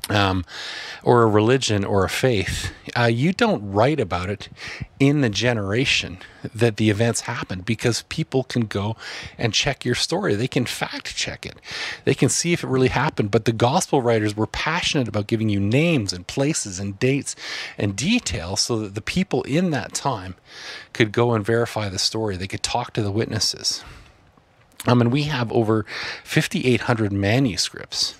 um, 0.10 0.44
or 1.04 1.24
a 1.24 1.28
religion 1.28 1.86
or 1.86 2.04
a 2.04 2.10
faith, 2.10 2.72
uh, 2.98 3.04
you 3.04 3.34
don't 3.34 3.72
write 3.72 4.00
about 4.00 4.30
it 4.30 4.50
in 5.00 5.22
the 5.22 5.30
generation 5.30 6.18
that 6.54 6.78
the 6.78 6.90
events 6.90 7.22
happened 7.22 7.66
because 7.66 8.04
people 8.04 8.44
can 8.44 8.66
go 8.66 8.96
and 9.38 9.54
check 9.54 9.86
your 9.86 9.96
story. 9.96 10.36
They 10.36 10.48
can 10.48 10.66
fact 10.66 11.16
check 11.16 11.46
it. 11.46 11.58
They 12.06 12.14
can 12.14 12.30
see 12.30 12.54
if 12.54 12.64
it 12.64 12.68
really 12.68 12.90
happened. 12.90 13.32
But 13.32 13.46
the 13.46 13.54
gospel 13.54 14.02
writers 14.02 14.36
were 14.36 14.48
passionate 14.48 15.08
about 15.08 15.28
giving 15.28 15.50
you 15.50 15.60
names 15.60 16.14
and 16.14 16.26
places 16.28 16.80
and 16.80 17.00
dates 17.00 17.36
and 17.78 17.96
details 17.96 18.62
so 18.62 18.80
that 18.80 18.96
the 18.96 19.02
people 19.02 19.44
in 19.44 19.72
that 19.72 19.94
time 19.94 20.36
could 20.94 21.12
go 21.12 21.34
and 21.34 21.46
verify 21.46 21.90
the 21.90 22.00
story. 22.00 22.38
They 22.38 22.48
could 22.48 22.64
talk 22.64 22.94
to 22.94 23.04
the 23.04 23.12
witnesses. 23.12 23.84
I 24.88 24.96
mean, 24.96 25.12
we 25.12 25.24
have 25.24 25.52
over 25.52 25.86
5,800 26.24 27.14
manuscripts 27.14 28.16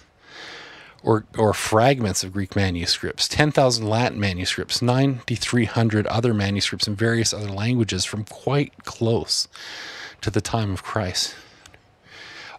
or, 1.04 1.26
or 1.38 1.54
fragments 1.54 2.24
of 2.24 2.34
Greek 2.34 2.56
manuscripts, 2.56 3.28
10,000 3.28 3.88
Latin 3.88 4.20
manuscripts, 4.20 4.82
9,300 4.82 6.08
other 6.08 6.34
manuscripts 6.34 6.88
in 6.88 6.96
various 6.96 7.34
other 7.34 7.50
languages 7.50 8.06
from 8.06 8.24
quite 8.26 8.72
close 8.84 9.48
to 10.22 10.30
the 10.30 10.42
time 10.42 10.72
of 10.72 10.84
Christ, 10.84 11.36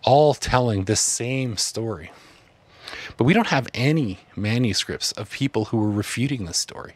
all 0.04 0.34
telling 0.34 0.84
the 0.84 0.96
same 0.96 1.56
story. 1.56 2.10
But 3.16 3.24
we 3.24 3.32
don't 3.32 3.48
have 3.48 3.68
any 3.74 4.20
manuscripts 4.34 5.12
of 5.12 5.30
people 5.30 5.66
who 5.66 5.76
were 5.78 5.90
refuting 5.90 6.44
this 6.44 6.58
story. 6.58 6.94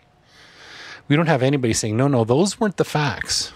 We 1.09 1.15
don't 1.15 1.29
have 1.29 1.43
anybody 1.43 1.73
saying, 1.73 1.97
no, 1.97 2.09
no, 2.09 2.25
those 2.25 2.59
weren't 2.59 2.79
the 2.79 2.85
facts. 2.85 3.53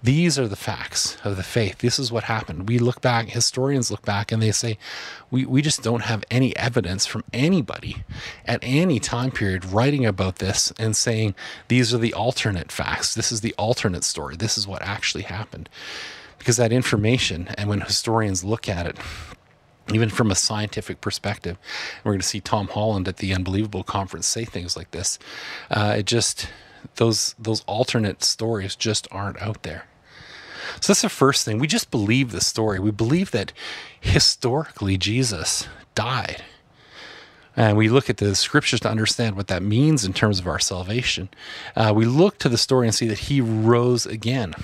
These 0.00 0.38
are 0.38 0.46
the 0.46 0.56
facts 0.56 1.16
of 1.24 1.36
the 1.36 1.42
faith. 1.42 1.78
This 1.78 1.98
is 1.98 2.12
what 2.12 2.24
happened. 2.24 2.68
We 2.68 2.78
look 2.78 3.00
back, 3.00 3.30
historians 3.30 3.90
look 3.90 4.04
back, 4.04 4.30
and 4.30 4.40
they 4.40 4.52
say, 4.52 4.78
we, 5.28 5.44
we 5.44 5.60
just 5.60 5.82
don't 5.82 6.02
have 6.02 6.24
any 6.30 6.56
evidence 6.56 7.04
from 7.04 7.24
anybody 7.32 8.04
at 8.44 8.60
any 8.62 9.00
time 9.00 9.32
period 9.32 9.64
writing 9.64 10.06
about 10.06 10.36
this 10.36 10.72
and 10.78 10.94
saying, 10.94 11.34
these 11.66 11.92
are 11.92 11.98
the 11.98 12.14
alternate 12.14 12.70
facts. 12.70 13.14
This 13.14 13.32
is 13.32 13.40
the 13.40 13.54
alternate 13.58 14.04
story. 14.04 14.36
This 14.36 14.56
is 14.56 14.68
what 14.68 14.82
actually 14.82 15.24
happened. 15.24 15.68
Because 16.38 16.56
that 16.58 16.72
information, 16.72 17.48
and 17.58 17.68
when 17.68 17.80
historians 17.80 18.44
look 18.44 18.68
at 18.68 18.86
it, 18.86 18.96
even 19.92 20.10
from 20.10 20.30
a 20.30 20.36
scientific 20.36 21.00
perspective, 21.00 21.58
we're 22.04 22.12
going 22.12 22.20
to 22.20 22.26
see 22.26 22.40
Tom 22.40 22.68
Holland 22.68 23.08
at 23.08 23.16
the 23.16 23.34
Unbelievable 23.34 23.82
Conference 23.82 24.28
say 24.28 24.44
things 24.44 24.76
like 24.76 24.92
this. 24.92 25.18
Uh, 25.70 25.96
it 25.98 26.06
just 26.06 26.48
those 26.96 27.34
those 27.38 27.62
alternate 27.66 28.22
stories 28.22 28.76
just 28.76 29.08
aren't 29.10 29.40
out 29.40 29.62
there. 29.62 29.86
So 30.80 30.92
that's 30.92 31.02
the 31.02 31.08
first 31.08 31.44
thing. 31.44 31.58
We 31.58 31.66
just 31.66 31.90
believe 31.90 32.30
the 32.30 32.40
story. 32.40 32.78
We 32.78 32.90
believe 32.90 33.30
that 33.30 33.52
historically 34.00 34.98
Jesus 34.98 35.66
died. 35.94 36.44
And 37.56 37.76
we 37.76 37.88
look 37.88 38.08
at 38.08 38.18
the 38.18 38.36
scriptures 38.36 38.80
to 38.80 38.90
understand 38.90 39.34
what 39.36 39.48
that 39.48 39.62
means 39.62 40.04
in 40.04 40.12
terms 40.12 40.38
of 40.38 40.46
our 40.46 40.60
salvation. 40.60 41.28
Uh, 41.74 41.92
we 41.94 42.04
look 42.04 42.38
to 42.38 42.48
the 42.48 42.58
story 42.58 42.86
and 42.86 42.94
see 42.94 43.08
that 43.08 43.18
he 43.18 43.40
rose 43.40 44.06
again. 44.06 44.54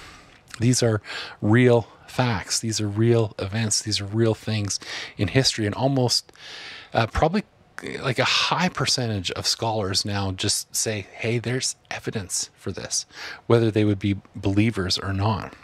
These 0.61 0.81
are 0.81 1.03
real 1.43 1.89
facts. 2.07 2.61
These 2.61 2.81
are 2.81 2.87
real 2.87 3.35
events. 3.41 3.83
These 3.83 4.01
are 4.01 4.05
real 4.05 4.35
things 4.35 4.79
in 5.17 5.29
history. 5.29 5.67
And 5.67 5.75
almost, 5.75 6.33
uh, 6.93 7.09
probably 7.09 7.43
like 8.01 8.19
a 8.19 8.25
high 8.25 8.69
percentage 8.69 9.31
of 9.33 9.47
scholars 9.47 10.05
now 10.05 10.33
just 10.33 10.75
say, 10.75 11.07
hey, 11.13 11.39
there's 11.39 11.77
evidence 11.91 12.51
for 12.57 12.73
this, 12.73 13.07
whether 13.47 13.71
they 13.71 13.85
would 13.85 13.99
be 13.99 14.17
believers 14.35 14.99
or 14.99 15.13
not. 15.13 15.55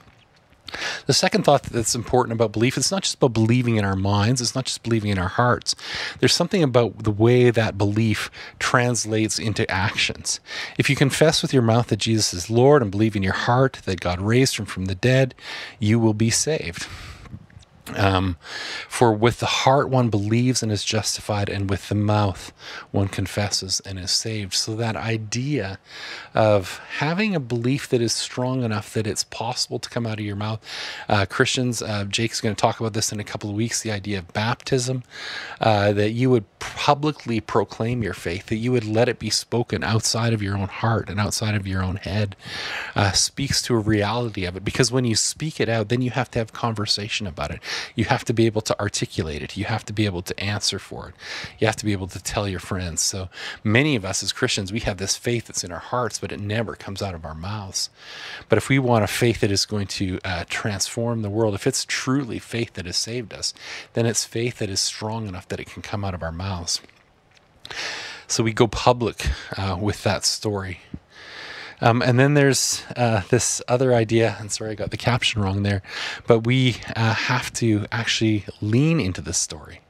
The 1.07 1.13
second 1.13 1.45
thought 1.45 1.65
that's 1.65 1.95
important 1.95 2.33
about 2.33 2.53
belief, 2.53 2.77
it's 2.77 2.93
not 2.93 3.03
just 3.03 3.17
about 3.17 3.33
believing 3.33 3.77
in 3.77 3.85
our 3.85 3.97
minds, 3.97 4.41
it's 4.41 4.55
not 4.55 4.67
just 4.67 4.83
believing 4.83 5.11
in 5.11 5.19
our 5.19 5.29
hearts. 5.29 5.75
There's 6.21 6.35
something 6.35 6.63
about 6.63 7.03
the 7.03 7.11
way 7.11 7.51
that 7.51 7.77
belief 7.77 8.31
translates 8.59 9.39
into 9.39 9.69
actions. 9.71 10.39
If 10.79 10.89
you 10.89 10.97
confess 10.97 11.43
with 11.43 11.53
your 11.53 11.63
mouth 11.63 11.89
that 11.89 11.99
Jesus 11.99 12.33
is 12.33 12.51
Lord 12.51 12.83
and 12.83 12.91
believe 12.91 13.17
in 13.17 13.23
your 13.23 13.33
heart 13.33 13.81
that 13.85 14.01
God 14.01 14.21
raised 14.21 14.59
him 14.59 14.67
from 14.67 14.85
the 14.85 14.95
dead, 14.95 15.35
you 15.79 15.99
will 15.99 16.15
be 16.15 16.31
saved. 16.31 16.87
Um, 17.97 18.37
for 18.89 19.13
with 19.13 19.41
the 19.41 19.47
heart 19.47 19.89
one 19.89 20.09
believes 20.09 20.63
and 20.63 20.71
is 20.71 20.85
justified, 20.85 21.49
and 21.49 21.69
with 21.69 21.89
the 21.89 21.95
mouth 21.95 22.53
one 22.91 23.09
confesses 23.09 23.81
and 23.85 23.99
is 23.99 24.11
saved. 24.11 24.55
So, 24.55 24.75
that 24.77 24.97
idea 24.97 25.79
of 26.35 26.79
having 26.99 27.35
a 27.35 27.41
belief 27.41 27.89
that 27.89 28.01
is 28.01 28.13
strong 28.13 28.63
enough 28.63 28.93
that 28.95 29.07
it's 29.07 29.25
possible 29.25 29.79
to 29.79 29.91
come 29.91 30.07
out 30.07 30.19
of 30.19 30.25
your 30.25 30.37
mouth. 30.37 30.61
Uh, 31.09 31.27
Christians, 31.27 31.83
uh, 31.83 32.05
Jake's 32.05 32.41
going 32.41 32.55
to 32.55 32.61
talk 32.61 32.81
about 32.81 32.93
this 32.93 33.13
in 33.13 33.21
a 33.21 33.25
couple 33.25 33.51
of 33.51 33.57
weeks 33.57 33.83
the 33.83 33.91
idea 33.91 34.19
of 34.19 34.33
baptism, 34.33 35.03
uh, 35.61 35.93
that 35.93 36.11
you 36.11 36.31
would 36.31 36.45
publicly 36.59 37.41
proclaim 37.41 38.03
your 38.03 38.15
faith, 38.15 38.47
that 38.47 38.57
you 38.57 38.73
would 38.73 38.85
let 38.85 39.09
it 39.09 39.19
be 39.19 39.31
spoken 39.31 39.83
outside 39.83 40.33
of 40.33 40.43
your 40.43 40.57
own 40.57 40.69
heart 40.69 41.09
and 41.09 41.19
outside 41.19 41.55
of 41.55 41.67
your 41.67 41.83
own 41.83 41.97
head, 41.97 42.37
uh, 42.95 43.13
speaks 43.13 43.63
to 43.63 43.75
a 43.75 43.79
reality 43.79 44.45
of 44.45 44.57
it. 44.57 44.65
Because 44.65 44.93
when 44.93 45.05
you 45.05 45.15
speak 45.17 45.61
it 45.61 45.69
out, 45.69 45.89
then 45.89 46.03
you 46.03 46.11
have 46.11 46.31
to 46.33 46.39
have 46.39 46.53
conversation 46.53 47.27
about 47.27 47.51
it. 47.51 47.61
You 47.95 48.05
have 48.07 48.25
to 48.27 48.33
be 48.33 48.47
able 48.47 48.61
to 48.63 48.81
articulate 48.81 49.43
it. 49.43 49.57
You 49.57 49.65
have 49.65 49.85
to 49.87 49.93
be 49.93 50.07
able 50.07 50.23
to 50.23 50.39
answer 50.41 50.79
for 50.79 51.09
it. 51.09 51.15
You 51.59 51.67
have 51.67 51.77
to 51.77 51.85
be 51.85 51.93
able 51.93 52.07
to 52.09 52.23
tell 52.23 52.49
your 52.49 52.61
friends. 52.61 53.03
So 53.03 53.29
many 53.65 53.97
of 53.97 54.05
us 54.05 54.23
as 54.23 54.33
Christians, 54.33 54.73
we 54.73 54.81
have 54.81 54.99
this 54.99 55.17
faith 55.17 55.47
that's 55.47 55.65
in 55.65 55.73
our 55.73 55.79
hearts, 55.79 56.19
but 56.19 56.33
it 56.33 56.41
never 56.41 56.75
comes 56.75 57.03
out 57.03 57.15
of 57.15 57.25
our 57.25 57.35
mouths. 57.35 57.91
But 58.49 58.59
if 58.59 58.69
we 58.69 58.79
want 58.79 59.05
a 59.05 59.09
faith 59.09 59.41
that 59.41 59.51
is 59.51 59.67
going 59.67 59.87
to 59.89 60.19
uh, 60.25 60.45
transform 60.49 61.23
the 61.23 61.31
world, 61.31 61.55
if 61.55 61.67
it's 61.67 61.85
truly 61.85 62.39
faith 62.39 62.75
that 62.75 62.87
has 62.87 62.97
saved 62.97 63.33
us, 63.33 63.55
then 63.95 64.07
it's 64.07 64.25
faith 64.25 64.59
that 64.59 64.71
is 64.71 64.81
strong 64.81 65.29
enough 65.29 65.49
that 65.49 65.61
it 65.61 65.71
can 65.71 65.83
come 65.83 66.05
out 66.05 66.15
of 66.15 66.23
our 66.23 66.33
mouths. 66.33 66.81
So 68.27 68.45
we 68.45 68.53
go 68.53 68.69
public 68.69 69.27
uh, 69.57 69.77
with 69.81 70.05
that 70.05 70.25
story. 70.25 70.81
Um, 71.81 72.03
and 72.03 72.19
then 72.19 72.35
there's 72.35 72.83
uh, 72.97 73.23
this 73.31 73.63
other 73.69 73.95
idea, 73.95 74.37
and 74.39 74.53
sorry 74.53 74.73
I 74.73 74.75
got 74.75 74.91
the 74.91 74.97
caption 74.97 75.43
wrong 75.43 75.63
there, 75.63 75.83
but 76.27 76.41
we 76.41 76.77
uh, 76.95 77.15
have 77.15 77.53
to 77.55 77.87
actually 77.91 78.45
lean 78.61 79.01
into 79.01 79.21
this 79.21 79.39
story 79.39 79.81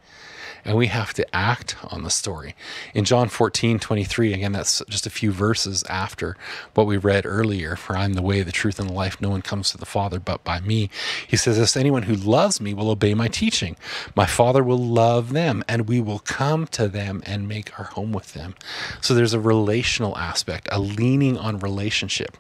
and 0.64 0.76
we 0.76 0.88
have 0.88 1.12
to 1.14 1.34
act 1.34 1.76
on 1.84 2.02
the 2.02 2.10
story. 2.10 2.54
In 2.94 3.04
John 3.04 3.28
14, 3.28 3.78
23, 3.78 4.32
again, 4.34 4.52
that's 4.52 4.82
just 4.88 5.06
a 5.06 5.10
few 5.10 5.32
verses 5.32 5.84
after 5.84 6.36
what 6.74 6.86
we 6.86 6.96
read 6.96 7.26
earlier 7.26 7.76
For 7.76 7.96
I'm 7.96 8.14
the 8.14 8.22
way, 8.22 8.42
the 8.42 8.52
truth, 8.52 8.78
and 8.78 8.88
the 8.88 8.94
life. 8.94 9.20
No 9.20 9.30
one 9.30 9.42
comes 9.42 9.70
to 9.70 9.78
the 9.78 9.86
Father 9.86 10.18
but 10.20 10.44
by 10.44 10.60
me. 10.60 10.90
He 11.26 11.36
says, 11.36 11.58
This 11.58 11.76
anyone 11.76 12.04
who 12.04 12.14
loves 12.14 12.60
me 12.60 12.74
will 12.74 12.90
obey 12.90 13.14
my 13.14 13.28
teaching. 13.28 13.76
My 14.14 14.26
Father 14.26 14.62
will 14.62 14.78
love 14.78 15.32
them, 15.32 15.64
and 15.68 15.88
we 15.88 16.00
will 16.00 16.20
come 16.20 16.66
to 16.68 16.88
them 16.88 17.22
and 17.26 17.48
make 17.48 17.78
our 17.78 17.86
home 17.86 18.12
with 18.12 18.32
them. 18.34 18.54
So 19.00 19.14
there's 19.14 19.34
a 19.34 19.40
relational 19.40 20.16
aspect, 20.16 20.68
a 20.70 20.80
leaning 20.80 21.36
on 21.38 21.58
relationship 21.58 22.36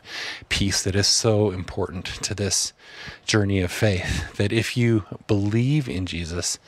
piece 0.48 0.82
that 0.82 0.96
is 0.96 1.06
so 1.06 1.50
important 1.50 2.06
to 2.06 2.34
this 2.34 2.72
journey 3.24 3.60
of 3.60 3.70
faith. 3.70 4.36
That 4.36 4.52
if 4.52 4.76
you 4.76 5.04
believe 5.26 5.88
in 5.88 6.06
Jesus, 6.06 6.58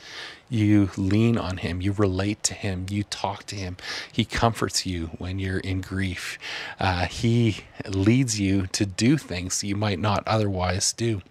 you 0.53 0.91
lean 0.95 1.37
on 1.37 1.57
him, 1.57 1.81
you 1.81 1.91
relate 1.91 2.43
to 2.43 2.53
him, 2.53 2.85
you 2.89 3.03
talk 3.03 3.45
to 3.47 3.55
him. 3.55 3.75
He 4.11 4.23
comforts 4.23 4.85
you 4.85 5.07
when 5.17 5.39
you're 5.39 5.59
in 5.59 5.81
grief. 5.81 6.37
Uh, 6.79 7.05
he 7.05 7.65
leads 7.87 8.39
you 8.39 8.67
to 8.67 8.85
do 8.85 9.17
things 9.17 9.63
you 9.63 9.75
might 9.75 9.99
not 9.99 10.23
otherwise 10.27 10.93
do. 10.93 11.21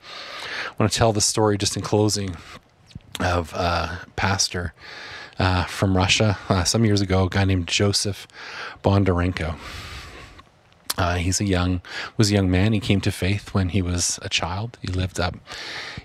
I 0.66 0.75
want 0.79 0.91
to 0.91 0.99
tell 0.99 1.12
the 1.12 1.20
story 1.20 1.57
just 1.57 1.77
in 1.77 1.83
closing 1.83 2.37
of 3.20 3.53
a 3.55 4.01
pastor 4.16 4.75
uh, 5.39 5.64
from 5.64 5.97
Russia 5.97 6.39
uh, 6.49 6.64
some 6.64 6.85
years 6.85 7.01
ago, 7.01 7.25
a 7.25 7.29
guy 7.29 7.45
named 7.45 7.68
Joseph 7.68 8.27
Bondarenko. 8.83 9.57
Uh, 10.99 11.14
he's 11.14 11.40
a 11.40 11.45
young 11.45 11.80
was 12.16 12.30
a 12.30 12.34
young 12.34 12.51
man. 12.51 12.72
He 12.72 12.80
came 12.80 13.01
to 13.01 13.11
faith 13.11 13.55
when 13.55 13.70
he 13.70 13.80
was 13.80 14.18
a 14.22 14.28
child. 14.28 14.78
He 14.82 14.88
lived 14.88 15.18
up 15.18 15.34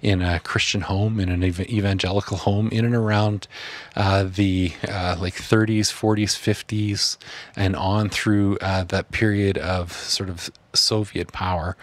in 0.01 0.21
a 0.21 0.39
Christian 0.39 0.81
home, 0.81 1.19
in 1.19 1.29
an 1.29 1.43
evangelical 1.43 2.37
home, 2.37 2.69
in 2.69 2.85
and 2.85 2.95
around 2.95 3.47
uh, 3.95 4.23
the 4.23 4.71
uh, 4.87 5.17
like 5.19 5.33
30s, 5.33 5.91
40s, 5.91 6.37
50s, 6.37 7.17
and 7.55 7.75
on 7.75 8.09
through 8.09 8.57
uh, 8.59 8.85
that 8.85 9.11
period 9.11 9.57
of 9.57 9.91
sort 9.91 10.29
of 10.29 10.49
Soviet 10.73 11.33
power 11.33 11.75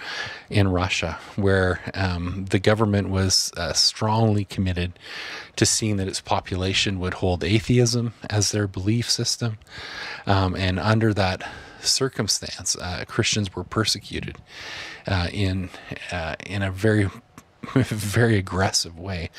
in 0.48 0.68
Russia, 0.68 1.18
where 1.36 1.80
um, 1.92 2.46
the 2.50 2.58
government 2.58 3.10
was 3.10 3.52
uh, 3.56 3.72
strongly 3.74 4.44
committed 4.46 4.98
to 5.56 5.66
seeing 5.66 5.98
that 5.98 6.08
its 6.08 6.20
population 6.20 6.98
would 7.00 7.14
hold 7.14 7.44
atheism 7.44 8.14
as 8.30 8.52
their 8.52 8.66
belief 8.66 9.10
system, 9.10 9.58
um, 10.26 10.56
and 10.56 10.78
under 10.78 11.12
that 11.12 11.46
circumstance, 11.86 12.76
uh, 12.76 13.04
Christians 13.06 13.54
were 13.54 13.64
persecuted 13.64 14.36
uh, 15.06 15.28
in 15.32 15.70
uh, 16.10 16.36
in 16.44 16.62
a 16.62 16.70
very 16.70 17.08
very 17.74 18.36
aggressive 18.36 18.98
way. 18.98 19.30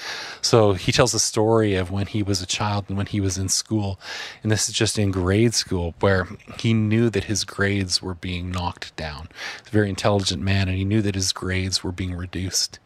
So 0.41 0.73
he 0.73 0.91
tells 0.91 1.13
a 1.13 1.19
story 1.19 1.75
of 1.75 1.91
when 1.91 2.07
he 2.07 2.23
was 2.23 2.41
a 2.41 2.45
child 2.45 2.85
and 2.87 2.97
when 2.97 3.05
he 3.07 3.19
was 3.19 3.37
in 3.37 3.49
school, 3.49 3.99
and 4.43 4.51
this 4.51 4.67
is 4.67 4.75
just 4.75 4.97
in 4.97 5.11
grade 5.11 5.53
school, 5.53 5.95
where 5.99 6.27
he 6.59 6.73
knew 6.73 7.09
that 7.09 7.25
his 7.25 7.43
grades 7.43 8.01
were 8.01 8.13
being 8.13 8.51
knocked 8.51 8.95
down. 8.95 9.29
He's 9.59 9.69
a 9.69 9.71
very 9.71 9.89
intelligent 9.89 10.41
man, 10.41 10.67
and 10.67 10.77
he 10.77 10.85
knew 10.85 11.01
that 11.01 11.15
his 11.15 11.31
grades 11.31 11.83
were 11.83 11.91
being 11.91 12.15
reduced 12.15 12.79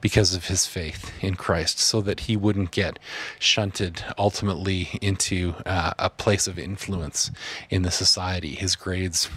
because 0.00 0.34
of 0.34 0.46
his 0.46 0.66
faith 0.66 1.12
in 1.22 1.34
Christ, 1.34 1.78
so 1.78 2.00
that 2.02 2.20
he 2.20 2.36
wouldn't 2.36 2.70
get 2.70 2.98
shunted 3.38 4.04
ultimately 4.18 4.98
into 5.00 5.54
uh, 5.64 5.94
a 5.98 6.10
place 6.10 6.46
of 6.46 6.58
influence 6.58 7.30
in 7.70 7.82
the 7.82 7.90
society. 7.90 8.54
His 8.54 8.76
grades 8.76 9.28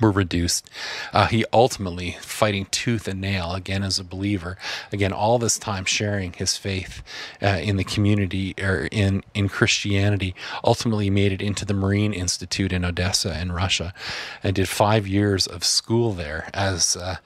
were 0.00 0.10
reduced. 0.10 0.68
Uh, 1.12 1.26
he 1.26 1.44
ultimately 1.52 2.16
fighting 2.20 2.66
tooth 2.66 3.08
and 3.08 3.20
nail 3.20 3.54
again 3.54 3.82
as 3.82 3.98
a 3.98 4.04
believer. 4.04 4.56
Again, 4.92 5.12
all 5.12 5.38
this 5.38 5.58
time 5.58 5.84
sharing 5.84 6.32
his 6.32 6.56
faith 6.56 7.02
uh, 7.42 7.60
in 7.62 7.76
the 7.76 7.84
community 7.84 8.54
or 8.60 8.88
in 8.90 9.22
in 9.34 9.48
Christianity. 9.48 10.34
Ultimately, 10.62 11.10
made 11.10 11.32
it 11.32 11.42
into 11.42 11.64
the 11.64 11.74
Marine 11.74 12.12
Institute 12.12 12.72
in 12.72 12.84
Odessa 12.84 13.38
in 13.40 13.52
Russia, 13.52 13.94
and 14.42 14.54
did 14.54 14.68
five 14.68 15.06
years 15.06 15.46
of 15.46 15.64
school 15.64 16.12
there 16.12 16.48
as 16.52 16.96
uh, 16.96 17.16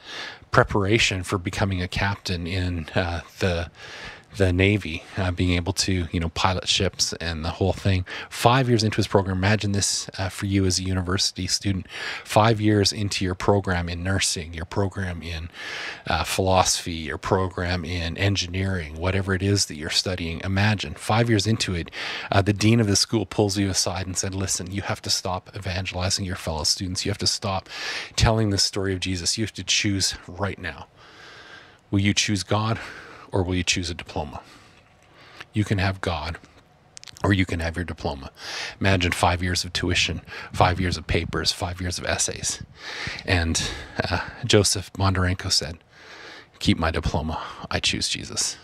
preparation 0.51 1.23
for 1.23 1.39
becoming 1.39 1.83
a 1.83 1.89
captain 1.89 2.47
in 2.47 2.89
uh, 2.95 3.21
the 3.39 3.71
the 4.39 4.53
Navy, 4.53 5.03
uh, 5.17 5.31
being 5.33 5.51
able 5.51 5.73
to 5.75 6.09
you 6.11 6.21
know 6.21 6.31
pilot 6.31 6.67
ships 6.69 7.13
and 7.15 7.45
the 7.45 7.51
whole 7.51 7.73
thing. 7.73 8.07
Five 8.31 8.69
years 8.69 8.83
into 8.83 8.97
his 8.97 9.07
program, 9.07 9.37
imagine 9.37 9.73
this 9.73 10.09
uh, 10.17 10.29
for 10.29 10.47
you 10.47 10.65
as 10.65 10.79
a 10.79 10.85
university 10.85 11.47
student. 11.47 11.87
Five 12.25 12.61
years 12.61 12.93
into 12.93 13.25
your 13.25 13.35
program 13.35 13.89
in 13.89 14.03
nursing, 14.03 14.55
your 14.55 14.65
program 14.65 15.23
in 15.23 15.51
uh, 16.07 16.25
philosophy, 16.25 16.93
your 16.93 17.19
program 17.19 17.85
in 17.85 18.17
engineering, 18.17 18.97
whatever 18.97 19.35
it 19.35 19.43
is 19.43 19.67
that 19.67 19.75
you're 19.75 19.91
studying. 19.91 20.41
Imagine 20.45 20.95
five 20.95 21.29
years 21.29 21.47
into 21.47 21.75
it, 21.75 21.91
uh, 22.33 22.41
the 22.41 22.53
dean 22.53 22.81
of 22.81 22.87
the 22.87 22.97
school 22.97 23.27
pulls 23.27 23.59
you 23.59 23.69
aside 23.69 24.07
and 24.07 24.17
said, 24.17 24.35
"Listen, 24.35 24.71
you 24.71 24.83
have 24.83 25.03
to 25.03 25.11
stop 25.11 25.51
evangelizing 25.55 26.25
your 26.25 26.37
fellow 26.37 26.65
students. 26.65 27.05
You 27.05 27.11
have 27.11 27.19
to 27.19 27.27
stop 27.27 27.69
telling 28.17 28.51
the 28.51 28.59
story 28.59 28.95
of 28.95 29.01
Jesus. 29.01 29.37
You 29.37 29.45
have 29.45 29.53
to 29.55 29.65
choose 29.65 30.15
right 30.29 30.59
now. 30.59 30.87
Will 31.91 32.01
you 32.01 32.15
choose 32.15 32.45
God?" 32.45 32.79
Or 33.33 33.43
will 33.43 33.55
you 33.55 33.65
choose 33.65 33.91
a 33.91 33.95
diploma? 33.95 34.41
You 35.53 35.65
can 35.65 35.79
have 35.79 36.01
God 36.01 36.39
or 37.25 37.33
you 37.33 37.45
can 37.45 37.61
have 37.61 37.77
your 37.77 37.85
diploma. 37.85 38.31
Imagine 38.81 39.13
five 39.13 39.43
years 39.43 39.65
of 39.65 39.73
tuition, 39.73 40.21
five 40.53 40.81
years 40.81 40.97
of 40.97 41.07
papers, 41.07 41.51
five 41.53 41.81
years 41.81 41.99
of 41.99 42.05
essays. 42.05 42.63
And 43.25 43.61
uh, 44.03 44.21
Joseph 44.45 44.93
Bondarenko 44.93 45.51
said, 45.51 45.79
Keep 46.59 46.79
my 46.79 46.91
diploma. 46.91 47.41
I 47.71 47.81
choose 47.81 48.09
Jesus. 48.09 48.57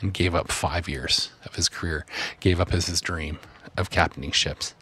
And 0.00 0.14
gave 0.14 0.34
up 0.34 0.50
five 0.50 0.88
years 0.88 1.30
of 1.44 1.56
his 1.56 1.68
career, 1.68 2.06
gave 2.40 2.60
up 2.60 2.70
his, 2.70 2.86
his 2.86 3.00
dream 3.00 3.38
of 3.76 3.90
captaining 3.90 4.32
ships, 4.32 4.74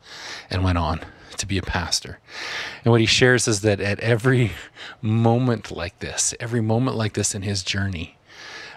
and 0.49 0.63
went 0.63 0.79
on 0.79 1.01
to 1.39 1.47
be 1.47 1.59
a 1.59 1.63
pastor. 1.63 2.19
And 2.85 2.91
what 2.91 3.01
he 3.01 3.07
shares 3.07 3.49
is 3.49 3.63
that 3.63 3.81
at 3.81 4.01
every 4.01 4.53
moment 5.03 5.71
like 5.71 5.99
this, 6.01 6.35
every 6.39 6.61
moment 6.61 6.97
like 6.97 7.15
this 7.15 7.35
in 7.35 7.43
his 7.43 7.63
journey, 7.63 8.18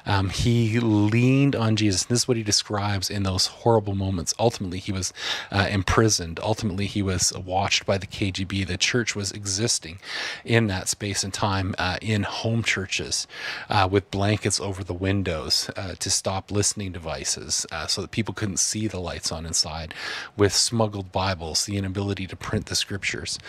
um, 0.05 0.29
he 0.29 0.79
leaned 0.79 1.55
on 1.55 1.75
Jesus. 1.75 2.05
This 2.05 2.21
is 2.21 2.27
what 2.27 2.37
he 2.37 2.43
describes 2.43 3.09
in 3.09 3.23
those 3.23 3.47
horrible 3.47 3.95
moments. 3.95 4.33
Ultimately, 4.39 4.79
he 4.79 4.91
was 4.91 5.13
uh, 5.51 5.67
imprisoned. 5.69 6.39
Ultimately, 6.41 6.85
he 6.85 7.01
was 7.01 7.33
watched 7.37 7.85
by 7.85 7.97
the 7.97 8.07
KGB. 8.07 8.67
The 8.67 8.77
church 8.77 9.15
was 9.15 9.31
existing 9.31 9.99
in 10.45 10.67
that 10.67 10.87
space 10.87 11.23
and 11.23 11.33
time 11.33 11.75
uh, 11.77 11.97
in 12.01 12.23
home 12.23 12.63
churches 12.63 13.27
uh, 13.69 13.87
with 13.89 14.11
blankets 14.11 14.59
over 14.59 14.83
the 14.83 14.93
windows 14.93 15.69
uh, 15.75 15.95
to 15.99 16.09
stop 16.09 16.51
listening 16.51 16.91
devices 16.91 17.65
uh, 17.71 17.87
so 17.87 18.01
that 18.01 18.11
people 18.11 18.33
couldn't 18.33 18.57
see 18.57 18.87
the 18.87 18.99
lights 18.99 19.31
on 19.31 19.45
inside, 19.45 19.93
with 20.37 20.53
smuggled 20.53 21.11
Bibles, 21.11 21.65
the 21.65 21.77
inability 21.77 22.27
to 22.27 22.35
print 22.35 22.67
the 22.67 22.75
scriptures, 22.75 23.39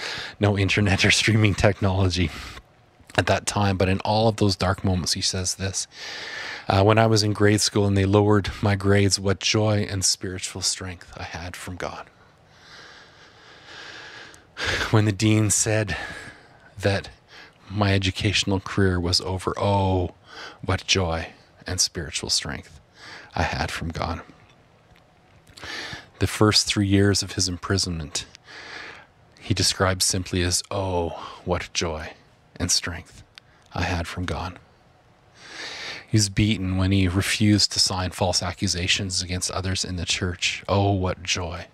no 0.41 0.59
internet 0.59 1.05
or 1.05 1.11
streaming 1.11 1.55
technology 1.55 2.31
at 3.17 3.27
that 3.27 3.47
time. 3.47 3.77
But 3.77 3.89
in 3.89 4.01
all 4.01 4.29
of 4.29 4.37
those 4.37 4.57
dark 4.57 4.85
moments, 4.85 5.13
he 5.13 5.21
says 5.21 5.57
this 5.57 5.87
uh, 6.69 6.83
When 6.83 6.99
I 6.99 7.07
was 7.07 7.23
in 7.23 7.33
grade 7.33 7.61
school 7.61 7.87
and 7.87 7.97
they 7.97 8.05
lowered 8.05 8.51
my 8.63 8.77
grades, 8.77 9.19
what 9.19 9.41
joy 9.41 9.87
and 9.89 10.05
spiritual 10.05 10.63
strength 10.63 11.13
I 11.17 11.25
had 11.25 11.57
from 11.57 11.77
God. 11.77 12.09
When 14.91 15.07
the 15.07 15.13
dean 15.13 15.51
said 15.51 15.97
that 16.79 17.09
my 17.71 17.95
educational 17.95 18.61
career 18.61 19.01
was 19.01 19.21
over, 19.23 19.55
oh, 19.57 20.15
what 20.65 20.87
joy 20.87 21.29
and 21.67 21.81
spiritual 21.81 22.31
strength 22.31 22.81
I 23.35 23.43
had 23.43 23.71
from 23.71 23.89
God. 23.89 24.21
The 26.19 26.27
first 26.27 26.67
three 26.67 26.87
years 26.87 27.23
of 27.23 27.33
his 27.33 27.49
imprisonment, 27.49 28.27
he 29.41 29.55
describes 29.55 30.05
simply 30.05 30.43
as, 30.43 30.63
Oh, 30.71 31.41
what 31.45 31.71
joy 31.73 32.13
and 32.57 32.71
strength 32.71 33.23
I 33.75 33.83
had 33.83 34.07
from 34.07 34.25
God. 34.25 34.59
He 36.09 36.17
was 36.17 36.29
beaten 36.29 36.77
when 36.77 36.93
he 36.93 37.09
refused 37.09 37.73
to 37.73 37.81
sign 37.81 38.11
false 38.11 38.43
accusations 38.43 39.23
against 39.23 39.51
others 39.51 39.85
in 39.85 39.97
the 39.97 40.05
church. 40.05 40.63
Oh, 40.69 40.93
what 40.93 41.23
joy 41.23 41.67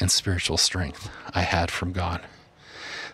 and 0.00 0.10
spiritual 0.10 0.56
strength 0.56 1.10
I 1.34 1.42
had 1.42 1.70
from 1.70 1.92
God. 1.92 2.22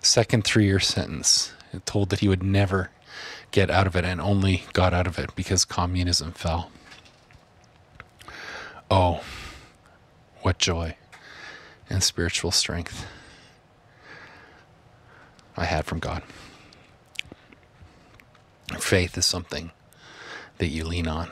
Second 0.00 0.44
three 0.44 0.66
year 0.66 0.80
sentence, 0.80 1.52
told 1.84 2.10
that 2.10 2.20
he 2.20 2.28
would 2.28 2.42
never 2.42 2.90
get 3.50 3.70
out 3.70 3.86
of 3.86 3.96
it 3.96 4.04
and 4.04 4.20
only 4.20 4.64
got 4.72 4.94
out 4.94 5.06
of 5.06 5.18
it 5.18 5.34
because 5.34 5.64
communism 5.64 6.32
fell. 6.32 6.70
Oh, 8.90 9.22
what 10.42 10.58
joy 10.58 10.96
and 11.90 12.02
spiritual 12.02 12.50
strength 12.50 13.06
I 15.56 15.64
had 15.64 15.84
from 15.84 15.98
God. 15.98 16.22
Faith 18.76 19.16
is 19.16 19.26
something 19.26 19.70
that 20.58 20.68
you 20.68 20.84
lean 20.84 21.06
on. 21.06 21.30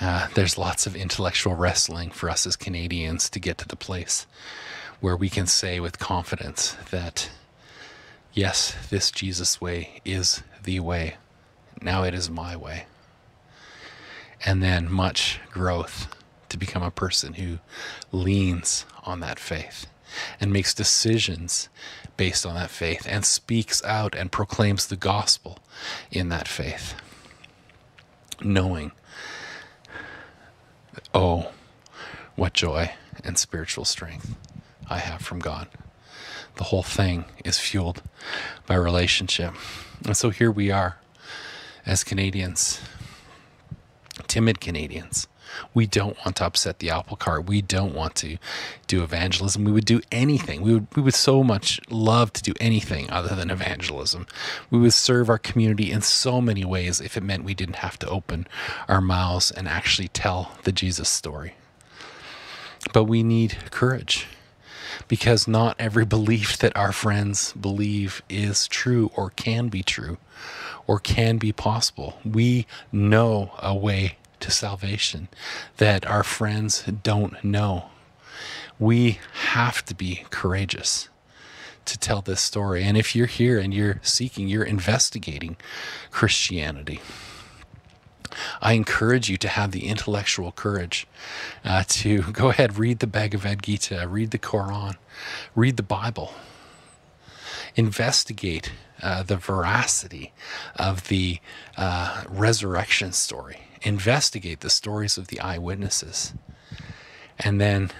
Uh, 0.00 0.28
there's 0.34 0.56
lots 0.56 0.86
of 0.86 0.96
intellectual 0.96 1.54
wrestling 1.54 2.10
for 2.10 2.30
us 2.30 2.46
as 2.46 2.56
Canadians 2.56 3.28
to 3.30 3.40
get 3.40 3.58
to 3.58 3.68
the 3.68 3.76
place 3.76 4.26
where 5.00 5.16
we 5.16 5.28
can 5.28 5.46
say 5.46 5.80
with 5.80 5.98
confidence 5.98 6.76
that, 6.90 7.30
yes, 8.32 8.76
this 8.88 9.10
Jesus 9.10 9.60
way 9.60 10.00
is 10.04 10.42
the 10.62 10.80
way. 10.80 11.16
Now 11.80 12.04
it 12.04 12.14
is 12.14 12.30
my 12.30 12.56
way. 12.56 12.86
And 14.44 14.62
then 14.62 14.90
much 14.90 15.40
growth 15.50 16.08
to 16.48 16.56
become 16.56 16.82
a 16.82 16.90
person 16.90 17.34
who 17.34 17.58
leans 18.12 18.86
on 19.04 19.20
that 19.20 19.38
faith 19.38 19.86
and 20.40 20.52
makes 20.52 20.74
decisions 20.74 21.68
based 22.16 22.44
on 22.44 22.54
that 22.54 22.70
faith 22.70 23.06
and 23.08 23.24
speaks 23.24 23.82
out 23.84 24.14
and 24.14 24.30
proclaims 24.30 24.86
the 24.86 24.96
gospel 24.96 25.58
in 26.10 26.28
that 26.28 26.48
faith 26.48 26.94
knowing, 28.44 28.92
oh, 31.14 31.52
what 32.36 32.52
joy 32.52 32.92
and 33.24 33.38
spiritual 33.38 33.84
strength 33.84 34.34
I 34.88 34.98
have 34.98 35.22
from 35.22 35.38
God. 35.38 35.68
The 36.56 36.64
whole 36.64 36.82
thing 36.82 37.24
is 37.44 37.58
fueled 37.58 38.02
by 38.66 38.74
relationship. 38.74 39.54
And 40.04 40.16
so 40.16 40.30
here 40.30 40.50
we 40.50 40.70
are 40.70 40.98
as 41.86 42.04
Canadians, 42.04 42.80
timid 44.26 44.60
Canadians, 44.60 45.28
we 45.74 45.86
don't 45.86 46.16
want 46.18 46.36
to 46.36 46.44
upset 46.44 46.78
the 46.78 46.90
apple 46.90 47.16
cart. 47.16 47.46
We 47.46 47.62
don't 47.62 47.94
want 47.94 48.14
to 48.16 48.38
do 48.86 49.02
evangelism. 49.02 49.64
We 49.64 49.72
would 49.72 49.84
do 49.84 50.00
anything. 50.10 50.62
We 50.62 50.74
would 50.74 50.86
we 50.96 51.02
would 51.02 51.14
so 51.14 51.42
much 51.42 51.80
love 51.90 52.32
to 52.34 52.42
do 52.42 52.54
anything 52.60 53.10
other 53.10 53.34
than 53.34 53.50
evangelism. 53.50 54.26
We 54.70 54.78
would 54.78 54.92
serve 54.92 55.28
our 55.28 55.38
community 55.38 55.90
in 55.90 56.02
so 56.02 56.40
many 56.40 56.64
ways 56.64 57.00
if 57.00 57.16
it 57.16 57.22
meant 57.22 57.44
we 57.44 57.54
didn't 57.54 57.76
have 57.76 57.98
to 58.00 58.08
open 58.08 58.46
our 58.88 59.00
mouths 59.00 59.50
and 59.50 59.68
actually 59.68 60.08
tell 60.08 60.52
the 60.64 60.72
Jesus 60.72 61.08
story. 61.08 61.54
But 62.92 63.04
we 63.04 63.22
need 63.22 63.58
courage 63.70 64.26
because 65.08 65.48
not 65.48 65.76
every 65.78 66.04
belief 66.04 66.58
that 66.58 66.76
our 66.76 66.92
friends 66.92 67.52
believe 67.52 68.22
is 68.28 68.68
true 68.68 69.10
or 69.14 69.30
can 69.30 69.68
be 69.68 69.82
true 69.82 70.18
or 70.86 70.98
can 70.98 71.38
be 71.38 71.52
possible. 71.52 72.18
We 72.24 72.66
know 72.90 73.52
a 73.60 73.74
way 73.74 74.16
to 74.42 74.50
salvation 74.50 75.28
that 75.78 76.06
our 76.06 76.22
friends 76.22 76.84
don't 77.02 77.42
know. 77.42 77.86
We 78.78 79.18
have 79.50 79.84
to 79.86 79.94
be 79.94 80.24
courageous 80.30 81.08
to 81.84 81.98
tell 81.98 82.20
this 82.20 82.40
story. 82.40 82.84
And 82.84 82.96
if 82.96 83.16
you're 83.16 83.26
here 83.26 83.58
and 83.58 83.72
you're 83.72 84.00
seeking, 84.02 84.48
you're 84.48 84.64
investigating 84.64 85.56
Christianity, 86.10 87.00
I 88.60 88.72
encourage 88.72 89.28
you 89.28 89.36
to 89.38 89.48
have 89.48 89.72
the 89.72 89.86
intellectual 89.86 90.52
courage 90.52 91.06
uh, 91.64 91.84
to 91.88 92.22
go 92.32 92.50
ahead, 92.50 92.78
read 92.78 93.00
the 93.00 93.06
Bhagavad 93.06 93.62
Gita, 93.62 94.06
read 94.08 94.30
the 94.30 94.38
Quran, 94.38 94.96
read 95.54 95.76
the 95.76 95.82
Bible, 95.82 96.34
investigate 97.74 98.72
uh, 99.02 99.22
the 99.22 99.36
veracity 99.36 100.32
of 100.76 101.08
the 101.08 101.40
uh, 101.76 102.24
resurrection 102.28 103.12
story 103.12 103.60
investigate 103.82 104.60
the 104.60 104.70
stories 104.70 105.18
of 105.18 105.28
the 105.28 105.40
eyewitnesses 105.40 106.34
and 107.38 107.60
then 107.60 107.90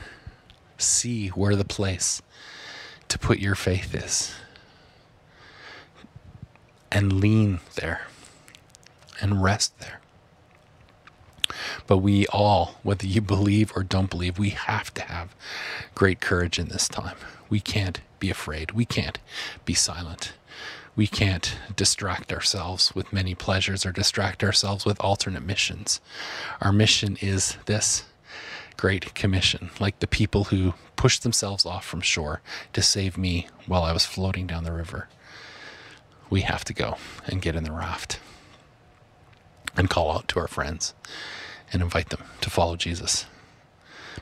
see 0.79 1.29
where 1.29 1.57
the 1.57 1.65
place 1.65 2.23
to 3.09 3.19
put 3.19 3.39
your 3.39 3.55
faith 3.55 3.95
is 3.95 4.35
and 6.91 7.21
lean 7.21 7.61
there 7.77 8.07
and 9.21 9.43
rest 9.43 9.79
there. 9.81 10.01
But 11.87 11.99
we 11.99 12.27
all, 12.29 12.79
whether 12.83 13.07
you 13.07 13.21
believe 13.21 13.73
or 13.77 13.83
don't 13.83 14.11
believe, 14.11 14.39
we 14.39 14.51
have 14.51 14.93
to 14.95 15.03
have 15.03 15.35
great 15.95 16.21
courage 16.21 16.59
in 16.59 16.69
this 16.69 16.89
time. 16.89 17.17
We 17.49 17.61
can't 17.61 18.01
be 18.19 18.31
afraid. 18.31 18.73
We 18.73 18.85
can't 18.85 19.19
be 19.65 19.75
silent 19.75 20.33
we 20.95 21.07
can't 21.07 21.57
distract 21.75 22.33
ourselves 22.33 22.95
with 22.95 23.13
many 23.13 23.35
pleasures 23.35 23.87
or 23.87 23.93
distract 23.93 24.45
ourselves 24.45 24.85
with 24.85 25.01
alternate 25.01 25.43
missions. 25.43 26.01
Our 26.61 26.73
mission 26.73 27.17
is 27.21 27.57
this 27.67 28.05
great 28.77 29.15
commission, 29.15 29.71
like 29.81 30.01
the 30.01 30.07
people 30.07 30.45
who 30.45 30.75
pushed 30.97 31.23
themselves 31.23 31.65
off 31.65 31.85
from 31.85 32.01
shore 32.01 32.41
to 32.73 32.83
save 32.83 33.17
me 33.17 33.49
while 33.67 33.83
I 33.83 33.93
was 33.93 34.05
floating 34.05 34.47
down 34.47 34.65
the 34.65 34.73
river. 34.73 35.09
We 36.29 36.43
have 36.43 36.65
to 36.65 36.75
go 36.75 36.97
and 37.27 37.43
get 37.43 37.57
in 37.57 37.65
the 37.65 37.73
raft 37.73 38.19
and 39.77 39.89
call 39.89 40.13
out 40.13 40.29
to 40.29 40.41
our 40.41 40.49
friends 40.49 40.95
and 41.73 41.83
invite 41.83 42.11
them 42.11 42.25
to 42.43 42.51
follow 42.51 42.77
Jesus 42.77 43.27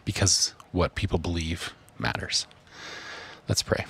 because 0.05 0.55
what 0.73 0.95
people 0.95 1.19
believe 1.19 1.73
matters. 1.99 2.47
Let's 3.49 3.63
pray. 3.63 3.85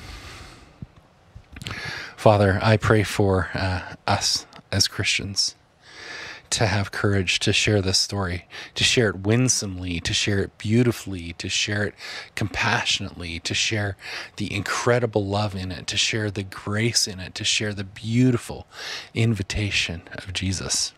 Father, 2.21 2.59
I 2.61 2.77
pray 2.77 3.03
for 3.03 3.49
uh, 3.55 3.95
us 4.07 4.45
as 4.71 4.87
Christians 4.89 5.55
to 6.51 6.67
have 6.67 6.93
courage 6.93 7.39
to 7.39 7.51
share 7.51 7.81
this 7.81 7.97
story, 7.97 8.47
to 8.75 8.85
share 8.85 9.09
it 9.09 9.21
winsomely, 9.21 10.01
to 10.01 10.13
share 10.13 10.41
it 10.41 10.59
beautifully, 10.59 11.33
to 11.39 11.49
share 11.49 11.85
it 11.85 11.95
compassionately, 12.35 13.39
to 13.39 13.55
share 13.55 13.97
the 14.37 14.55
incredible 14.55 15.25
love 15.25 15.55
in 15.55 15.73
it, 15.73 15.87
to 15.87 15.97
share 15.97 16.31
the 16.31 16.43
grace 16.43 17.09
in 17.09 17.21
it, 17.21 17.35
to 17.37 17.43
share 17.43 17.73
the 17.73 17.85
beautiful 17.85 18.67
invitation 19.15 20.03
of 20.13 20.35
Jesus, 20.35 20.93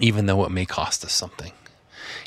even 0.00 0.26
though 0.26 0.44
it 0.44 0.50
may 0.50 0.66
cost 0.66 1.04
us 1.04 1.12
something 1.12 1.52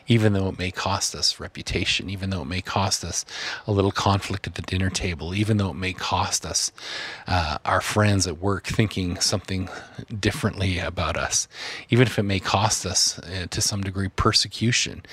even 0.08 0.34
though 0.34 0.50
it 0.50 0.60
may 0.60 0.72
cost 0.72 1.16
us 1.16 1.40
reputation, 1.40 2.10
even 2.10 2.30
though 2.30 2.42
it 2.42 2.48
may 2.48 2.62
cost 2.62 3.04
us 3.04 3.26
a 3.68 3.72
little 3.72 3.92
conflict 3.92 4.48
at 4.48 4.56
the 4.56 4.62
dinner 4.62 4.90
table, 4.90 5.34
even 5.34 5.58
though 5.58 5.70
it 5.70 5.76
may 5.76 5.94
cost 5.94 6.46
us 6.46 6.72
uh, 7.28 7.58
our 7.66 7.82
friends 7.82 8.28
at 8.28 8.40
work 8.40 8.66
thinking 8.66 9.20
something 9.20 9.70
differently 10.20 10.80
about 10.80 11.18
us, 11.18 11.48
even 11.90 12.08
if 12.08 12.20
it 12.20 12.24
may 12.24 12.40
cost 12.40 12.86
us 12.86 13.20
uh, 13.20 13.48
to 13.50 13.62
some 13.62 13.82
degree 13.82 14.10
persecution, 14.10 15.04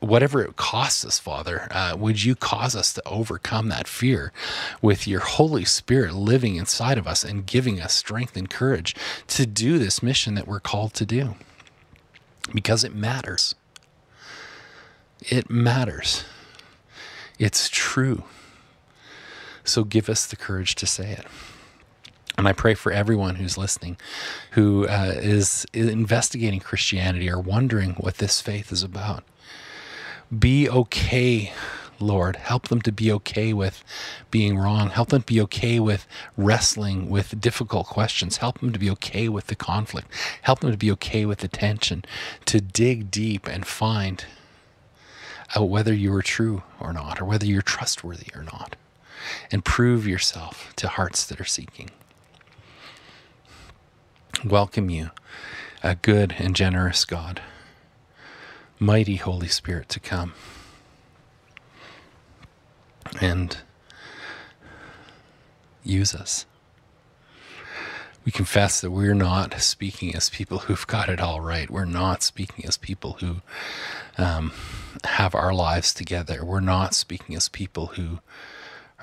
whatever 0.00 0.42
it 0.42 0.56
costs 0.56 1.04
us, 1.04 1.18
Father, 1.18 1.68
uh, 1.70 1.96
would 1.98 2.22
you 2.22 2.34
cause 2.34 2.74
us 2.74 2.92
to 2.92 3.02
overcome 3.06 3.68
that 3.68 3.88
fear 3.88 4.32
with 4.80 5.06
your 5.06 5.20
Holy 5.20 5.64
Spirit 5.64 6.14
living 6.14 6.56
inside 6.56 6.98
of 6.98 7.06
us 7.06 7.24
and 7.24 7.46
giving 7.46 7.80
us 7.80 7.92
strength 7.92 8.36
and 8.36 8.50
courage 8.50 8.94
to 9.28 9.46
do 9.46 9.78
this 9.78 10.02
mission 10.02 10.34
that 10.34 10.48
we're 10.48 10.60
called 10.60 10.94
to 10.94 11.06
do? 11.06 11.34
Because 12.52 12.84
it 12.84 12.94
matters. 12.94 13.54
It 15.28 15.50
matters. 15.50 16.24
It's 17.38 17.68
true. 17.68 18.24
So 19.64 19.84
give 19.84 20.08
us 20.08 20.26
the 20.26 20.36
courage 20.36 20.74
to 20.76 20.86
say 20.86 21.12
it. 21.12 21.26
And 22.38 22.48
I 22.48 22.52
pray 22.52 22.74
for 22.74 22.90
everyone 22.90 23.36
who's 23.36 23.58
listening 23.58 23.96
who 24.52 24.86
uh, 24.88 25.12
is 25.16 25.66
investigating 25.72 26.60
Christianity 26.60 27.30
or 27.30 27.38
wondering 27.38 27.92
what 27.92 28.16
this 28.16 28.40
faith 28.40 28.72
is 28.72 28.82
about. 28.82 29.22
Be 30.36 30.68
okay, 30.68 31.52
Lord. 32.00 32.36
Help 32.36 32.68
them 32.68 32.80
to 32.82 32.90
be 32.90 33.12
okay 33.12 33.52
with 33.52 33.84
being 34.30 34.56
wrong. 34.56 34.88
Help 34.88 35.10
them 35.10 35.22
be 35.26 35.40
okay 35.42 35.78
with 35.78 36.06
wrestling 36.36 37.10
with 37.10 37.38
difficult 37.40 37.86
questions. 37.86 38.38
Help 38.38 38.60
them 38.60 38.72
to 38.72 38.78
be 38.78 38.90
okay 38.90 39.28
with 39.28 39.48
the 39.48 39.54
conflict. 39.54 40.08
Help 40.40 40.60
them 40.60 40.70
to 40.70 40.78
be 40.78 40.90
okay 40.92 41.26
with 41.26 41.40
the 41.40 41.48
tension, 41.48 42.02
to 42.46 42.60
dig 42.60 43.10
deep 43.10 43.46
and 43.46 43.66
find 43.66 44.24
out 45.54 45.68
whether 45.68 45.92
you 45.92 46.12
are 46.14 46.22
true 46.22 46.62
or 46.80 46.92
not, 46.92 47.20
or 47.20 47.24
whether 47.24 47.46
you're 47.46 47.62
trustworthy 47.62 48.28
or 48.34 48.42
not, 48.42 48.76
and 49.50 49.64
prove 49.64 50.06
yourself 50.06 50.72
to 50.76 50.88
hearts 50.88 51.26
that 51.26 51.40
are 51.40 51.44
seeking. 51.44 51.90
welcome 54.44 54.90
you, 54.90 55.10
a 55.82 55.94
good 55.94 56.34
and 56.38 56.56
generous 56.56 57.04
God, 57.04 57.40
mighty 58.78 59.16
Holy 59.16 59.48
Spirit 59.48 59.88
to 59.90 60.00
come. 60.00 60.34
And 63.20 63.56
use 65.84 66.14
us. 66.14 66.46
We 68.24 68.30
confess 68.30 68.80
that 68.80 68.90
we're 68.90 69.14
not 69.14 69.60
speaking 69.60 70.14
as 70.14 70.30
people 70.30 70.58
who've 70.58 70.86
got 70.86 71.08
it 71.08 71.20
all 71.20 71.40
right. 71.40 71.68
We're 71.68 71.84
not 71.84 72.22
speaking 72.22 72.64
as 72.64 72.76
people 72.76 73.14
who 73.14 73.36
um, 74.16 74.52
have 75.04 75.34
our 75.34 75.52
lives 75.52 75.92
together. 75.92 76.44
We're 76.44 76.60
not 76.60 76.94
speaking 76.94 77.34
as 77.34 77.48
people 77.48 77.86
who 77.88 78.20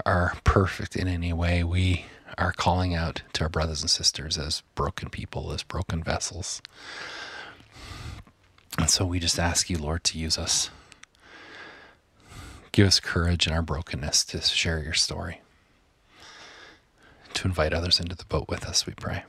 are 0.06 0.38
perfect 0.46 0.96
in 0.96 1.08
any 1.08 1.34
way. 1.34 1.64
We 1.64 2.06
are 2.38 2.54
calling 2.54 2.96
out 2.96 3.24
to 3.34 3.44
our 3.44 3.50
brothers 3.50 3.82
and 3.82 3.90
sisters 3.90 4.38
as 4.38 4.64
broken 4.76 5.10
people, 5.10 5.52
as 5.52 5.64
broken 5.64 6.02
vessels. 6.02 6.62
And 8.78 8.90
so 8.90 9.06
we 9.06 9.20
just 9.20 9.38
ask 9.38 9.70
you, 9.70 9.78
Lord, 9.78 10.06
to 10.06 10.18
use 10.18 10.38
us. 10.38 10.70
Give 12.72 12.88
us 12.88 13.02
courage 13.02 13.48
in 13.48 13.54
our 13.54 13.62
brokenness 13.62 14.24
to 14.26 14.40
share 14.42 14.82
your 14.82 14.94
story 14.94 15.42
to 17.40 17.48
invite 17.48 17.74
others 17.74 18.02
into 18.02 18.16
the 18.16 18.26
boat 18.26 18.46
with 18.50 18.66
us, 18.66 18.86
we 18.86 18.94
pray. 18.94 19.24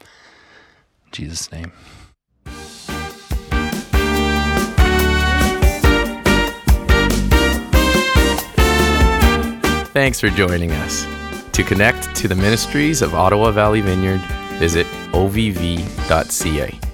In 0.00 1.12
Jesus' 1.12 1.50
name. 1.50 1.72
Thanks 9.92 10.20
for 10.20 10.28
joining 10.30 10.70
us. 10.70 11.04
To 11.54 11.64
connect 11.64 12.14
to 12.16 12.28
the 12.28 12.36
ministries 12.36 13.02
of 13.02 13.16
Ottawa 13.16 13.50
Valley 13.50 13.80
Vineyard, 13.80 14.20
visit 14.60 14.86
ovv.ca. 15.10 16.87